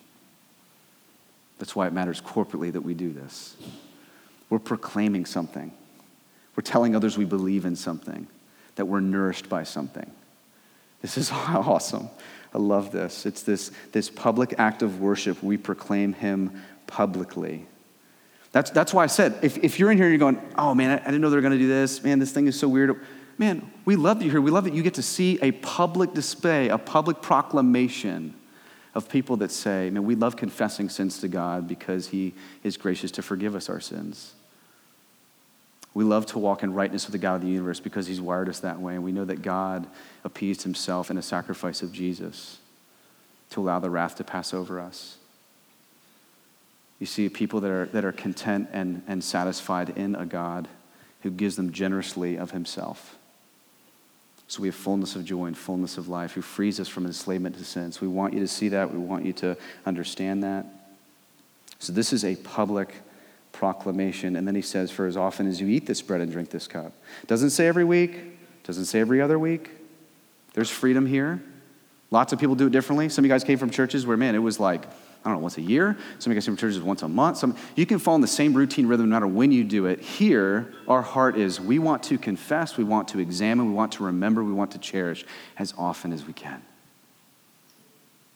That's 1.60 1.76
why 1.76 1.86
it 1.86 1.92
matters 1.94 2.22
corporately 2.22 2.72
that 2.72 2.82
we 2.82 2.94
do 2.94 3.12
this. 3.12 3.58
We're 4.50 4.60
proclaiming 4.60 5.26
something, 5.26 5.74
we're 6.56 6.64
telling 6.64 6.96
others 6.96 7.18
we 7.18 7.26
believe 7.26 7.66
in 7.66 7.76
something, 7.76 8.28
that 8.76 8.86
we're 8.86 9.00
nourished 9.00 9.50
by 9.50 9.64
something. 9.64 10.10
This 11.02 11.18
is 11.18 11.32
awesome. 11.34 12.10
I 12.54 12.58
love 12.58 12.92
this. 12.92 13.26
It's 13.26 13.44
this, 13.44 13.72
this 13.92 14.10
public 14.10 14.56
act 14.58 14.82
of 14.82 15.00
worship. 15.00 15.42
We 15.42 15.58
proclaim 15.58 16.14
him 16.14 16.62
publicly. 16.88 17.66
That's, 18.52 18.70
that's 18.72 18.94
why 18.94 19.04
I 19.06 19.08
said, 19.08 19.40
if, 19.42 19.58
if 19.60 19.80
you're 19.80 19.92
in 19.92 19.98
here 19.98 20.08
and 20.08 20.12
you're 20.12 20.32
going, 20.32 20.42
oh 20.58 20.76
man, 20.76 20.92
I, 20.92 21.02
I 21.02 21.06
didn't 21.06 21.22
know 21.22 21.30
they 21.30 21.38
were 21.38 21.42
going 21.42 21.54
to 21.54 21.60
do 21.60 21.68
this. 21.68 22.04
Man, 22.04 22.20
this 22.20 22.32
thing 22.32 22.48
is 22.48 22.60
so 22.60 22.68
weird. 22.68 23.00
Man, 23.38 23.72
we 23.86 23.96
love 23.96 24.22
you're 24.22 24.32
here. 24.32 24.42
We 24.42 24.52
love 24.52 24.66
that 24.66 24.74
you 24.74 24.84
get 24.84 24.96
to 24.96 25.02
see 25.02 25.40
a 25.42 25.52
public 25.52 26.14
display, 26.14 26.68
a 26.68 26.78
public 26.78 27.22
proclamation 27.22 28.36
of 28.94 29.08
people 29.08 29.38
that 29.38 29.52
say, 29.52 29.90
man, 29.90 30.04
we 30.04 30.16
love 30.16 30.36
confessing 30.36 30.90
sins 30.90 31.20
to 31.20 31.30
God 31.30 31.68
because 31.68 32.10
he 32.10 32.34
is 32.62 32.76
gracious 32.76 33.10
to 33.12 33.22
forgive 33.22 33.56
us 33.56 33.70
our 33.70 33.80
sins. 33.80 34.34
We 35.94 36.04
love 36.04 36.26
to 36.28 36.40
walk 36.40 36.64
in 36.64 36.74
rightness 36.74 37.06
with 37.06 37.12
the 37.12 37.18
God 37.18 37.36
of 37.36 37.42
the 37.42 37.48
universe 37.48 37.80
because 37.80 38.08
he's 38.08 38.22
wired 38.22 38.48
us 38.48 38.60
that 38.62 38.80
way. 38.80 38.96
And 38.96 39.04
we 39.04 39.12
know 39.12 39.26
that 39.26 39.42
God 39.42 39.88
appeased 40.24 40.64
himself 40.64 41.12
in 41.12 41.18
a 41.18 41.22
sacrifice 41.22 41.82
of 41.82 41.92
Jesus 41.92 42.60
to 43.50 43.60
allow 43.60 43.80
the 43.80 43.90
wrath 43.90 44.16
to 44.16 44.24
pass 44.24 44.54
over 44.54 44.80
us. 44.80 45.18
You 47.00 47.08
see 47.08 47.28
people 47.30 47.60
that 47.62 47.72
are, 47.72 47.86
that 47.88 48.06
are 48.06 48.12
content 48.12 48.70
and, 48.72 49.02
and 49.08 49.24
satisfied 49.24 49.90
in 49.98 50.16
a 50.16 50.26
God 50.26 50.68
who 51.22 51.32
gives 51.32 51.56
them 51.56 51.72
generously 51.72 52.38
of 52.38 52.52
himself. 52.52 53.18
So 54.48 54.62
we 54.62 54.68
have 54.68 54.76
fullness 54.76 55.16
of 55.16 55.26
joy 55.26 55.46
and 55.46 55.58
fullness 55.58 55.98
of 55.98 56.10
life, 56.10 56.34
who 56.34 56.42
frees 56.42 56.80
us 56.80 56.88
from 56.88 57.06
enslavement 57.06 57.58
to 57.58 57.64
sin. 57.64 57.92
So 57.92 58.02
we 58.02 58.08
want 58.08 58.34
you 58.34 58.40
to 58.42 58.48
see 58.48 58.70
that. 58.70 58.94
We 58.94 59.00
want 59.00 59.26
you 59.26 59.34
to 59.34 59.58
understand 59.86 60.44
that. 60.44 60.66
So 61.80 61.94
this 61.94 62.14
is 62.14 62.24
a 62.24 62.36
public 62.36 62.94
proclamation. 63.52 64.36
And 64.36 64.48
then 64.48 64.56
he 64.56 64.62
says, 64.62 64.92
For 64.92 65.06
as 65.06 65.18
often 65.18 65.48
as 65.48 65.60
you 65.60 65.68
eat 65.68 65.86
this 65.86 66.02
bread 66.02 66.22
and 66.22 66.32
drink 66.32 66.50
this 66.50 66.68
cup. 66.68 66.94
Doesn't 67.28 67.52
say 67.52 67.68
every 67.68 67.84
week, 67.84 68.18
doesn't 68.64 68.86
say 68.86 69.00
every 69.00 69.22
other 69.22 69.38
week. 69.38 69.70
There's 70.54 70.70
freedom 70.70 71.06
here. 71.06 71.42
Lots 72.10 72.34
of 72.34 72.40
people 72.40 72.56
do 72.56 72.68
it 72.68 72.72
differently. 72.72 73.08
Some 73.10 73.24
of 73.24 73.28
you 73.28 73.34
guys 73.34 73.44
came 73.44 73.58
from 73.58 73.70
churches 73.70 74.06
where, 74.06 74.18
man, 74.18 74.36
it 74.36 74.40
was 74.40 74.60
like 74.60 74.86
I 75.24 75.30
don't 75.30 75.38
know, 75.38 75.44
once 75.44 75.58
a 75.58 75.62
year. 75.62 75.96
Some 76.18 76.32
of 76.32 76.36
you 76.36 76.40
guys 76.40 76.46
came 76.46 76.56
from 76.56 76.70
churches 76.70 76.82
once 76.82 77.04
a 77.04 77.08
month. 77.08 77.38
Some, 77.38 77.56
you 77.76 77.86
can 77.86 78.00
fall 78.00 78.16
in 78.16 78.22
the 78.22 78.28
same 78.28 78.56
routine 78.56 78.88
rhythm 78.88 79.10
no 79.10 79.14
matter 79.14 79.28
when 79.28 79.52
you 79.52 79.64
do 79.64 79.86
it. 79.86 80.00
Here, 80.00 80.74
our 80.88 81.04
heart 81.04 81.38
is 81.38 81.62
we 81.62 81.78
want 81.78 82.02
to 82.04 82.18
confess, 82.18 82.76
we 82.76 82.84
want 82.84 83.08
to 83.10 83.20
examine, 83.20 83.68
we 83.68 83.74
want 83.74 83.92
to 83.94 84.04
remember, 84.04 84.44
we 84.44 84.52
want 84.52 84.72
to 84.72 84.80
cherish 84.80 85.24
as 85.60 85.76
often 85.78 86.12
as 86.12 86.26
we 86.26 86.34
can. 86.34 86.64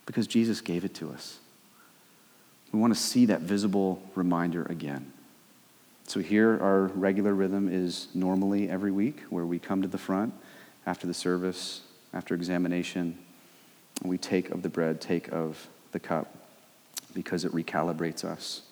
Because 0.05 0.27
Jesus 0.27 0.61
gave 0.61 0.85
it 0.85 0.93
to 0.95 1.11
us. 1.11 1.39
We 2.75 2.81
want 2.81 2.93
to 2.93 2.99
see 2.99 3.27
that 3.27 3.39
visible 3.39 4.03
reminder 4.15 4.63
again. 4.63 5.13
So 6.07 6.19
here, 6.19 6.59
our 6.61 6.87
regular 6.87 7.33
rhythm 7.33 7.69
is 7.71 8.09
normally 8.13 8.69
every 8.69 8.91
week, 8.91 9.21
where 9.29 9.45
we 9.45 9.59
come 9.59 9.81
to 9.83 9.87
the 9.87 9.97
front 9.97 10.33
after 10.85 11.07
the 11.07 11.13
service, 11.13 11.83
after 12.13 12.35
examination, 12.35 13.17
and 14.01 14.09
we 14.09 14.17
take 14.17 14.49
of 14.49 14.61
the 14.61 14.67
bread, 14.67 14.99
take 14.99 15.29
of 15.29 15.69
the 15.93 16.01
cup 16.01 16.35
because 17.13 17.45
it 17.45 17.53
recalibrates 17.53 18.25
us. 18.25 18.63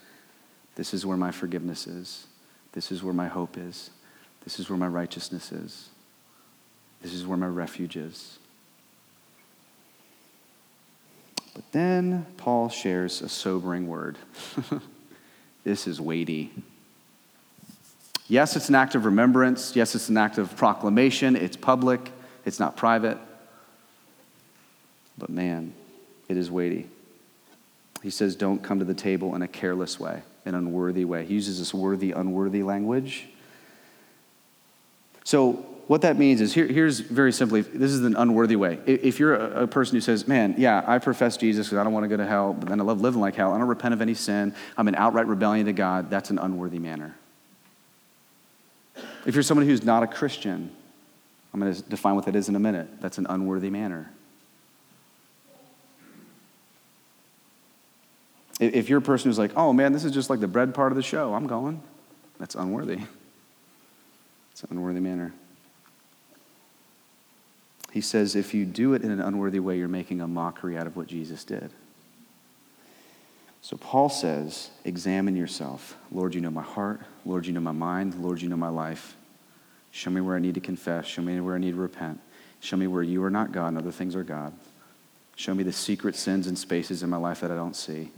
This 0.75 0.93
is 0.93 1.05
where 1.05 1.15
my 1.15 1.31
forgiveness 1.31 1.87
is. 1.87 2.27
This 2.73 2.91
is 2.91 3.03
where 3.03 3.13
my 3.13 3.29
hope 3.29 3.57
is. 3.57 3.89
This 4.43 4.59
is 4.59 4.69
where 4.69 4.77
my 4.77 4.89
righteousness 4.89 5.53
is. 5.53 5.87
This 7.01 7.13
is 7.13 7.25
where 7.25 7.37
my 7.37 7.47
refuge 7.47 7.95
is. 7.95 8.37
But 11.53 11.71
then 11.71 12.25
Paul 12.37 12.69
shares 12.69 13.21
a 13.21 13.29
sobering 13.29 13.87
word. 13.87 14.17
this 15.63 15.87
is 15.87 16.01
weighty. 16.01 16.51
Yes, 18.27 18.55
it's 18.55 18.69
an 18.69 18.75
act 18.75 18.95
of 18.95 19.05
remembrance. 19.05 19.75
Yes, 19.75 19.95
it's 19.95 20.09
an 20.09 20.17
act 20.17 20.37
of 20.37 20.55
proclamation. 20.55 21.35
It's 21.35 21.57
public, 21.57 22.11
it's 22.45 22.59
not 22.59 22.75
private. 22.75 23.17
But 25.17 25.29
man, 25.29 25.73
it 26.27 26.37
is 26.37 26.49
weighty. 26.49 26.87
He 28.01 28.09
says, 28.09 28.35
don't 28.35 28.61
come 28.61 28.79
to 28.79 28.85
the 28.85 28.93
table 28.93 29.35
in 29.35 29.41
a 29.41 29.47
careless 29.47 29.99
way, 29.99 30.23
an 30.45 30.55
unworthy 30.55 31.05
way. 31.05 31.25
He 31.25 31.35
uses 31.35 31.59
this 31.59 31.73
worthy, 31.73 32.11
unworthy 32.11 32.63
language. 32.63 33.27
So, 35.23 35.65
what 35.87 36.01
that 36.01 36.17
means 36.17 36.39
is 36.39 36.53
here, 36.53 36.65
here's 36.65 36.99
very 36.99 37.33
simply 37.33 37.61
this 37.61 37.91
is 37.91 38.03
an 38.03 38.15
unworthy 38.15 38.55
way. 38.55 38.79
If 38.85 39.19
you're 39.19 39.35
a, 39.35 39.63
a 39.63 39.67
person 39.67 39.95
who 39.95 40.01
says, 40.01 40.27
Man, 40.27 40.55
yeah, 40.57 40.83
I 40.87 40.99
profess 40.99 41.35
Jesus 41.35 41.67
because 41.67 41.77
I 41.77 41.83
don't 41.83 41.93
want 41.93 42.05
to 42.05 42.07
go 42.07 42.17
to 42.17 42.25
hell, 42.25 42.53
but 42.53 42.69
then 42.69 42.79
I 42.79 42.83
love 42.83 43.01
living 43.01 43.19
like 43.19 43.35
hell, 43.35 43.51
I 43.53 43.57
don't 43.57 43.67
repent 43.67 43.93
of 43.93 44.01
any 44.01 44.13
sin, 44.13 44.55
I'm 44.77 44.87
in 44.87 44.95
outright 44.95 45.27
rebellion 45.27 45.65
to 45.65 45.73
God, 45.73 46.09
that's 46.09 46.29
an 46.29 46.39
unworthy 46.39 46.79
manner. 46.79 47.15
If 49.25 49.35
you're 49.35 49.43
someone 49.43 49.65
who's 49.65 49.83
not 49.83 50.03
a 50.03 50.07
Christian, 50.07 50.71
I'm 51.53 51.59
going 51.59 51.73
to 51.73 51.81
define 51.83 52.15
what 52.15 52.25
that 52.25 52.35
is 52.35 52.49
in 52.49 52.55
a 52.55 52.59
minute, 52.59 53.01
that's 53.01 53.17
an 53.17 53.27
unworthy 53.29 53.69
manner. 53.69 54.09
If 58.59 58.87
you're 58.87 58.99
a 58.99 59.01
person 59.01 59.29
who's 59.29 59.39
like, 59.39 59.51
oh 59.57 59.73
man, 59.73 59.91
this 59.91 60.05
is 60.05 60.13
just 60.13 60.29
like 60.29 60.39
the 60.39 60.47
bread 60.47 60.73
part 60.73 60.91
of 60.91 60.95
the 60.95 61.03
show, 61.03 61.33
I'm 61.33 61.47
going, 61.47 61.81
that's 62.39 62.55
unworthy. 62.55 62.99
It's 64.51 64.63
an 64.63 64.69
unworthy 64.71 64.99
manner. 64.99 65.33
He 67.93 68.01
says, 68.01 68.35
if 68.35 68.55
you 68.55 68.65
do 68.65 68.95
it 68.95 69.03
in 69.03 69.11
an 69.11 69.21
unworthy 69.21 69.59
way, 69.59 69.77
you're 69.77 69.87
making 69.87 70.19
a 70.19 70.27
mockery 70.27 70.75
out 70.75 70.87
of 70.87 70.97
what 70.97 71.05
Jesus 71.05 71.43
did. 71.43 71.69
So 73.61 73.77
Paul 73.77 74.09
says, 74.09 74.71
examine 74.83 75.35
yourself. 75.35 75.95
Lord, 76.11 76.33
you 76.33 76.41
know 76.41 76.49
my 76.49 76.63
heart. 76.63 77.01
Lord, 77.23 77.45
you 77.45 77.53
know 77.53 77.59
my 77.59 77.71
mind. 77.71 78.15
Lord, 78.15 78.41
you 78.41 78.49
know 78.49 78.57
my 78.57 78.69
life. 78.69 79.15
Show 79.91 80.09
me 80.09 80.21
where 80.21 80.35
I 80.35 80.39
need 80.39 80.55
to 80.55 80.59
confess. 80.59 81.05
Show 81.05 81.21
me 81.21 81.39
where 81.39 81.53
I 81.53 81.59
need 81.59 81.75
to 81.75 81.81
repent. 81.81 82.19
Show 82.61 82.77
me 82.77 82.87
where 82.87 83.03
you 83.03 83.23
are 83.23 83.29
not 83.29 83.51
God 83.51 83.67
and 83.67 83.77
other 83.77 83.91
things 83.91 84.15
are 84.15 84.23
God. 84.23 84.53
Show 85.35 85.53
me 85.53 85.61
the 85.61 85.71
secret 85.71 86.15
sins 86.15 86.47
and 86.47 86.57
spaces 86.57 87.03
in 87.03 87.11
my 87.11 87.17
life 87.17 87.41
that 87.41 87.51
I 87.51 87.55
don't 87.55 87.75
see. 87.75 88.09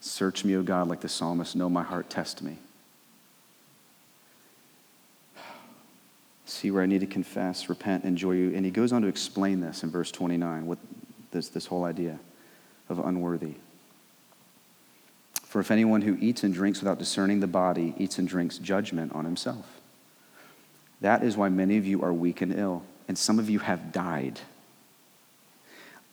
Search 0.00 0.44
me, 0.44 0.56
O 0.56 0.64
God, 0.64 0.88
like 0.88 1.00
the 1.00 1.08
psalmist. 1.08 1.54
Know 1.54 1.68
my 1.68 1.84
heart, 1.84 2.10
test 2.10 2.42
me. 2.42 2.58
See 6.44 6.70
where 6.70 6.82
I 6.82 6.86
need 6.86 7.00
to 7.00 7.06
confess, 7.06 7.68
repent, 7.68 8.04
enjoy 8.04 8.32
you. 8.32 8.54
And 8.54 8.64
he 8.64 8.70
goes 8.70 8.92
on 8.92 9.02
to 9.02 9.08
explain 9.08 9.60
this 9.60 9.82
in 9.82 9.90
verse 9.90 10.10
29, 10.10 10.66
what 10.66 10.78
this, 11.30 11.48
this 11.48 11.66
whole 11.66 11.84
idea 11.84 12.18
of 12.88 12.98
unworthy. 12.98 13.54
For 15.44 15.60
if 15.60 15.70
anyone 15.70 16.02
who 16.02 16.16
eats 16.20 16.42
and 16.42 16.52
drinks 16.52 16.80
without 16.80 16.98
discerning 16.98 17.40
the 17.40 17.46
body 17.46 17.94
eats 17.98 18.18
and 18.18 18.26
drinks 18.26 18.58
judgment 18.58 19.12
on 19.12 19.24
himself. 19.24 19.66
That 21.00 21.22
is 21.22 21.36
why 21.36 21.48
many 21.48 21.78
of 21.78 21.86
you 21.86 22.02
are 22.02 22.12
weak 22.12 22.40
and 22.42 22.52
ill, 22.52 22.82
and 23.08 23.18
some 23.18 23.38
of 23.38 23.50
you 23.50 23.58
have 23.58 23.92
died. 23.92 24.40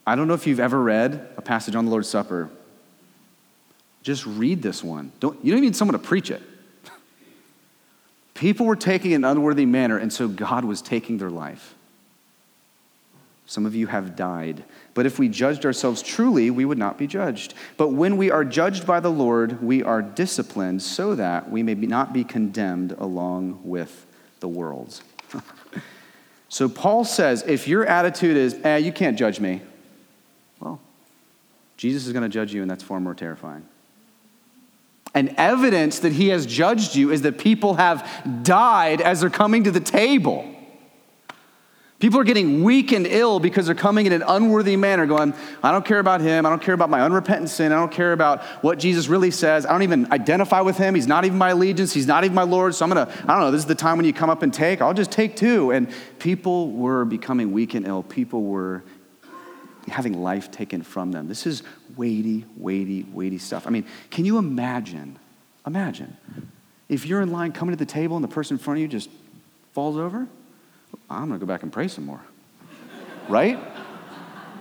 I 0.06 0.16
don't 0.16 0.28
know 0.28 0.34
if 0.34 0.48
you've 0.48 0.60
ever 0.60 0.82
read 0.82 1.30
a 1.38 1.42
passage 1.42 1.76
on 1.76 1.86
the 1.86 1.92
Lord's 1.92 2.10
Supper 2.10 2.50
just 4.02 4.26
read 4.26 4.62
this 4.62 4.84
one. 4.84 5.12
Don't, 5.20 5.44
you 5.44 5.52
don't 5.52 5.62
need 5.62 5.76
someone 5.76 5.94
to 5.94 6.06
preach 6.06 6.32
it. 6.32 6.42
People 8.40 8.66
were 8.66 8.78
taking 8.78 9.12
an 9.12 9.26
unworthy 9.26 9.66
manner, 9.66 9.98
and 9.98 10.14
so 10.14 10.30
God 10.30 10.64
was 10.64 10.82
taking 10.82 11.18
their 11.18 11.30
life. 11.30 11.76
Some 13.46 13.66
of 13.66 13.76
you 13.76 13.88
have 13.88 14.16
died. 14.16 14.64
But 14.94 15.06
if 15.06 15.20
we 15.20 15.28
judged 15.28 15.66
ourselves 15.66 16.02
truly, 16.02 16.50
we 16.50 16.64
would 16.64 16.78
not 16.78 16.98
be 16.98 17.06
judged. 17.06 17.54
But 17.76 17.90
when 17.90 18.16
we 18.16 18.32
are 18.32 18.46
judged 18.46 18.88
by 18.88 19.02
the 19.02 19.12
Lord, 19.12 19.62
we 19.62 19.84
are 19.84 20.02
disciplined 20.02 20.82
so 20.82 21.16
that 21.16 21.52
we 21.52 21.64
may 21.64 21.74
not 21.74 22.14
be 22.14 22.24
condemned 22.24 22.94
along 22.94 23.60
with 23.66 24.06
the 24.40 24.48
world. 24.48 25.02
so 26.48 26.70
Paul 26.70 27.04
says 27.04 27.44
if 27.46 27.68
your 27.68 27.86
attitude 27.86 28.38
is, 28.38 28.54
eh, 28.64 28.78
you 28.78 28.94
can't 28.94 29.20
judge 29.20 29.42
me, 29.42 29.60
well, 30.62 30.80
Jesus 31.76 32.08
is 32.08 32.14
going 32.14 32.24
to 32.24 32.30
judge 32.30 32.54
you, 32.54 32.62
and 32.62 32.72
that's 32.72 32.84
far 32.84 33.02
more 33.02 33.16
terrifying. 33.16 33.66
And 35.14 35.34
evidence 35.38 36.00
that 36.00 36.14
he 36.14 36.30
has 36.30 36.46
judged 36.46 36.96
you 36.96 37.12
is 37.12 37.24
that 37.24 37.40
people 37.40 37.76
have 37.76 38.08
died 38.44 39.02
as 39.02 39.22
they're 39.22 39.30
coming 39.30 39.64
to 39.64 39.72
the 39.72 39.80
table. 39.80 40.56
People 42.00 42.18
are 42.22 42.24
getting 42.24 42.64
weak 42.64 42.94
and 42.94 43.06
ill 43.06 43.42
because 43.42 43.66
they're 43.66 43.76
coming 43.76 44.06
in 44.06 44.14
an 44.14 44.24
unworthy 44.26 44.78
manner, 44.78 45.06
going, 45.06 45.34
I 45.62 45.74
don't 45.74 45.84
care 45.84 46.00
about 46.00 46.22
him. 46.22 46.46
I 46.46 46.50
don't 46.50 46.62
care 46.62 46.74
about 46.74 46.90
my 46.90 47.02
unrepentant 47.02 47.50
sin. 47.50 47.74
I 47.74 47.76
don't 47.76 47.92
care 47.92 48.14
about 48.14 48.42
what 48.64 48.80
Jesus 48.80 49.10
really 49.10 49.32
says. 49.32 49.66
I 49.66 49.72
don't 49.74 49.84
even 49.84 50.10
identify 50.14 50.62
with 50.62 50.78
him. 50.78 50.96
He's 50.96 51.08
not 51.08 51.26
even 51.26 51.38
my 51.38 51.50
allegiance. 51.50 51.92
He's 51.92 52.08
not 52.08 52.24
even 52.24 52.36
my 52.36 52.44
Lord. 52.44 52.74
So 52.74 52.86
I'm 52.86 52.92
going 52.92 53.06
to, 53.06 53.12
I 53.24 53.34
don't 53.34 53.42
know, 53.42 53.52
this 53.52 53.60
is 53.60 53.66
the 53.66 53.76
time 53.76 53.98
when 53.98 54.06
you 54.06 54.14
come 54.14 54.30
up 54.30 54.44
and 54.44 54.54
take. 54.54 54.82
I'll 54.82 54.94
just 54.94 55.12
take 55.12 55.36
two. 55.36 55.72
And 55.72 55.94
people 56.20 56.72
were 56.72 57.04
becoming 57.04 57.52
weak 57.52 57.74
and 57.74 57.86
ill. 57.86 58.04
People 58.04 58.44
were 58.44 58.86
having 59.90 60.22
life 60.22 60.52
taken 60.52 60.84
from 60.84 61.12
them. 61.12 61.28
This 61.28 61.46
is 61.46 61.64
weighty, 62.00 62.46
weighty, 62.56 63.04
weighty 63.04 63.38
stuff. 63.38 63.68
I 63.68 63.72
mean, 63.72 63.86
can 64.10 64.24
you 64.24 64.38
imagine? 64.38 65.20
Imagine 65.68 66.16
if 66.88 67.06
you're 67.06 67.20
in 67.20 67.30
line 67.34 67.52
coming 67.52 67.74
to 67.74 67.78
the 67.78 67.86
table 67.86 68.16
and 68.16 68.24
the 68.24 68.30
person 68.30 68.56
in 68.56 68.58
front 68.58 68.78
of 68.78 68.82
you 68.82 68.88
just 68.88 69.10
falls 69.74 69.98
over. 69.98 70.26
I'm 71.10 71.28
going 71.28 71.38
to 71.38 71.46
go 71.46 71.46
back 71.46 71.64
and 71.64 71.74
pray 71.74 71.90
some 71.90 72.06
more. 72.06 72.22
right? 73.28 73.60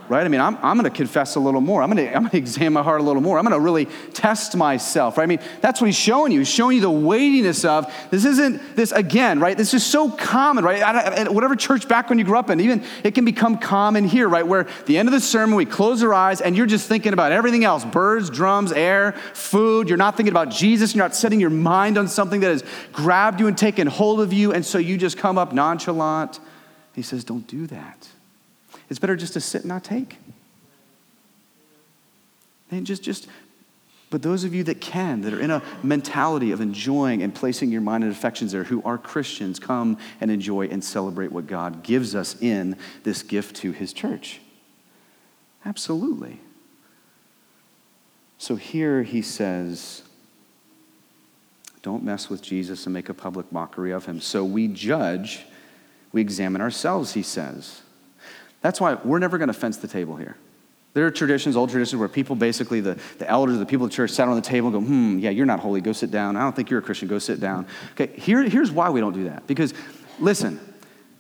Right? 0.09 0.25
I 0.25 0.29
mean, 0.29 0.41
I'm, 0.41 0.57
I'm 0.57 0.77
going 0.77 0.91
to 0.91 0.97
confess 0.97 1.37
a 1.37 1.41
little 1.41 1.61
more. 1.61 1.83
I'm 1.83 1.91
going 1.91 2.07
to 2.07 2.15
I'm 2.15 2.23
going 2.23 2.31
to 2.33 2.39
examine 2.39 2.75
my 2.75 2.83
heart 2.83 3.01
a 3.01 3.05
little 3.05 3.23
more. 3.23 3.39
I'm 3.39 3.45
going 3.45 3.59
to 3.59 3.61
really 3.61 3.87
test 4.15 4.57
myself, 4.57 5.19
right? 5.19 5.25
I 5.25 5.27
mean, 5.27 5.41
that's 5.61 5.81
what 5.81 5.87
he's 5.87 5.97
showing 5.97 6.33
you. 6.33 6.41
He's 6.41 6.49
showing 6.49 6.77
you 6.77 6.83
the 6.83 6.91
weightiness 6.91 7.65
of 7.65 7.93
this 8.11 8.25
isn't 8.25 8.77
this 8.77 8.93
again, 8.93 9.41
right? 9.41 9.57
This 9.57 9.75
is 9.75 9.85
so 9.85 10.11
common, 10.11 10.65
right? 10.65 10.83
I, 10.83 11.29
whatever 11.31 11.57
church 11.57 11.89
background 11.89 12.21
you 12.21 12.25
grew 12.25 12.39
up 12.39 12.51
in, 12.51 12.61
even 12.61 12.85
it 13.05 13.15
can 13.15 13.25
become 13.25 13.59
common 13.59 14.05
here, 14.05 14.29
right? 14.29 14.47
Where 14.47 14.67
the 14.87 14.99
end 14.99 15.09
of 15.09 15.13
the 15.13 15.21
sermon, 15.21 15.57
we 15.57 15.67
close 15.67 16.03
our 16.03 16.15
eyes 16.15 16.41
and 16.41 16.57
you're 16.57 16.67
just 16.67 16.89
thinking 16.89 17.13
about 17.13 17.33
everything 17.33 17.65
else 17.65 17.85
birds, 17.85 18.31
drums, 18.31 18.73
air, 18.73 19.13
food. 19.35 19.89
You're 19.89 19.99
not 19.99 20.17
thinking 20.17 20.33
about 20.33 20.51
Jesus. 20.51 20.95
You're 20.95 21.05
not 21.05 21.15
setting 21.15 21.41
your 21.41 21.51
mind 21.51 21.99
on 21.99 22.09
something 22.09 22.41
that 22.41 22.51
has 22.51 22.65
grabbed 22.93 23.41
you 23.41 23.47
and 23.47 23.57
taken 23.57 23.87
hold 23.87 24.21
of 24.21 24.33
you. 24.33 24.53
And 24.53 24.65
so 24.65 24.79
you 24.79 24.97
just 24.97 25.17
come 25.19 25.39
up 25.39 25.53
nonchalant. 25.53 26.41
He 26.95 27.03
says, 27.03 27.25
Don't 27.25 27.47
do 27.47 27.67
that. 27.69 28.09
It's 28.89 28.99
better 28.99 29.17
just 29.17 29.35
to 29.35 29.41
sit 29.41 29.63
and 29.63 29.69
not 29.69 29.85
take. 29.85 30.17
And 32.71 32.87
just, 32.87 33.03
just, 33.03 33.29
but 34.11 34.23
those 34.23 34.45
of 34.45 34.55
you 34.55 34.65
that 34.65 34.81
can, 34.81 35.23
that 35.23 35.33
are 35.33 35.41
in 35.41 35.51
a 35.51 35.63
mentality 35.83 36.53
of 36.53 36.61
enjoying 36.61 37.23
and 37.23 37.35
placing 37.35 37.71
your 37.71 37.81
mind 37.81 38.05
and 38.05 38.13
affections 38.13 38.53
there, 38.53 38.65
who 38.65 38.83
are 38.83 38.99
Christians, 38.99 39.59
come 39.59 39.99
and 40.21 40.31
enjoy 40.31 40.69
and 40.69 40.83
celebrate 40.83 41.33
what 41.33 41.47
God 41.47 41.83
gives 41.83 42.15
us 42.15 42.41
in 42.41 42.77
this 43.05 43.23
gift 43.23 43.57
to 43.57 43.73
His 43.73 43.93
church. 43.93 44.41
Absolutely. 45.65 46.41
So 48.39 48.55
here 48.55 49.03
he 49.03 49.21
says, 49.21 50.03
don't 51.83 52.05
mess 52.05 52.31
with 52.31 52.41
Jesus 52.41 52.87
and 52.87 52.95
make 52.95 53.09
a 53.09 53.15
public 53.15 53.51
mockery 53.51 53.91
of 53.91 54.07
him. 54.07 54.21
So 54.21 54.45
we 54.45 54.69
judge, 54.69 55.45
we 56.13 56.21
examine 56.21 56.61
ourselves, 56.61 57.13
he 57.13 57.23
says. 57.23 57.83
That's 58.61 58.81
why 58.81 58.95
we're 58.95 59.19
never 59.19 59.39
going 59.39 59.49
to 59.49 59.55
fence 59.55 59.77
the 59.77 59.89
table 59.89 60.17
here. 60.17 60.37
There 60.95 61.07
are 61.07 61.11
traditions, 61.11 61.57
old 61.57 61.71
traditions, 61.71 61.99
where 61.99 62.09
people 62.09 62.35
basically, 62.35 62.81
the, 62.81 62.99
the 63.19 63.29
elders, 63.29 63.59
the 63.59 63.67
people 63.67 63.85
of 63.87 63.91
the 63.93 63.97
church, 63.97 64.11
sat 64.11 64.27
on 64.27 64.35
the 64.35 64.43
table 64.43 64.69
and 64.69 64.75
go, 64.75 64.81
hmm, 64.81 65.19
yeah, 65.19 65.31
you're 65.31 65.47
not 65.47 65.61
holy, 65.61 65.81
go 65.81 65.93
sit 65.93 66.11
down. 66.11 66.35
I 66.37 66.41
don't 66.41 66.57
think 66.57 66.71
you're 66.71 66.81
a 66.81 66.83
Christian, 66.83 67.09
go 67.09 67.19
sit 67.19 67.41
down. 67.41 67.67
Okay, 67.93 68.19
Here, 68.19 68.43
here's 68.43 68.73
why 68.73 68.91
we 68.91 69.01
don't 69.01 69.13
do 69.13 69.25
that. 69.25 69.47
Because, 69.47 69.75
listen, 70.19 70.59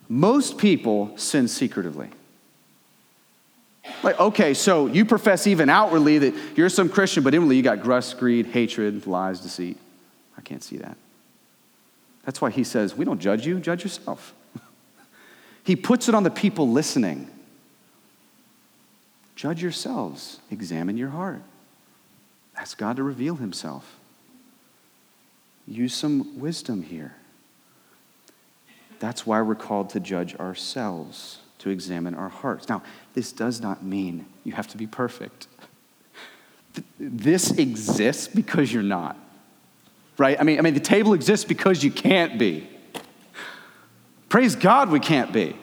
most 0.08 0.58
people 0.58 1.16
sin 1.16 1.46
secretively. 1.48 2.08
Like, 4.02 4.18
okay, 4.18 4.54
so 4.54 4.86
you 4.86 5.04
profess 5.04 5.46
even 5.46 5.68
outwardly 5.68 6.18
that 6.18 6.34
you're 6.56 6.68
some 6.68 6.88
Christian, 6.88 7.22
but 7.22 7.34
inwardly 7.34 7.56
you 7.56 7.62
got 7.62 7.86
lust, 7.86 8.18
greed, 8.18 8.46
hatred, 8.46 9.06
lies, 9.06 9.40
deceit. 9.40 9.78
I 10.36 10.40
can't 10.40 10.62
see 10.62 10.78
that. 10.78 10.96
That's 12.24 12.40
why 12.40 12.50
he 12.50 12.64
says, 12.64 12.94
we 12.94 13.04
don't 13.04 13.20
judge 13.20 13.46
you, 13.46 13.60
judge 13.60 13.84
yourself. 13.84 14.34
He 15.68 15.76
puts 15.76 16.08
it 16.08 16.14
on 16.14 16.22
the 16.22 16.30
people 16.30 16.70
listening. 16.70 17.28
Judge 19.36 19.60
yourselves, 19.60 20.40
examine 20.50 20.96
your 20.96 21.10
heart. 21.10 21.42
Ask 22.56 22.78
God 22.78 22.96
to 22.96 23.02
reveal 23.02 23.36
himself. 23.36 23.98
Use 25.66 25.92
some 25.92 26.40
wisdom 26.40 26.80
here. 26.80 27.16
That's 28.98 29.26
why 29.26 29.42
we're 29.42 29.54
called 29.56 29.90
to 29.90 30.00
judge 30.00 30.34
ourselves, 30.36 31.40
to 31.58 31.68
examine 31.68 32.14
our 32.14 32.30
hearts. 32.30 32.70
Now, 32.70 32.82
this 33.12 33.30
does 33.30 33.60
not 33.60 33.84
mean 33.84 34.24
you 34.44 34.52
have 34.52 34.68
to 34.68 34.78
be 34.78 34.86
perfect. 34.86 35.48
This 36.98 37.50
exists 37.50 38.26
because 38.26 38.72
you're 38.72 38.82
not. 38.82 39.18
Right? 40.16 40.40
I 40.40 40.44
mean, 40.44 40.60
I 40.60 40.62
mean 40.62 40.72
the 40.72 40.80
table 40.80 41.12
exists 41.12 41.44
because 41.44 41.84
you 41.84 41.90
can't 41.90 42.38
be. 42.38 42.66
Praise 44.28 44.56
God 44.56 44.90
we 44.90 45.00
can't 45.00 45.32
be 45.32 45.56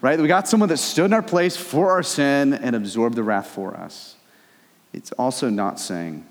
right? 0.00 0.18
We 0.18 0.28
got 0.28 0.48
someone 0.48 0.68
that 0.68 0.76
stood 0.78 1.06
in 1.06 1.12
our 1.12 1.22
place 1.22 1.56
for 1.56 1.90
our 1.90 2.02
sin 2.02 2.54
and 2.54 2.76
absorbed 2.76 3.16
the 3.16 3.22
wrath 3.22 3.48
for 3.48 3.76
us. 3.76 4.16
It's 4.92 5.12
also 5.12 5.50
not 5.50 5.78
saying 5.78 6.26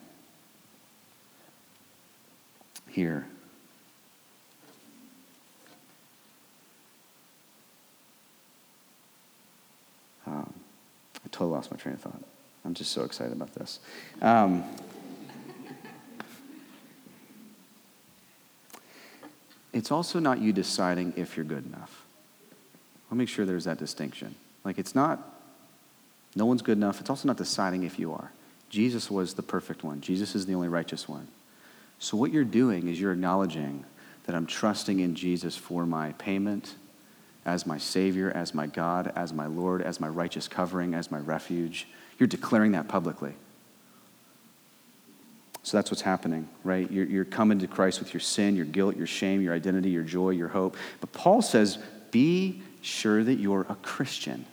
here. 2.90 3.28
Um, 10.26 10.54
I 11.24 11.28
totally 11.32 11.52
lost 11.52 11.72
my 11.72 11.78
train 11.78 11.96
of 11.96 12.02
thought. 12.02 12.22
I'm 12.66 12.74
just 12.74 12.92
so 12.92 13.04
excited 13.04 13.32
about 13.32 13.54
this. 13.54 13.80
Um, 14.22 14.64
it's 19.78 19.92
also 19.92 20.20
not 20.20 20.42
you 20.42 20.52
deciding 20.52 21.14
if 21.16 21.38
you're 21.38 21.46
good 21.46 21.66
enough. 21.66 22.04
I'll 23.12 23.18
make 23.18 23.30
sure 23.30 23.46
there's 23.46 23.66
that 23.66 23.78
distinction. 23.78 24.36
Like, 24.64 24.78
it's 24.78 24.96
not, 24.96 25.20
no 26.36 26.46
one's 26.46 26.62
good 26.62 26.78
enough. 26.78 27.00
It's 27.00 27.10
also 27.10 27.28
not 27.28 27.38
deciding 27.38 27.84
if 27.84 28.00
you 28.00 28.12
are. 28.12 28.32
Jesus 28.70 29.10
was 29.10 29.36
the 29.36 29.44
perfect 29.44 29.84
one, 29.84 30.02
Jesus 30.02 30.36
is 30.36 30.46
the 30.46 30.54
only 30.54 30.68
righteous 30.68 31.08
one. 31.08 31.28
So, 32.00 32.18
what 32.18 32.34
you're 32.34 32.44
doing 32.44 32.90
is 32.90 33.00
you're 33.00 33.14
acknowledging 33.14 33.86
that 34.26 34.36
I'm 34.36 34.46
trusting 34.46 35.00
in 35.00 35.16
Jesus 35.16 35.56
for 35.56 35.86
my 35.86 36.12
payment 36.14 36.76
as 37.46 37.66
my 37.66 37.78
Savior, 37.78 38.30
as 38.36 38.54
my 38.54 38.68
God, 38.68 39.14
as 39.16 39.32
my 39.32 39.46
Lord, 39.46 39.82
as 39.82 40.02
my 40.02 40.10
righteous 40.10 40.50
covering, 40.50 40.94
as 40.94 41.10
my 41.10 41.20
refuge. 41.20 41.88
You're 42.20 42.28
declaring 42.28 42.74
that 42.74 42.90
publicly. 42.90 43.36
So 45.68 45.76
that's 45.76 45.92
what's 45.92 46.02
happening, 46.02 46.48
right? 46.64 46.90
You're, 46.90 47.06
you're, 47.08 47.26
coming 47.26 47.60
to 47.60 47.68
Christ 47.68 48.00
with 48.00 48.14
your 48.14 48.22
sin, 48.22 48.56
your 48.56 48.64
guilt, 48.64 48.96
your 48.96 49.06
shame, 49.06 49.42
your 49.42 49.54
identity, 49.54 49.90
your 49.90 50.04
joy, 50.04 50.30
your 50.30 50.48
hope. 50.48 50.78
But 51.02 51.12
Paul 51.12 51.42
says, 51.42 51.78
be 52.10 52.62
sure 52.80 53.22
that 53.22 53.34
you're 53.34 53.66
a 53.68 53.76
Christian. 53.76 54.46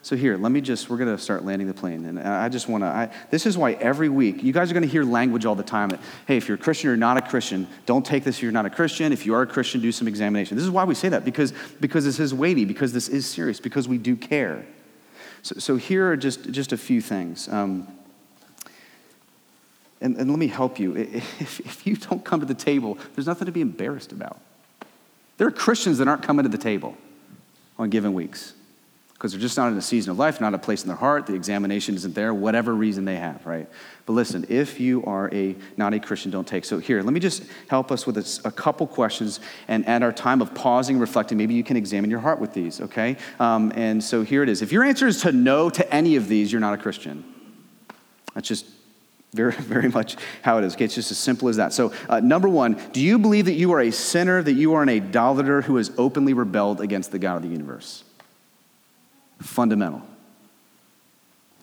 So 0.00 0.16
here, 0.16 0.38
let 0.38 0.50
me 0.50 0.62
just, 0.62 0.88
we're 0.88 0.96
going 0.96 1.14
to 1.14 1.22
start 1.22 1.44
landing 1.44 1.68
the 1.68 1.74
plane. 1.74 2.06
And 2.06 2.18
I 2.18 2.48
just 2.48 2.70
want 2.70 2.84
to, 2.84 3.10
this 3.28 3.44
is 3.44 3.58
why 3.58 3.72
every 3.72 4.08
week, 4.08 4.42
you 4.42 4.50
guys 4.50 4.70
are 4.70 4.72
going 4.72 4.82
to 4.82 4.88
hear 4.88 5.04
language 5.04 5.44
all 5.44 5.54
the 5.54 5.62
time 5.62 5.90
that, 5.90 6.00
hey, 6.26 6.38
if 6.38 6.48
you're 6.48 6.56
a 6.56 6.60
Christian 6.60 6.88
or 6.88 6.96
not 6.96 7.18
a 7.18 7.20
Christian, 7.20 7.68
don't 7.84 8.06
take 8.06 8.24
this 8.24 8.38
if 8.38 8.42
you're 8.42 8.52
not 8.52 8.64
a 8.64 8.70
Christian. 8.70 9.12
If 9.12 9.26
you 9.26 9.34
are 9.34 9.42
a 9.42 9.46
Christian, 9.46 9.82
do 9.82 9.92
some 9.92 10.08
examination. 10.08 10.56
This 10.56 10.64
is 10.64 10.70
why 10.70 10.84
we 10.84 10.94
say 10.94 11.10
that, 11.10 11.22
because, 11.22 11.52
because 11.82 12.06
this 12.06 12.18
is 12.18 12.32
weighty, 12.32 12.64
because 12.64 12.94
this 12.94 13.08
is 13.08 13.26
serious, 13.26 13.60
because 13.60 13.86
we 13.86 13.98
do 13.98 14.16
care. 14.16 14.64
So, 15.42 15.56
so 15.58 15.76
here 15.76 16.10
are 16.10 16.16
just, 16.16 16.50
just 16.50 16.72
a 16.72 16.78
few 16.78 17.02
things. 17.02 17.46
Um, 17.50 17.86
and, 20.06 20.16
and 20.16 20.30
let 20.30 20.38
me 20.38 20.46
help 20.46 20.78
you. 20.78 20.96
If, 20.96 21.60
if 21.60 21.86
you 21.86 21.96
don't 21.96 22.24
come 22.24 22.40
to 22.40 22.46
the 22.46 22.54
table, 22.54 22.96
there's 23.14 23.26
nothing 23.26 23.46
to 23.46 23.52
be 23.52 23.60
embarrassed 23.60 24.12
about. 24.12 24.40
There 25.36 25.46
are 25.46 25.50
Christians 25.50 25.98
that 25.98 26.08
aren't 26.08 26.22
coming 26.22 26.44
to 26.44 26.48
the 26.48 26.58
table 26.58 26.96
on 27.76 27.90
given 27.90 28.14
weeks 28.14 28.54
because 29.12 29.32
they're 29.32 29.40
just 29.40 29.56
not 29.56 29.72
in 29.72 29.78
a 29.78 29.82
season 29.82 30.12
of 30.12 30.18
life, 30.18 30.40
not 30.40 30.54
a 30.54 30.58
place 30.58 30.82
in 30.82 30.88
their 30.88 30.96
heart. 30.96 31.26
The 31.26 31.34
examination 31.34 31.96
isn't 31.96 32.14
there, 32.14 32.32
whatever 32.32 32.72
reason 32.74 33.04
they 33.04 33.16
have, 33.16 33.44
right? 33.44 33.66
But 34.04 34.12
listen, 34.12 34.46
if 34.48 34.78
you 34.78 35.02
are 35.04 35.28
a 35.34 35.56
not 35.76 35.92
a 35.92 35.98
Christian, 35.98 36.30
don't 36.30 36.46
take. 36.46 36.64
So 36.64 36.78
here, 36.78 37.02
let 37.02 37.12
me 37.12 37.18
just 37.18 37.42
help 37.68 37.90
us 37.90 38.06
with 38.06 38.16
a, 38.18 38.48
a 38.48 38.52
couple 38.52 38.86
questions, 38.86 39.40
and 39.66 39.86
at 39.88 40.02
our 40.02 40.12
time 40.12 40.40
of 40.40 40.54
pausing, 40.54 40.98
reflecting, 40.98 41.36
maybe 41.36 41.54
you 41.54 41.64
can 41.64 41.76
examine 41.76 42.10
your 42.10 42.20
heart 42.20 42.38
with 42.40 42.52
these, 42.52 42.80
okay? 42.80 43.16
Um, 43.40 43.72
and 43.74 44.04
so 44.04 44.22
here 44.22 44.42
it 44.42 44.48
is. 44.48 44.62
If 44.62 44.70
your 44.70 44.84
answer 44.84 45.08
is 45.08 45.22
to 45.22 45.32
no 45.32 45.68
to 45.70 45.94
any 45.94 46.16
of 46.16 46.28
these, 46.28 46.52
you're 46.52 46.60
not 46.60 46.74
a 46.74 46.78
Christian. 46.78 47.24
That's 48.34 48.46
just 48.46 48.66
very, 49.36 49.52
very 49.56 49.88
much 49.88 50.16
how 50.42 50.58
it 50.58 50.64
is. 50.64 50.74
Okay, 50.74 50.86
it's 50.86 50.94
just 50.94 51.10
as 51.10 51.18
simple 51.18 51.48
as 51.48 51.56
that. 51.56 51.72
So, 51.72 51.92
uh, 52.08 52.20
number 52.20 52.48
one, 52.48 52.80
do 52.92 53.00
you 53.00 53.18
believe 53.18 53.44
that 53.44 53.54
you 53.54 53.72
are 53.72 53.80
a 53.80 53.92
sinner, 53.92 54.42
that 54.42 54.54
you 54.54 54.74
are 54.74 54.82
an 54.82 54.88
idolater 54.88 55.62
who 55.62 55.76
has 55.76 55.92
openly 55.98 56.32
rebelled 56.32 56.80
against 56.80 57.12
the 57.12 57.18
God 57.18 57.36
of 57.36 57.42
the 57.42 57.48
universe? 57.48 58.02
Fundamental. 59.40 60.02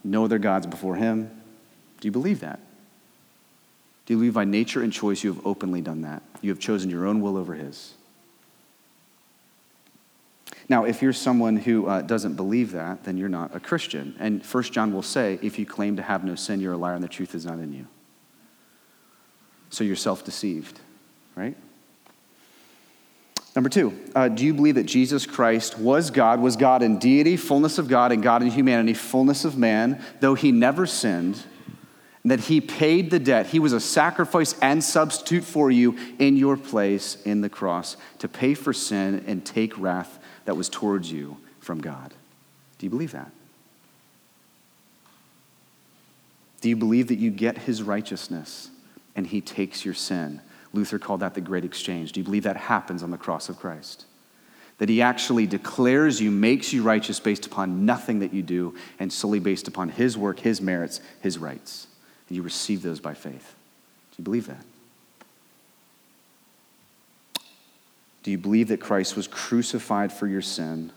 No 0.04 0.26
other 0.26 0.38
gods 0.38 0.68
before 0.68 0.96
him. 0.96 1.30
Do 2.00 2.08
you 2.08 2.12
believe 2.12 2.42
that? 2.42 2.60
Do 4.06 4.14
you 4.14 4.18
believe 4.18 4.34
by 4.34 4.44
nature 4.44 4.82
and 4.82 4.92
choice 4.92 5.24
you 5.24 5.34
have 5.34 5.46
openly 5.46 5.82
done 5.82 6.02
that? 6.02 6.22
You 6.42 6.50
have 6.50 6.60
chosen 6.60 6.90
your 6.90 7.08
own 7.08 7.22
will 7.22 7.38
over 7.38 7.54
his. 7.54 7.94
Now, 10.70 10.86
if 10.86 11.02
you're 11.02 11.14
someone 11.14 11.58
who 11.58 11.88
uh, 11.88 12.02
doesn't 12.02 12.36
believe 12.36 12.72
that, 12.72 13.04
then 13.04 13.18
you're 13.18 13.30
not 13.30 13.56
a 13.56 13.60
Christian. 13.60 14.16
And 14.20 14.46
First 14.46 14.72
John 14.72 14.94
will 14.94 15.02
say, 15.02 15.40
if 15.42 15.60
you 15.60 15.66
claim 15.66 15.98
to 15.98 16.02
have 16.02 16.24
no 16.24 16.36
sin, 16.36 16.62
you're 16.62 16.74
a 16.74 16.78
liar 16.78 16.96
and 16.96 17.04
the 17.04 17.10
truth 17.10 17.36
is 17.36 17.46
not 17.46 17.60
in 17.60 17.74
you. 17.74 17.88
So 19.70 19.84
you're 19.84 19.96
self 19.96 20.24
deceived, 20.24 20.80
right? 21.36 21.58
Number 23.56 23.70
two, 23.70 23.94
uh, 24.16 24.30
do 24.30 24.46
you 24.46 24.54
believe 24.54 24.76
that 24.76 24.86
Jesus 24.86 25.26
Christ 25.26 25.78
was 25.78 26.10
God, 26.10 26.40
was 26.40 26.56
God 26.56 26.82
in 26.82 26.98
deity, 26.98 27.38
fullness 27.38 27.78
of 27.78 27.88
God, 27.88 28.12
and 28.12 28.24
God 28.24 28.42
in 28.42 28.50
humanity, 28.50 28.94
fullness 28.94 29.46
of 29.46 29.58
man, 29.58 30.02
though 30.22 30.34
he 30.34 30.52
never 30.52 30.88
sinned, 30.88 31.44
and 32.24 32.32
that 32.32 32.40
he 32.42 32.62
paid 32.62 33.12
the 33.12 33.20
debt? 33.20 33.48
He 33.48 33.60
was 33.60 33.74
a 33.74 33.80
sacrifice 33.80 34.56
and 34.60 34.84
substitute 34.84 35.44
for 35.44 35.70
you 35.70 35.98
in 36.18 36.36
your 36.36 36.58
place 36.58 37.22
in 37.26 37.42
the 37.42 37.50
cross 37.50 37.96
to 38.20 38.28
pay 38.28 38.56
for 38.56 38.74
sin 38.74 39.24
and 39.28 39.46
take 39.46 39.78
wrath 39.78 40.18
that 40.46 40.56
was 40.56 40.70
towards 40.70 41.12
you 41.12 41.38
from 41.60 41.82
God. 41.82 42.14
Do 42.78 42.86
you 42.86 42.90
believe 42.90 43.12
that? 43.12 43.32
Do 46.62 46.70
you 46.70 46.76
believe 46.76 47.08
that 47.10 47.20
you 47.20 47.30
get 47.30 47.58
his 47.60 47.84
righteousness 47.84 48.70
and 49.16 49.28
he 49.28 49.42
takes 49.42 49.84
your 49.84 49.94
sin? 49.94 50.42
Luther 50.74 50.98
called 50.98 51.20
that 51.20 51.34
the 51.34 51.42
great 51.42 51.66
exchange. 51.66 52.14
Do 52.14 52.20
you 52.20 52.24
believe 52.24 52.44
that 52.44 52.58
happens 52.58 53.04
on 53.04 53.12
the 53.12 53.18
cross 53.18 53.50
of 53.50 53.58
Christ? 53.58 54.06
that 54.84 54.90
he 54.90 55.02
actually 55.02 55.48
declares 55.48 56.20
you, 56.20 56.32
makes 56.32 56.74
you 56.74 56.84
righteous 56.84 57.20
based 57.20 57.46
upon 57.46 57.86
nothing 57.86 58.20
that 58.20 58.34
you 58.34 58.42
do, 58.42 58.76
and 59.00 59.12
solely 59.12 59.40
based 59.40 59.68
upon 59.68 59.90
his 59.90 60.18
work, 60.18 60.40
his 60.40 60.62
merits, 60.62 61.00
his 61.22 61.38
rights. 61.38 61.88
And 62.28 62.36
you 62.36 62.44
receive 62.44 62.82
those 62.82 63.00
by 63.00 63.14
faith. 63.14 63.56
Do 64.12 64.16
you 64.18 64.24
believe 64.24 64.48
that? 64.48 64.66
Do 68.24 68.32
you 68.32 68.38
believe 68.38 68.70
that 68.70 68.80
Christ 68.80 69.18
was 69.18 69.28
crucified 69.28 70.12
for 70.12 70.28
your 70.28 70.42
sin, 70.42 70.92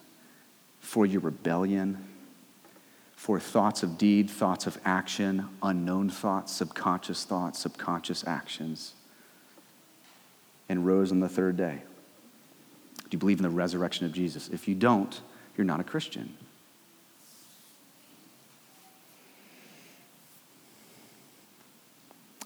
for 0.80 1.04
your 1.04 1.20
rebellion, 1.20 2.04
for 3.16 3.40
thoughts 3.40 3.82
of 3.82 3.98
deed, 3.98 4.30
thoughts 4.30 4.68
of 4.68 4.78
action, 4.84 5.48
unknown 5.60 6.08
thoughts, 6.08 6.52
subconscious 6.52 7.24
thoughts, 7.24 7.58
subconscious 7.58 8.24
actions, 8.26 8.94
and 10.68 10.86
rose 10.86 11.10
on 11.10 11.18
the 11.18 11.28
third 11.28 11.56
day? 11.56 11.82
Do 12.98 13.08
you 13.10 13.18
believe 13.18 13.38
in 13.38 13.42
the 13.42 13.50
resurrection 13.50 14.06
of 14.06 14.12
Jesus? 14.12 14.48
If 14.48 14.68
you 14.68 14.76
don't, 14.76 15.20
you're 15.56 15.64
not 15.64 15.80
a 15.80 15.84
Christian. 15.84 16.36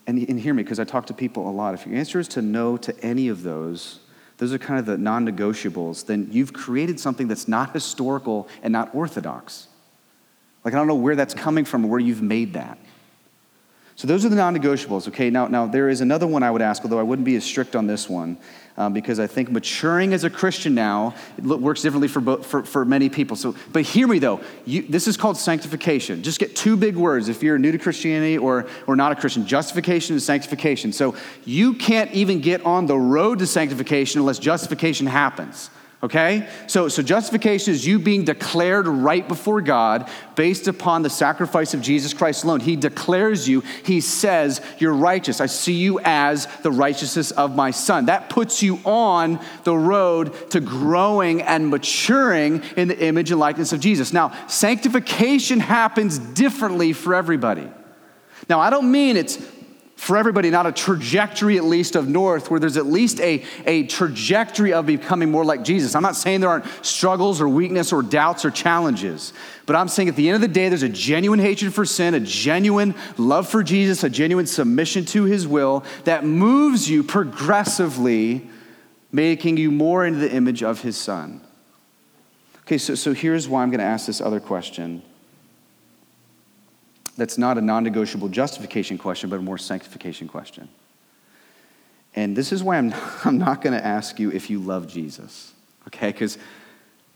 And, 0.06 0.18
and 0.28 0.40
hear 0.40 0.54
me, 0.54 0.62
because 0.62 0.80
I 0.80 0.84
talk 0.84 1.06
to 1.06 1.14
people 1.14 1.48
a 1.48 1.52
lot. 1.52 1.74
If 1.74 1.86
your 1.86 1.96
answer 1.96 2.18
is 2.18 2.28
to 2.28 2.42
no 2.42 2.76
to 2.78 2.98
any 3.00 3.28
of 3.28 3.42
those, 3.42 4.00
those 4.40 4.54
are 4.54 4.58
kind 4.58 4.80
of 4.80 4.86
the 4.86 4.96
non 4.96 5.26
negotiables, 5.26 6.06
then 6.06 6.26
you've 6.32 6.54
created 6.54 6.98
something 6.98 7.28
that's 7.28 7.46
not 7.46 7.74
historical 7.74 8.48
and 8.62 8.72
not 8.72 8.94
orthodox. 8.94 9.68
Like, 10.64 10.72
I 10.72 10.78
don't 10.78 10.86
know 10.86 10.94
where 10.94 11.14
that's 11.14 11.34
coming 11.34 11.66
from 11.66 11.84
or 11.84 11.88
where 11.88 12.00
you've 12.00 12.22
made 12.22 12.54
that. 12.54 12.78
So 14.00 14.06
those 14.06 14.24
are 14.24 14.30
the 14.30 14.36
non-negotiables. 14.36 15.08
Okay. 15.08 15.28
Now, 15.28 15.46
now 15.48 15.66
there 15.66 15.90
is 15.90 16.00
another 16.00 16.26
one 16.26 16.42
I 16.42 16.50
would 16.50 16.62
ask, 16.62 16.82
although 16.82 16.98
I 16.98 17.02
wouldn't 17.02 17.26
be 17.26 17.36
as 17.36 17.44
strict 17.44 17.76
on 17.76 17.86
this 17.86 18.08
one, 18.08 18.38
um, 18.78 18.94
because 18.94 19.20
I 19.20 19.26
think 19.26 19.50
maturing 19.50 20.14
as 20.14 20.24
a 20.24 20.30
Christian 20.30 20.74
now 20.74 21.14
works 21.36 21.82
differently 21.82 22.08
for, 22.08 22.20
both, 22.20 22.46
for, 22.46 22.64
for 22.64 22.86
many 22.86 23.10
people. 23.10 23.36
So, 23.36 23.54
but 23.74 23.82
hear 23.82 24.08
me 24.08 24.18
though. 24.18 24.40
You, 24.64 24.80
this 24.88 25.06
is 25.06 25.18
called 25.18 25.36
sanctification. 25.36 26.22
Just 26.22 26.38
get 26.38 26.56
two 26.56 26.78
big 26.78 26.96
words 26.96 27.28
if 27.28 27.42
you're 27.42 27.58
new 27.58 27.72
to 27.72 27.78
Christianity 27.78 28.38
or 28.38 28.66
or 28.86 28.96
not 28.96 29.12
a 29.12 29.16
Christian: 29.16 29.46
justification 29.46 30.14
and 30.14 30.22
sanctification. 30.22 30.94
So 30.94 31.14
you 31.44 31.74
can't 31.74 32.10
even 32.12 32.40
get 32.40 32.64
on 32.64 32.86
the 32.86 32.96
road 32.96 33.40
to 33.40 33.46
sanctification 33.46 34.18
unless 34.18 34.38
justification 34.38 35.08
happens. 35.08 35.68
Okay? 36.02 36.48
So, 36.66 36.88
so 36.88 37.02
justification 37.02 37.74
is 37.74 37.86
you 37.86 37.98
being 37.98 38.24
declared 38.24 38.88
right 38.88 39.26
before 39.26 39.60
God 39.60 40.08
based 40.34 40.66
upon 40.66 41.02
the 41.02 41.10
sacrifice 41.10 41.74
of 41.74 41.82
Jesus 41.82 42.14
Christ 42.14 42.42
alone. 42.42 42.60
He 42.60 42.74
declares 42.74 43.46
you, 43.46 43.62
He 43.84 44.00
says, 44.00 44.62
You're 44.78 44.94
righteous. 44.94 45.42
I 45.42 45.46
see 45.46 45.74
you 45.74 46.00
as 46.02 46.46
the 46.62 46.70
righteousness 46.70 47.32
of 47.32 47.54
my 47.54 47.70
Son. 47.70 48.06
That 48.06 48.30
puts 48.30 48.62
you 48.62 48.80
on 48.86 49.40
the 49.64 49.76
road 49.76 50.50
to 50.52 50.60
growing 50.60 51.42
and 51.42 51.68
maturing 51.68 52.62
in 52.78 52.88
the 52.88 52.98
image 52.98 53.30
and 53.30 53.38
likeness 53.38 53.74
of 53.74 53.80
Jesus. 53.80 54.14
Now, 54.14 54.32
sanctification 54.46 55.60
happens 55.60 56.18
differently 56.18 56.94
for 56.94 57.14
everybody. 57.14 57.68
Now, 58.48 58.58
I 58.58 58.70
don't 58.70 58.90
mean 58.90 59.18
it's 59.18 59.36
for 60.00 60.16
everybody, 60.16 60.48
not 60.48 60.66
a 60.66 60.72
trajectory 60.72 61.58
at 61.58 61.64
least 61.64 61.94
of 61.94 62.08
north, 62.08 62.50
where 62.50 62.58
there's 62.58 62.78
at 62.78 62.86
least 62.86 63.20
a, 63.20 63.44
a 63.66 63.82
trajectory 63.82 64.72
of 64.72 64.86
becoming 64.86 65.30
more 65.30 65.44
like 65.44 65.62
Jesus. 65.62 65.94
I'm 65.94 66.02
not 66.02 66.16
saying 66.16 66.40
there 66.40 66.48
aren't 66.48 66.64
struggles 66.80 67.38
or 67.38 67.46
weakness 67.46 67.92
or 67.92 68.00
doubts 68.00 68.46
or 68.46 68.50
challenges, 68.50 69.34
but 69.66 69.76
I'm 69.76 69.88
saying 69.88 70.08
at 70.08 70.16
the 70.16 70.26
end 70.26 70.36
of 70.36 70.40
the 70.40 70.48
day, 70.48 70.70
there's 70.70 70.82
a 70.82 70.88
genuine 70.88 71.38
hatred 71.38 71.74
for 71.74 71.84
sin, 71.84 72.14
a 72.14 72.20
genuine 72.20 72.94
love 73.18 73.46
for 73.46 73.62
Jesus, 73.62 74.02
a 74.02 74.08
genuine 74.08 74.46
submission 74.46 75.04
to 75.04 75.24
his 75.24 75.46
will 75.46 75.84
that 76.04 76.24
moves 76.24 76.88
you 76.88 77.02
progressively, 77.04 78.48
making 79.12 79.58
you 79.58 79.70
more 79.70 80.06
into 80.06 80.18
the 80.18 80.32
image 80.32 80.62
of 80.62 80.80
his 80.80 80.96
son. 80.96 81.42
Okay, 82.62 82.78
so, 82.78 82.94
so 82.94 83.12
here's 83.12 83.46
why 83.46 83.62
I'm 83.62 83.68
going 83.68 83.80
to 83.80 83.84
ask 83.84 84.06
this 84.06 84.22
other 84.22 84.40
question 84.40 85.02
that's 87.20 87.36
not 87.36 87.58
a 87.58 87.60
non 87.60 87.84
negotiable 87.84 88.30
justification 88.30 88.96
question, 88.96 89.28
but 89.28 89.38
a 89.38 89.42
more 89.42 89.58
sanctification 89.58 90.26
question. 90.26 90.70
And 92.14 92.34
this 92.34 92.50
is 92.50 92.64
why 92.64 92.78
I'm, 92.78 92.94
I'm 93.24 93.36
not 93.36 93.60
going 93.60 93.78
to 93.78 93.84
ask 93.84 94.18
you 94.18 94.32
if 94.32 94.48
you 94.48 94.58
love 94.58 94.88
Jesus, 94.88 95.52
okay? 95.88 96.08
Because 96.08 96.38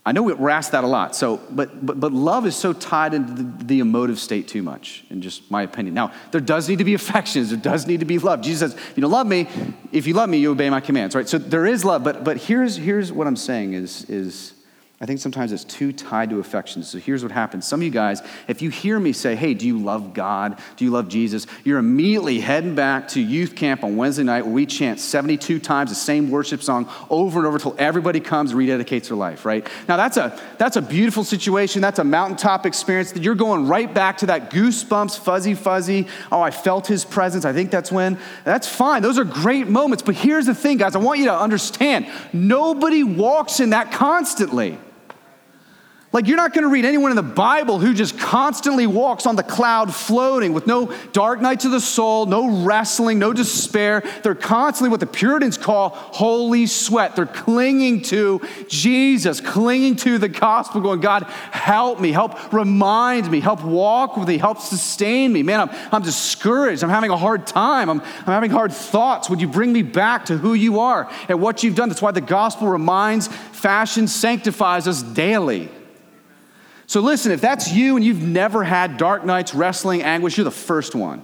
I 0.05 0.11
know 0.11 0.21
we're 0.21 0.51
asked 0.51 0.73
that 0.73 0.83
a 0.83 0.87
lot. 0.87 1.15
So, 1.15 1.41
but, 1.49 1.83
but, 1.83 1.99
but 1.99 2.13
love 2.13 2.45
is 2.45 2.55
so 2.55 2.71
tied 2.71 3.15
into 3.15 3.33
the, 3.33 3.63
the, 3.63 3.79
emotive 3.79 4.19
state 4.19 4.47
too 4.47 4.61
much, 4.61 5.03
in 5.09 5.23
just 5.23 5.49
my 5.49 5.63
opinion. 5.63 5.95
Now, 5.95 6.13
there 6.29 6.39
does 6.39 6.69
need 6.69 6.77
to 6.77 6.83
be 6.83 6.93
affections. 6.93 7.49
There 7.49 7.57
does 7.57 7.87
need 7.87 8.01
to 8.01 8.05
be 8.05 8.19
love. 8.19 8.41
Jesus 8.41 8.73
says, 8.73 8.81
you 8.95 9.01
know, 9.01 9.07
love 9.07 9.25
me. 9.25 9.47
If 9.91 10.05
you 10.05 10.13
love 10.13 10.29
me, 10.29 10.37
you 10.37 10.51
obey 10.51 10.69
my 10.69 10.81
commands, 10.81 11.15
right? 11.15 11.27
So 11.27 11.39
there 11.39 11.65
is 11.65 11.83
love. 11.83 12.03
But, 12.03 12.23
but 12.23 12.37
here's, 12.37 12.75
here's 12.75 13.11
what 13.11 13.25
I'm 13.25 13.35
saying 13.35 13.73
is, 13.73 14.07
is 14.07 14.53
I 15.01 15.05
think 15.05 15.19
sometimes 15.19 15.51
it's 15.51 15.65
too 15.65 15.91
tied 15.91 16.29
to 16.29 16.39
affections. 16.39 16.87
So 16.87 16.99
here's 16.99 17.21
what 17.21 17.33
happens. 17.33 17.67
Some 17.67 17.81
of 17.81 17.83
you 17.83 17.91
guys, 17.91 18.21
if 18.47 18.61
you 18.61 18.69
hear 18.69 18.97
me 18.97 19.11
say, 19.11 19.35
hey, 19.35 19.53
do 19.53 19.67
you 19.67 19.77
love 19.77 20.13
God? 20.13 20.57
Do 20.77 20.85
you 20.85 20.91
love 20.91 21.09
Jesus? 21.09 21.47
You're 21.65 21.79
immediately 21.79 22.39
heading 22.39 22.75
back 22.75 23.09
to 23.09 23.19
youth 23.19 23.57
camp 23.57 23.83
on 23.83 23.97
Wednesday 23.97 24.23
night 24.23 24.45
where 24.45 24.53
we 24.53 24.65
chant 24.65 25.01
72 25.01 25.59
times 25.59 25.89
the 25.89 25.95
same 25.95 26.31
worship 26.31 26.63
song 26.63 26.89
over 27.09 27.39
and 27.39 27.45
over 27.45 27.57
until 27.57 27.75
everybody 27.77 28.21
comes 28.21 28.51
and 28.51 28.59
rededicates 28.59 29.09
their 29.09 29.17
life, 29.17 29.45
right? 29.45 29.67
Now 29.89 29.97
that's 29.97 30.15
a 30.15 30.39
that's 30.57 30.77
a 30.77 30.81
beautiful 30.81 31.25
situation. 31.25 31.81
That's 31.81 31.99
a 31.99 32.05
mountaintop 32.05 32.65
experience 32.65 33.11
that 33.11 33.21
you're 33.21 33.35
going 33.35 33.67
right 33.67 33.93
back 33.93 34.19
to 34.19 34.27
that 34.27 34.49
goosebumps, 34.49 35.19
fuzzy, 35.19 35.55
fuzzy. 35.55 36.07
Oh, 36.31 36.41
I 36.41 36.51
felt 36.51 36.87
his 36.87 37.03
presence. 37.03 37.43
I 37.43 37.51
think 37.51 37.69
that's 37.69 37.91
when. 37.91 38.17
That's 38.45 38.67
fine. 38.67 39.01
Those 39.01 39.19
are 39.19 39.25
great 39.25 39.67
moments. 39.67 40.03
But 40.03 40.15
here's 40.15 40.45
the 40.45 40.55
thing, 40.55 40.77
guys. 40.77 40.95
I 40.95 40.99
want 40.99 41.19
you 41.19 41.25
to 41.25 41.37
understand 41.37 42.07
nobody 42.31 43.03
walks 43.03 43.59
in 43.59 43.71
that 43.71 43.91
constantly. 43.91 44.79
Like, 46.15 46.27
you're 46.27 46.37
not 46.37 46.53
going 46.53 46.63
to 46.63 46.69
read 46.69 46.85
anyone 46.85 47.11
in 47.11 47.17
the 47.17 47.23
Bible 47.23 47.77
who 47.77 47.93
just 47.93 48.17
constantly 48.17 48.87
walks 48.87 49.25
on 49.25 49.35
the 49.35 49.43
cloud 49.43 49.93
floating 49.93 50.53
with 50.53 50.65
no 50.65 50.95
dark 51.11 51.41
nights 51.41 51.65
of 51.65 51.71
the 51.71 51.81
soul, 51.81 52.25
no 52.25 52.63
wrestling, 52.63 53.19
no 53.19 53.33
despair. 53.33 54.01
They're 54.23 54.33
constantly 54.33 54.91
what 54.91 55.01
the 55.01 55.07
Puritans 55.07 55.57
call 55.57 55.89
holy 55.89 56.67
sweat. 56.67 57.17
They're 57.17 57.25
clinging 57.25 58.03
to 58.03 58.39
Jesus, 58.69 59.41
clinging 59.41 59.97
to 59.97 60.17
the 60.17 60.29
gospel, 60.29 60.79
going, 60.79 61.01
God, 61.01 61.23
help 61.23 61.99
me, 61.99 62.13
help 62.13 62.53
remind 62.53 63.29
me, 63.29 63.41
help 63.41 63.61
walk 63.65 64.15
with 64.15 64.29
me, 64.29 64.37
help 64.37 64.59
sustain 64.59 65.33
me. 65.33 65.43
Man, 65.43 65.59
I'm, 65.59 65.69
I'm 65.91 66.01
discouraged. 66.01 66.81
I'm 66.81 66.89
having 66.89 67.11
a 67.11 67.17
hard 67.17 67.45
time. 67.45 67.89
I'm, 67.89 67.99
I'm 67.99 68.25
having 68.25 68.51
hard 68.51 68.71
thoughts. 68.71 69.29
Would 69.29 69.41
you 69.41 69.49
bring 69.49 69.73
me 69.73 69.81
back 69.81 70.27
to 70.27 70.37
who 70.37 70.53
you 70.53 70.79
are 70.79 71.11
and 71.27 71.41
what 71.41 71.61
you've 71.61 71.75
done? 71.75 71.89
That's 71.89 72.01
why 72.01 72.11
the 72.11 72.21
gospel 72.21 72.69
reminds, 72.69 73.27
fashions, 73.27 74.15
sanctifies 74.15 74.87
us 74.87 75.03
daily. 75.03 75.69
So 76.87 77.01
listen, 77.01 77.31
if 77.31 77.41
that's 77.41 77.71
you 77.71 77.95
and 77.95 78.05
you've 78.05 78.21
never 78.21 78.63
had 78.63 78.97
dark 78.97 79.25
nights, 79.25 79.55
wrestling, 79.55 80.03
anguish, 80.03 80.37
you're 80.37 80.43
the 80.43 80.51
first 80.51 80.95
one. 80.95 81.23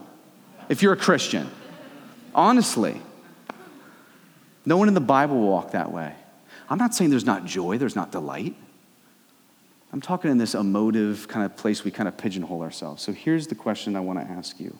If 0.69 0.81
you're 0.81 0.93
a 0.93 0.97
Christian. 0.97 1.49
Honestly. 2.33 3.01
No 4.65 4.77
one 4.77 4.87
in 4.87 4.93
the 4.93 4.99
Bible 4.99 5.39
walked 5.39 5.73
that 5.73 5.91
way. 5.91 6.15
I'm 6.69 6.77
not 6.77 6.95
saying 6.95 7.09
there's 7.09 7.25
not 7.25 7.45
joy, 7.45 7.77
there's 7.77 7.95
not 7.95 8.11
delight. 8.11 8.55
I'm 9.91 10.01
talking 10.01 10.31
in 10.31 10.37
this 10.37 10.55
emotive 10.55 11.27
kind 11.27 11.45
of 11.45 11.57
place 11.57 11.83
we 11.83 11.91
kind 11.91 12.07
of 12.07 12.17
pigeonhole 12.17 12.61
ourselves. 12.61 13.03
So 13.03 13.11
here's 13.11 13.47
the 13.47 13.55
question 13.55 13.95
I 13.95 13.99
want 13.99 14.19
to 14.19 14.25
ask 14.25 14.59
you 14.59 14.75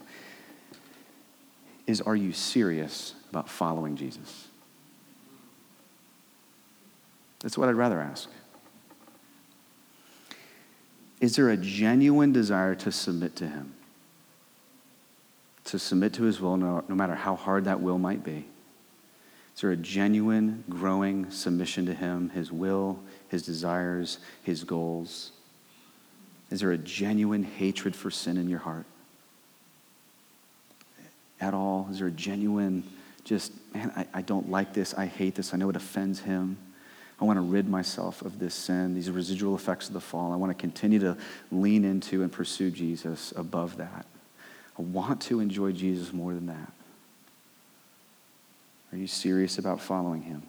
is 1.88 1.99
are 1.99 2.15
you 2.15 2.32
serious 2.32 3.15
about 3.29 3.49
following 3.49 3.97
Jesus? 3.97 4.47
That's 7.39 7.57
what 7.57 7.67
I'd 7.67 7.75
rather 7.75 7.99
ask. 7.99 8.29
Is 11.22 11.36
there 11.36 11.49
a 11.49 11.57
genuine 11.57 12.34
desire 12.34 12.74
to 12.76 12.91
submit 12.91 13.36
to 13.38 13.47
Him? 13.47 13.74
To 15.65 15.78
submit 15.78 16.13
to 16.13 16.24
His 16.24 16.41
will, 16.41 16.57
no, 16.57 16.84
no 16.89 16.95
matter 16.95 17.13
how 17.13 17.36
hard 17.36 17.65
that 17.65 17.80
will 17.80 17.99
might 17.99 18.24
be? 18.24 18.47
Is 19.55 19.61
there 19.61 19.72
a 19.72 19.78
genuine, 19.78 20.63
growing 20.67 21.30
submission 21.30 21.86
to 21.86 21.93
Him, 21.93 22.32
His 22.32 22.51
will, 22.51 22.99
His 23.30 23.43
desires, 23.43 24.17
His 24.41 24.63
goals? 24.63 25.32
Is 26.49 26.61
there 26.61 26.72
a 26.72 26.78
genuine 26.78 27.43
hatred 27.43 27.95
for 27.95 28.09
sin 28.09 28.38
in 28.38 28.49
your 28.49 28.59
heart? 28.59 28.86
At 31.39 31.53
all? 31.53 31.88
Is 31.91 31.99
there 31.99 32.07
a 32.07 32.11
genuine, 32.11 32.84
just, 33.24 33.51
man, 33.76 33.91
I, 33.95 34.07
I 34.15 34.22
don't 34.24 34.49
like 34.49 34.74
this, 34.74 34.95
I 34.95 35.05
hate 35.05 35.36
this, 35.36 35.53
I 35.53 35.57
know 35.57 35.69
it 35.69 35.76
offends 35.76 36.22
Him? 36.22 36.57
I 37.22 37.26
want 37.26 37.38
to 37.38 37.41
rid 37.41 37.69
myself 37.69 38.24
of 38.24 38.39
this 38.39 38.55
sin, 38.55 38.95
these 38.95 39.11
residual 39.11 39.53
effects 39.55 39.88
of 39.88 39.93
the 39.93 40.01
fall. 40.01 40.34
I 40.34 40.38
want 40.38 40.49
to 40.49 40.59
continue 40.59 40.97
to 40.99 41.15
lean 41.51 41.86
into 41.86 42.24
and 42.24 42.32
pursue 42.32 42.72
Jesus 42.72 43.32
above 43.36 43.78
that. 43.78 44.07
I 44.78 44.82
want 44.82 45.22
to 45.24 45.39
enjoy 45.39 45.72
Jesus 45.72 46.11
more 46.11 46.34
than 46.34 46.47
that. 46.47 46.72
Are 48.91 48.97
you 48.97 49.05
serious 49.05 49.59
about 49.59 49.80
following 49.80 50.24
him? 50.24 50.41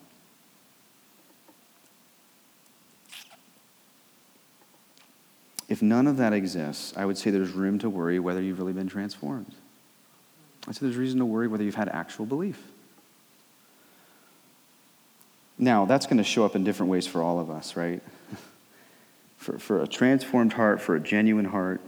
If 5.69 5.83
none 5.83 6.07
of 6.07 6.17
that 6.17 6.33
exists, 6.33 6.95
I 6.97 7.05
would 7.05 7.19
say 7.19 7.31
there's 7.31 7.51
room 7.51 7.79
to 7.81 7.91
worry 7.91 8.19
whether 8.19 8.41
you've 8.41 8.59
really 8.59 8.73
been 8.73 8.89
transformed. 8.89 9.55
I 10.67 10.73
say 10.73 10.81
there's 10.87 10.97
reason 10.97 11.19
to 11.19 11.27
worry 11.27 11.49
whether 11.49 11.65
you've 11.65 11.75
had 11.75 11.89
actual 11.91 12.25
belief. 12.25 12.59
Now, 15.63 15.85
that's 15.85 16.07
going 16.07 16.17
to 16.17 16.25
show 16.25 16.45
up 16.45 16.57
in 16.57 16.65
different 16.65 16.91
ways 16.91 17.07
for 17.07 17.23
all 17.23 17.39
of 17.39 17.49
us, 17.49 17.77
right? 17.77 18.03
for, 19.37 19.61
for 19.61 19.81
a 19.81 19.87
transformed 19.87 20.55
heart, 20.55 20.81
for 20.81 20.97
a 20.97 21.01
genuine 21.01 21.45
heart, 21.45 21.81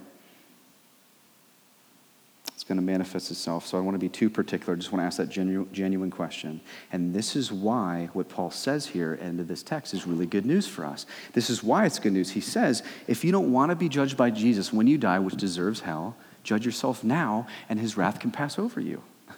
it's 2.53 2.63
going 2.63 2.77
to 2.77 2.85
manifest 2.85 3.33
itself. 3.33 3.67
So 3.67 3.77
I 3.77 3.81
want 3.81 3.97
to 3.97 3.99
be 3.99 4.09
too 4.09 4.31
particular. 4.31 4.75
I 4.75 4.77
just 4.77 4.93
want 4.93 5.03
to 5.03 5.07
ask 5.07 5.17
that 5.17 5.29
genu- 5.29 5.67
genuine 5.73 6.13
question. 6.13 6.61
And 6.93 7.13
this 7.13 7.35
is 7.35 7.51
why 7.51 8.11
what 8.13 8.29
Paul 8.29 8.53
says 8.53 8.87
here 8.87 9.15
into 9.15 9.43
this 9.43 9.65
text 9.65 9.93
is 9.93 10.07
really 10.07 10.27
good 10.27 10.47
news 10.47 10.69
for 10.69 10.85
us. 10.85 11.05
This 11.33 11.51
is 11.51 11.65
why 11.65 11.85
it's 11.85 11.99
good 11.99 12.13
news. 12.13 12.31
He 12.31 12.41
says, 12.41 12.85
if 13.09 13.25
you 13.25 13.33
don't 13.33 13.53
want 13.53 13.71
to 13.71 13.77
be 13.77 13.89
judged 13.89 14.17
by 14.17 14.31
Jesus 14.31 14.73
when 14.73 14.87
you 14.87 14.99
die, 14.99 15.19
which 15.19 15.35
deserves 15.35 15.81
hell, 15.81 16.15
judge 16.45 16.65
yourself 16.65 17.03
now, 17.03 17.49
and 17.69 17.81
his 17.81 17.97
wrath 17.97 18.21
can 18.21 18.31
pass 18.31 18.57
over 18.57 18.81
you. 18.81 19.03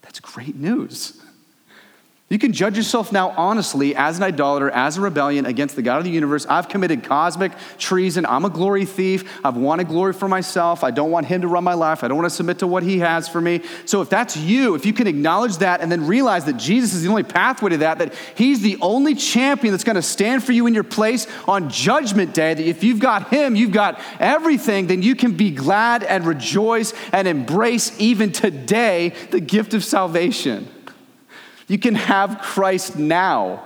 That's 0.00 0.18
great 0.18 0.56
news. 0.56 1.20
You 2.30 2.38
can 2.38 2.52
judge 2.52 2.76
yourself 2.76 3.10
now 3.10 3.30
honestly 3.30 3.96
as 3.96 4.18
an 4.18 4.22
idolater, 4.22 4.70
as 4.70 4.96
a 4.96 5.00
rebellion 5.00 5.46
against 5.46 5.74
the 5.74 5.82
God 5.82 5.98
of 5.98 6.04
the 6.04 6.10
universe. 6.10 6.46
I've 6.48 6.68
committed 6.68 7.02
cosmic 7.02 7.50
treason. 7.76 8.24
I'm 8.24 8.44
a 8.44 8.50
glory 8.50 8.84
thief. 8.84 9.40
I've 9.44 9.56
wanted 9.56 9.88
glory 9.88 10.12
for 10.12 10.28
myself. 10.28 10.84
I 10.84 10.92
don't 10.92 11.10
want 11.10 11.26
Him 11.26 11.40
to 11.40 11.48
run 11.48 11.64
my 11.64 11.74
life. 11.74 12.04
I 12.04 12.08
don't 12.08 12.16
want 12.16 12.30
to 12.30 12.34
submit 12.36 12.60
to 12.60 12.68
what 12.68 12.84
He 12.84 13.00
has 13.00 13.28
for 13.28 13.40
me. 13.40 13.62
So, 13.84 14.00
if 14.00 14.10
that's 14.10 14.36
you, 14.36 14.76
if 14.76 14.86
you 14.86 14.92
can 14.92 15.08
acknowledge 15.08 15.56
that 15.56 15.80
and 15.80 15.90
then 15.90 16.06
realize 16.06 16.44
that 16.44 16.56
Jesus 16.56 16.94
is 16.94 17.02
the 17.02 17.08
only 17.08 17.24
pathway 17.24 17.70
to 17.70 17.78
that, 17.78 17.98
that 17.98 18.14
He's 18.36 18.60
the 18.60 18.78
only 18.80 19.16
champion 19.16 19.72
that's 19.72 19.82
going 19.82 19.96
to 19.96 20.02
stand 20.02 20.44
for 20.44 20.52
you 20.52 20.68
in 20.68 20.74
your 20.74 20.84
place 20.84 21.26
on 21.48 21.68
Judgment 21.68 22.32
Day, 22.32 22.54
that 22.54 22.64
if 22.64 22.84
you've 22.84 23.00
got 23.00 23.30
Him, 23.30 23.56
you've 23.56 23.72
got 23.72 24.00
everything, 24.20 24.86
then 24.86 25.02
you 25.02 25.16
can 25.16 25.32
be 25.32 25.50
glad 25.50 26.04
and 26.04 26.24
rejoice 26.24 26.94
and 27.12 27.26
embrace 27.26 27.92
even 27.98 28.30
today 28.30 29.14
the 29.32 29.40
gift 29.40 29.74
of 29.74 29.82
salvation. 29.82 30.68
You 31.70 31.78
can 31.78 31.94
have 31.94 32.40
Christ 32.40 32.98
now. 32.98 33.62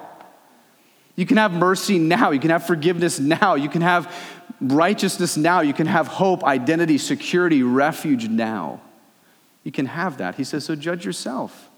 You 1.17 1.25
can 1.25 1.39
have 1.39 1.55
mercy 1.55 1.99
now. 1.99 2.33
You 2.33 2.39
can 2.39 2.51
have 2.51 2.67
forgiveness 2.67 3.19
now. 3.19 3.55
You 3.55 3.71
can 3.71 3.81
have 3.81 4.15
righteousness 4.61 5.39
now. 5.39 5.63
You 5.63 5.73
can 5.73 5.87
have 5.87 6.07
hope, 6.07 6.45
identity, 6.45 6.99
security, 6.99 7.63
refuge 7.63 8.29
now. 8.29 8.83
You 9.63 9.73
can 9.73 9.87
have 9.87 10.19
that. 10.19 10.35
He 10.35 10.45
says, 10.45 10.67
so 10.67 10.77
judge 10.77 11.07
yourself. 11.07 11.71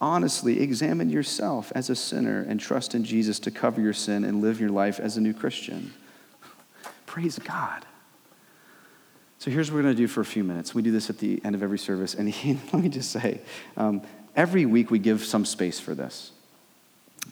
Honestly, 0.00 0.60
examine 0.60 1.10
yourself 1.10 1.70
as 1.76 1.88
a 1.88 1.94
sinner 1.94 2.44
and 2.48 2.58
trust 2.58 2.92
in 2.92 3.04
Jesus 3.04 3.38
to 3.38 3.52
cover 3.52 3.80
your 3.80 3.92
sin 3.92 4.24
and 4.24 4.42
live 4.42 4.58
your 4.58 4.70
life 4.70 4.98
as 4.98 5.16
a 5.16 5.20
new 5.20 5.32
Christian. 5.32 5.94
Praise 7.06 7.38
God. 7.38 7.86
So 9.38 9.48
here's 9.48 9.70
what 9.70 9.76
we're 9.76 9.82
going 9.82 9.94
to 9.94 10.02
do 10.02 10.08
for 10.08 10.22
a 10.22 10.24
few 10.24 10.42
minutes. 10.42 10.74
We 10.74 10.82
do 10.82 10.90
this 10.90 11.08
at 11.08 11.18
the 11.18 11.40
end 11.44 11.54
of 11.54 11.62
every 11.62 11.78
service. 11.78 12.14
And 12.14 12.28
he, 12.30 12.58
let 12.72 12.82
me 12.82 12.88
just 12.88 13.12
say, 13.12 13.42
um, 13.76 14.02
every 14.36 14.66
week 14.66 14.90
we 14.90 14.98
give 14.98 15.24
some 15.24 15.44
space 15.44 15.80
for 15.80 15.94
this. 15.94 16.30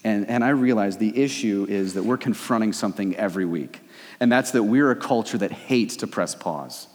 And, 0.03 0.29
and 0.29 0.43
I 0.43 0.49
realize 0.49 0.97
the 0.97 1.17
issue 1.23 1.67
is 1.69 1.95
that 1.95 2.03
we're 2.03 2.17
confronting 2.17 2.73
something 2.73 3.15
every 3.17 3.45
week, 3.45 3.81
and 4.19 4.33
that's 4.33 4.51
that 4.51 4.63
we're 4.65 4.91
a 4.91 4.97
culture 4.97 5.39
that 5.39 5.53
hates 5.53 5.97
to 5.97 6.07
press 6.07 6.35
pause. 6.35 6.89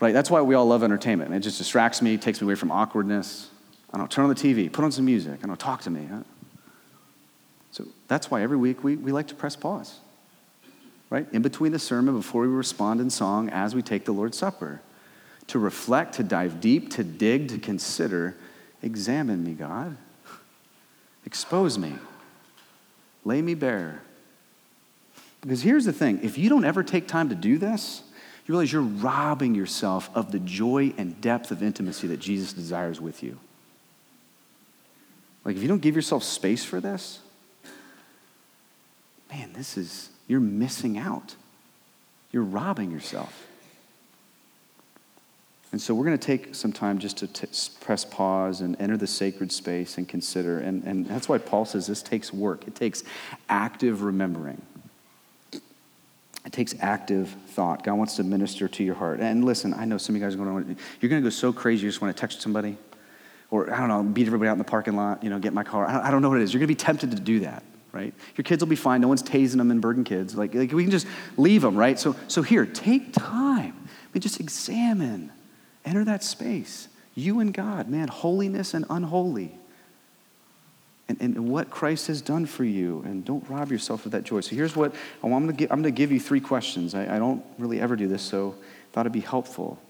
Right? 0.00 0.12
That's 0.12 0.30
why 0.30 0.42
we 0.42 0.54
all 0.54 0.66
love 0.66 0.82
entertainment. 0.82 1.32
It 1.32 1.40
just 1.40 1.58
distracts 1.58 2.02
me, 2.02 2.18
takes 2.18 2.40
me 2.40 2.46
away 2.46 2.54
from 2.54 2.70
awkwardness. 2.70 3.48
I 3.92 3.98
don't 3.98 4.10
turn 4.10 4.24
on 4.24 4.28
the 4.28 4.34
TV, 4.34 4.70
put 4.70 4.84
on 4.84 4.92
some 4.92 5.04
music. 5.04 5.40
I 5.42 5.46
don't 5.46 5.58
talk 5.58 5.82
to 5.82 5.90
me. 5.90 6.06
So 7.70 7.86
that's 8.08 8.30
why 8.30 8.42
every 8.42 8.56
week 8.56 8.82
we, 8.84 8.96
we 8.96 9.12
like 9.12 9.28
to 9.28 9.34
press 9.34 9.56
pause. 9.56 10.00
Right? 11.08 11.26
In 11.32 11.40
between 11.40 11.72
the 11.72 11.78
sermon, 11.78 12.16
before 12.16 12.42
we 12.42 12.48
respond 12.48 13.00
in 13.00 13.10
song, 13.10 13.48
as 13.50 13.74
we 13.74 13.80
take 13.80 14.04
the 14.04 14.12
Lord's 14.12 14.36
Supper 14.36 14.82
to 15.48 15.58
reflect, 15.58 16.14
to 16.14 16.22
dive 16.22 16.60
deep, 16.60 16.90
to 16.92 17.04
dig, 17.04 17.48
to 17.48 17.58
consider. 17.58 18.36
Examine 18.82 19.44
me, 19.44 19.52
God. 19.52 19.96
Expose 21.24 21.78
me. 21.78 21.94
Lay 23.24 23.42
me 23.42 23.54
bare. 23.54 24.02
Because 25.40 25.62
here's 25.62 25.84
the 25.84 25.92
thing 25.92 26.20
if 26.22 26.38
you 26.38 26.48
don't 26.48 26.64
ever 26.64 26.82
take 26.82 27.06
time 27.06 27.28
to 27.28 27.34
do 27.34 27.58
this, 27.58 28.02
you 28.46 28.52
realize 28.52 28.72
you're 28.72 28.82
robbing 28.82 29.54
yourself 29.54 30.08
of 30.14 30.30
the 30.30 30.38
joy 30.38 30.92
and 30.96 31.20
depth 31.20 31.50
of 31.50 31.62
intimacy 31.62 32.06
that 32.08 32.20
Jesus 32.20 32.52
desires 32.52 33.00
with 33.00 33.22
you. 33.22 33.38
Like, 35.44 35.56
if 35.56 35.62
you 35.62 35.68
don't 35.68 35.82
give 35.82 35.94
yourself 35.94 36.24
space 36.24 36.64
for 36.64 36.80
this, 36.80 37.20
man, 39.30 39.52
this 39.52 39.76
is, 39.76 40.10
you're 40.26 40.40
missing 40.40 40.98
out. 40.98 41.36
You're 42.32 42.42
robbing 42.42 42.90
yourself. 42.90 43.46
And 45.76 45.82
so 45.82 45.94
we're 45.94 46.06
going 46.06 46.16
to 46.16 46.26
take 46.26 46.54
some 46.54 46.72
time 46.72 46.98
just 46.98 47.18
to 47.18 47.26
t- 47.26 47.46
press 47.82 48.02
pause 48.02 48.62
and 48.62 48.80
enter 48.80 48.96
the 48.96 49.06
sacred 49.06 49.52
space 49.52 49.98
and 49.98 50.08
consider. 50.08 50.58
And, 50.58 50.82
and 50.84 51.04
that's 51.04 51.28
why 51.28 51.36
Paul 51.36 51.66
says 51.66 51.86
this 51.86 52.02
takes 52.02 52.32
work, 52.32 52.66
it 52.66 52.74
takes 52.74 53.04
active 53.50 54.02
remembering. 54.02 54.62
It 55.52 56.52
takes 56.52 56.74
active 56.80 57.28
thought. 57.48 57.84
God 57.84 57.96
wants 57.96 58.16
to 58.16 58.24
minister 58.24 58.68
to 58.68 58.84
your 58.84 58.94
heart. 58.94 59.20
And 59.20 59.44
listen, 59.44 59.74
I 59.74 59.84
know 59.84 59.98
some 59.98 60.14
of 60.14 60.22
you 60.22 60.26
guys 60.26 60.34
are 60.34 60.38
going 60.38 60.76
to, 60.76 60.82
you're 61.02 61.10
going 61.10 61.22
to 61.22 61.26
go 61.26 61.28
so 61.28 61.52
crazy, 61.52 61.82
you 61.82 61.90
just 61.90 62.00
want 62.00 62.16
to 62.16 62.18
text 62.18 62.40
somebody. 62.40 62.78
Or, 63.50 63.70
I 63.70 63.78
don't 63.78 63.88
know, 63.88 64.02
beat 64.02 64.26
everybody 64.26 64.48
out 64.48 64.52
in 64.52 64.58
the 64.58 64.64
parking 64.64 64.96
lot, 64.96 65.22
you 65.22 65.28
know, 65.28 65.38
get 65.38 65.52
my 65.52 65.62
car. 65.62 65.86
I 65.86 66.10
don't 66.10 66.22
know 66.22 66.30
what 66.30 66.40
it 66.40 66.44
is. 66.44 66.54
You're 66.54 66.60
going 66.60 66.68
to 66.68 66.74
be 66.74 66.74
tempted 66.74 67.10
to 67.10 67.20
do 67.20 67.40
that, 67.40 67.62
right? 67.92 68.14
Your 68.34 68.44
kids 68.44 68.62
will 68.62 68.70
be 68.70 68.76
fine. 68.76 69.02
No 69.02 69.08
one's 69.08 69.22
tasing 69.22 69.58
them 69.58 69.70
in 69.70 69.80
Bergen 69.80 70.04
Kids. 70.04 70.36
Like, 70.36 70.54
like 70.54 70.72
we 70.72 70.84
can 70.84 70.90
just 70.90 71.06
leave 71.36 71.60
them, 71.60 71.76
right? 71.76 71.98
So, 71.98 72.16
so 72.28 72.40
here, 72.40 72.64
take 72.64 73.12
time. 73.12 73.74
I 73.76 74.08
mean, 74.14 74.22
just 74.22 74.40
examine 74.40 75.32
Enter 75.86 76.04
that 76.04 76.24
space. 76.24 76.88
You 77.14 77.40
and 77.40 77.54
God, 77.54 77.88
man, 77.88 78.08
holiness 78.08 78.74
and 78.74 78.84
unholy. 78.90 79.52
And, 81.08 81.18
and 81.20 81.48
what 81.48 81.70
Christ 81.70 82.08
has 82.08 82.20
done 82.20 82.44
for 82.46 82.64
you. 82.64 83.02
And 83.06 83.24
don't 83.24 83.48
rob 83.48 83.70
yourself 83.70 84.04
of 84.04 84.12
that 84.12 84.24
joy. 84.24 84.40
So 84.40 84.56
here's 84.56 84.74
what 84.74 84.92
I'm 85.22 85.30
going 85.30 85.46
to 85.46 85.52
give, 85.52 85.70
I'm 85.70 85.80
going 85.80 85.94
to 85.94 85.96
give 85.96 86.10
you 86.10 86.20
three 86.20 86.40
questions. 86.40 86.94
I, 86.94 87.16
I 87.16 87.18
don't 87.18 87.44
really 87.58 87.80
ever 87.80 87.94
do 87.94 88.08
this, 88.08 88.22
so 88.22 88.56
I 88.58 88.92
thought 88.92 89.00
it'd 89.02 89.12
be 89.12 89.20
helpful. 89.20 89.80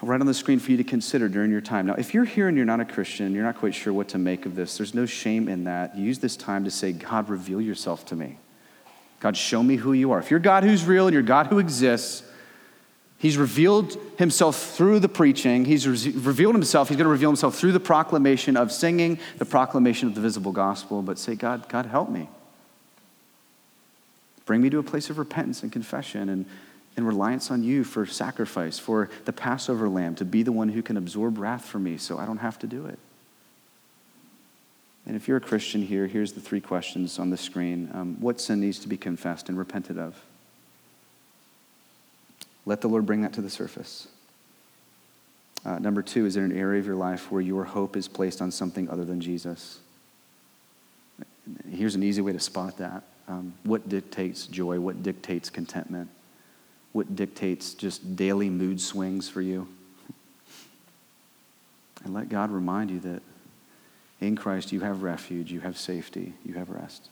Right 0.00 0.20
on 0.20 0.26
the 0.26 0.34
screen 0.34 0.58
for 0.58 0.70
you 0.70 0.76
to 0.78 0.84
consider 0.84 1.28
during 1.28 1.50
your 1.50 1.60
time. 1.60 1.86
Now, 1.86 1.94
if 1.94 2.14
you're 2.14 2.24
here 2.24 2.48
and 2.48 2.56
you're 2.56 2.64
not 2.64 2.80
a 2.80 2.84
Christian, 2.84 3.34
you're 3.34 3.44
not 3.44 3.58
quite 3.58 3.74
sure 3.74 3.92
what 3.92 4.08
to 4.08 4.18
make 4.18 4.46
of 4.46 4.54
this, 4.54 4.78
there's 4.78 4.94
no 4.94 5.04
shame 5.04 5.48
in 5.48 5.64
that. 5.64 5.96
Use 5.96 6.18
this 6.20 6.36
time 6.36 6.64
to 6.64 6.70
say, 6.70 6.92
God, 6.92 7.28
reveal 7.28 7.60
yourself 7.60 8.06
to 8.06 8.16
me. 8.16 8.38
God, 9.20 9.36
show 9.36 9.62
me 9.62 9.76
who 9.76 9.92
you 9.92 10.12
are. 10.12 10.18
If 10.18 10.30
you're 10.30 10.40
God 10.40 10.64
who's 10.64 10.84
real 10.84 11.06
and 11.06 11.14
you're 11.14 11.22
God 11.22 11.48
who 11.48 11.58
exists, 11.58 12.22
He's 13.24 13.38
revealed 13.38 13.96
himself 14.18 14.76
through 14.76 15.00
the 15.00 15.08
preaching. 15.08 15.64
He's 15.64 15.88
re- 15.88 16.12
revealed 16.12 16.54
himself. 16.54 16.90
He's 16.90 16.98
going 16.98 17.06
to 17.06 17.10
reveal 17.10 17.30
himself 17.30 17.56
through 17.56 17.72
the 17.72 17.80
proclamation 17.80 18.54
of 18.54 18.70
singing, 18.70 19.18
the 19.38 19.46
proclamation 19.46 20.08
of 20.08 20.14
the 20.14 20.20
visible 20.20 20.52
gospel. 20.52 21.00
But 21.00 21.18
say, 21.18 21.34
God, 21.34 21.66
God, 21.70 21.86
help 21.86 22.10
me. 22.10 22.28
Bring 24.44 24.60
me 24.60 24.68
to 24.68 24.78
a 24.78 24.82
place 24.82 25.08
of 25.08 25.16
repentance 25.16 25.62
and 25.62 25.72
confession 25.72 26.28
and, 26.28 26.44
and 26.98 27.06
reliance 27.06 27.50
on 27.50 27.62
you 27.62 27.82
for 27.82 28.04
sacrifice, 28.04 28.78
for 28.78 29.08
the 29.24 29.32
Passover 29.32 29.88
lamb 29.88 30.16
to 30.16 30.26
be 30.26 30.42
the 30.42 30.52
one 30.52 30.68
who 30.68 30.82
can 30.82 30.98
absorb 30.98 31.38
wrath 31.38 31.64
for 31.64 31.78
me 31.78 31.96
so 31.96 32.18
I 32.18 32.26
don't 32.26 32.36
have 32.36 32.58
to 32.58 32.66
do 32.66 32.84
it. 32.84 32.98
And 35.06 35.16
if 35.16 35.28
you're 35.28 35.38
a 35.38 35.40
Christian 35.40 35.80
here, 35.80 36.06
here's 36.06 36.34
the 36.34 36.42
three 36.42 36.60
questions 36.60 37.18
on 37.18 37.30
the 37.30 37.38
screen. 37.38 37.88
Um, 37.94 38.20
what 38.20 38.38
sin 38.38 38.60
needs 38.60 38.80
to 38.80 38.88
be 38.88 38.98
confessed 38.98 39.48
and 39.48 39.56
repented 39.56 39.96
of? 39.98 40.14
Let 42.66 42.80
the 42.80 42.88
Lord 42.88 43.06
bring 43.06 43.22
that 43.22 43.32
to 43.34 43.42
the 43.42 43.50
surface. 43.50 44.08
Uh, 45.64 45.78
number 45.78 46.02
two, 46.02 46.26
is 46.26 46.34
there 46.34 46.44
an 46.44 46.56
area 46.56 46.78
of 46.78 46.86
your 46.86 46.96
life 46.96 47.30
where 47.30 47.40
your 47.40 47.64
hope 47.64 47.96
is 47.96 48.08
placed 48.08 48.42
on 48.42 48.50
something 48.50 48.88
other 48.90 49.04
than 49.04 49.20
Jesus? 49.20 49.80
Here's 51.70 51.94
an 51.94 52.02
easy 52.02 52.20
way 52.20 52.32
to 52.32 52.40
spot 52.40 52.78
that. 52.78 53.02
Um, 53.28 53.54
what 53.62 53.88
dictates 53.88 54.46
joy? 54.46 54.78
What 54.80 55.02
dictates 55.02 55.48
contentment? 55.48 56.10
What 56.92 57.16
dictates 57.16 57.74
just 57.74 58.16
daily 58.16 58.50
mood 58.50 58.80
swings 58.80 59.28
for 59.28 59.40
you? 59.40 59.68
And 62.04 62.12
let 62.12 62.28
God 62.28 62.50
remind 62.50 62.90
you 62.90 63.00
that 63.00 63.22
in 64.20 64.36
Christ 64.36 64.72
you 64.72 64.80
have 64.80 65.02
refuge, 65.02 65.50
you 65.50 65.60
have 65.60 65.78
safety, 65.78 66.34
you 66.44 66.54
have 66.54 66.68
rest, 66.68 67.08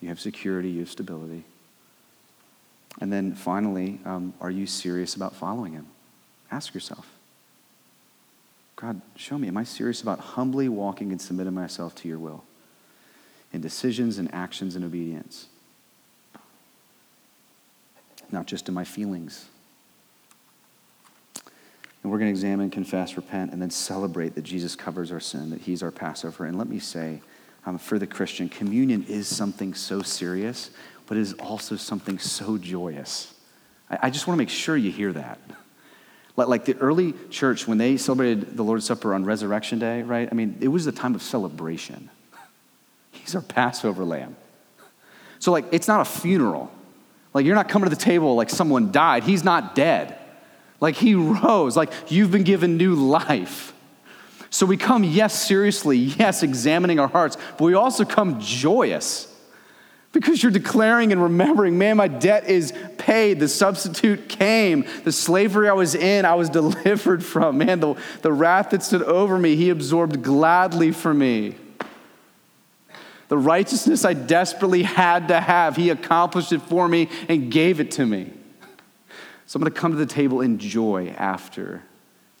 you 0.00 0.08
have 0.08 0.20
security, 0.20 0.70
you 0.70 0.80
have 0.80 0.90
stability. 0.90 1.44
And 3.00 3.12
then 3.12 3.34
finally, 3.34 4.00
um, 4.04 4.34
are 4.40 4.50
you 4.50 4.66
serious 4.66 5.14
about 5.14 5.34
following 5.34 5.72
him? 5.72 5.86
Ask 6.50 6.74
yourself 6.74 7.06
God, 8.76 9.00
show 9.16 9.36
me, 9.36 9.48
am 9.48 9.56
I 9.56 9.64
serious 9.64 10.02
about 10.02 10.20
humbly 10.20 10.68
walking 10.68 11.10
and 11.10 11.20
submitting 11.20 11.54
myself 11.54 11.96
to 11.96 12.08
your 12.08 12.18
will 12.18 12.44
in 13.52 13.60
decisions 13.60 14.18
and 14.18 14.32
actions 14.32 14.76
and 14.76 14.84
obedience? 14.84 15.46
Not 18.30 18.46
just 18.46 18.68
in 18.68 18.74
my 18.74 18.84
feelings. 18.84 19.46
And 22.02 22.12
we're 22.12 22.18
going 22.18 22.28
to 22.28 22.38
examine, 22.38 22.70
confess, 22.70 23.16
repent, 23.16 23.52
and 23.52 23.60
then 23.60 23.70
celebrate 23.70 24.36
that 24.36 24.44
Jesus 24.44 24.76
covers 24.76 25.10
our 25.10 25.18
sin, 25.18 25.50
that 25.50 25.62
he's 25.62 25.82
our 25.82 25.90
Passover. 25.90 26.44
And 26.44 26.56
let 26.56 26.68
me 26.68 26.78
say, 26.78 27.20
um, 27.66 27.78
for 27.78 27.98
the 27.98 28.06
Christian, 28.06 28.48
communion 28.48 29.04
is 29.08 29.26
something 29.26 29.74
so 29.74 30.02
serious 30.02 30.70
but 31.08 31.16
it 31.16 31.22
is 31.22 31.32
also 31.34 31.74
something 31.74 32.18
so 32.18 32.58
joyous. 32.58 33.32
I, 33.90 34.10
just 34.10 34.26
want 34.26 34.36
to 34.36 34.38
make 34.38 34.50
sure 34.50 34.76
you 34.76 34.92
hear 34.92 35.12
that. 35.14 35.40
Like 36.36 36.66
the 36.66 36.76
early 36.76 37.14
church, 37.30 37.66
when 37.66 37.78
they 37.78 37.96
celebrated 37.96 38.56
the 38.56 38.62
Lord's 38.62 38.84
Supper 38.84 39.14
on 39.14 39.24
Resurrection 39.24 39.78
Day, 39.78 40.02
right? 40.02 40.28
I 40.30 40.34
mean, 40.34 40.58
it 40.60 40.68
was 40.68 40.86
a 40.86 40.92
time 40.92 41.14
of 41.14 41.22
celebration. 41.22 42.10
He's 43.10 43.34
our 43.34 43.40
Passover 43.40 44.04
lamb. 44.04 44.36
So, 45.40 45.50
like, 45.50 45.64
it's 45.72 45.88
not 45.88 46.00
a 46.00 46.04
funeral. 46.04 46.70
Like, 47.32 47.46
you're 47.46 47.54
not 47.54 47.68
coming 47.68 47.88
to 47.88 47.94
the 47.94 48.00
table 48.00 48.36
like 48.36 48.50
someone 48.50 48.92
died. 48.92 49.24
He's 49.24 49.42
not 49.42 49.74
dead. 49.74 50.16
Like, 50.80 50.94
he 50.94 51.14
rose. 51.14 51.76
Like, 51.76 51.92
you've 52.08 52.30
been 52.30 52.44
given 52.44 52.76
new 52.76 52.94
life. 52.94 53.72
So, 54.50 54.66
we 54.66 54.76
come, 54.76 55.04
yes, 55.04 55.40
seriously, 55.46 55.96
yes, 55.96 56.42
examining 56.42 57.00
our 57.00 57.08
hearts, 57.08 57.36
but 57.56 57.64
we 57.64 57.74
also 57.74 58.04
come 58.04 58.40
joyous 58.40 59.34
because 60.12 60.42
you're 60.42 60.52
declaring 60.52 61.12
and 61.12 61.22
remembering, 61.22 61.76
man, 61.76 61.98
my 61.98 62.08
debt 62.08 62.48
is 62.48 62.72
paid. 62.96 63.40
The 63.40 63.48
substitute 63.48 64.28
came. 64.28 64.86
The 65.04 65.12
slavery 65.12 65.68
I 65.68 65.74
was 65.74 65.94
in, 65.94 66.24
I 66.24 66.34
was 66.34 66.48
delivered 66.50 67.24
from. 67.24 67.58
Man, 67.58 67.80
the, 67.80 67.94
the 68.22 68.32
wrath 68.32 68.70
that 68.70 68.82
stood 68.82 69.02
over 69.02 69.38
me, 69.38 69.56
he 69.56 69.70
absorbed 69.70 70.22
gladly 70.22 70.92
for 70.92 71.12
me. 71.12 71.56
The 73.28 73.36
righteousness 73.36 74.06
I 74.06 74.14
desperately 74.14 74.82
had 74.82 75.28
to 75.28 75.38
have, 75.38 75.76
he 75.76 75.90
accomplished 75.90 76.52
it 76.52 76.62
for 76.62 76.88
me 76.88 77.10
and 77.28 77.52
gave 77.52 77.78
it 77.78 77.90
to 77.92 78.06
me. 78.06 78.32
So 79.44 79.58
I'm 79.58 79.62
going 79.62 79.72
to 79.72 79.78
come 79.78 79.92
to 79.92 79.98
the 79.98 80.06
table 80.06 80.40
in 80.40 80.58
joy 80.58 81.14
after 81.18 81.82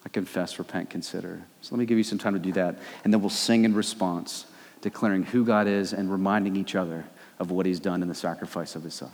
I 0.06 0.08
confess, 0.08 0.58
repent, 0.58 0.88
consider. 0.88 1.42
So 1.60 1.74
let 1.74 1.80
me 1.80 1.84
give 1.86 1.98
you 1.98 2.04
some 2.04 2.18
time 2.18 2.32
to 2.32 2.38
do 2.38 2.52
that. 2.52 2.78
And 3.04 3.12
then 3.12 3.20
we'll 3.20 3.28
sing 3.28 3.66
in 3.66 3.74
response, 3.74 4.46
declaring 4.80 5.24
who 5.24 5.44
God 5.44 5.66
is 5.66 5.92
and 5.92 6.10
reminding 6.10 6.56
each 6.56 6.74
other 6.74 7.04
of 7.38 7.50
what 7.50 7.66
he's 7.66 7.80
done 7.80 8.02
in 8.02 8.08
the 8.08 8.14
sacrifice 8.14 8.74
of 8.74 8.82
his 8.82 8.94
son. 8.94 9.10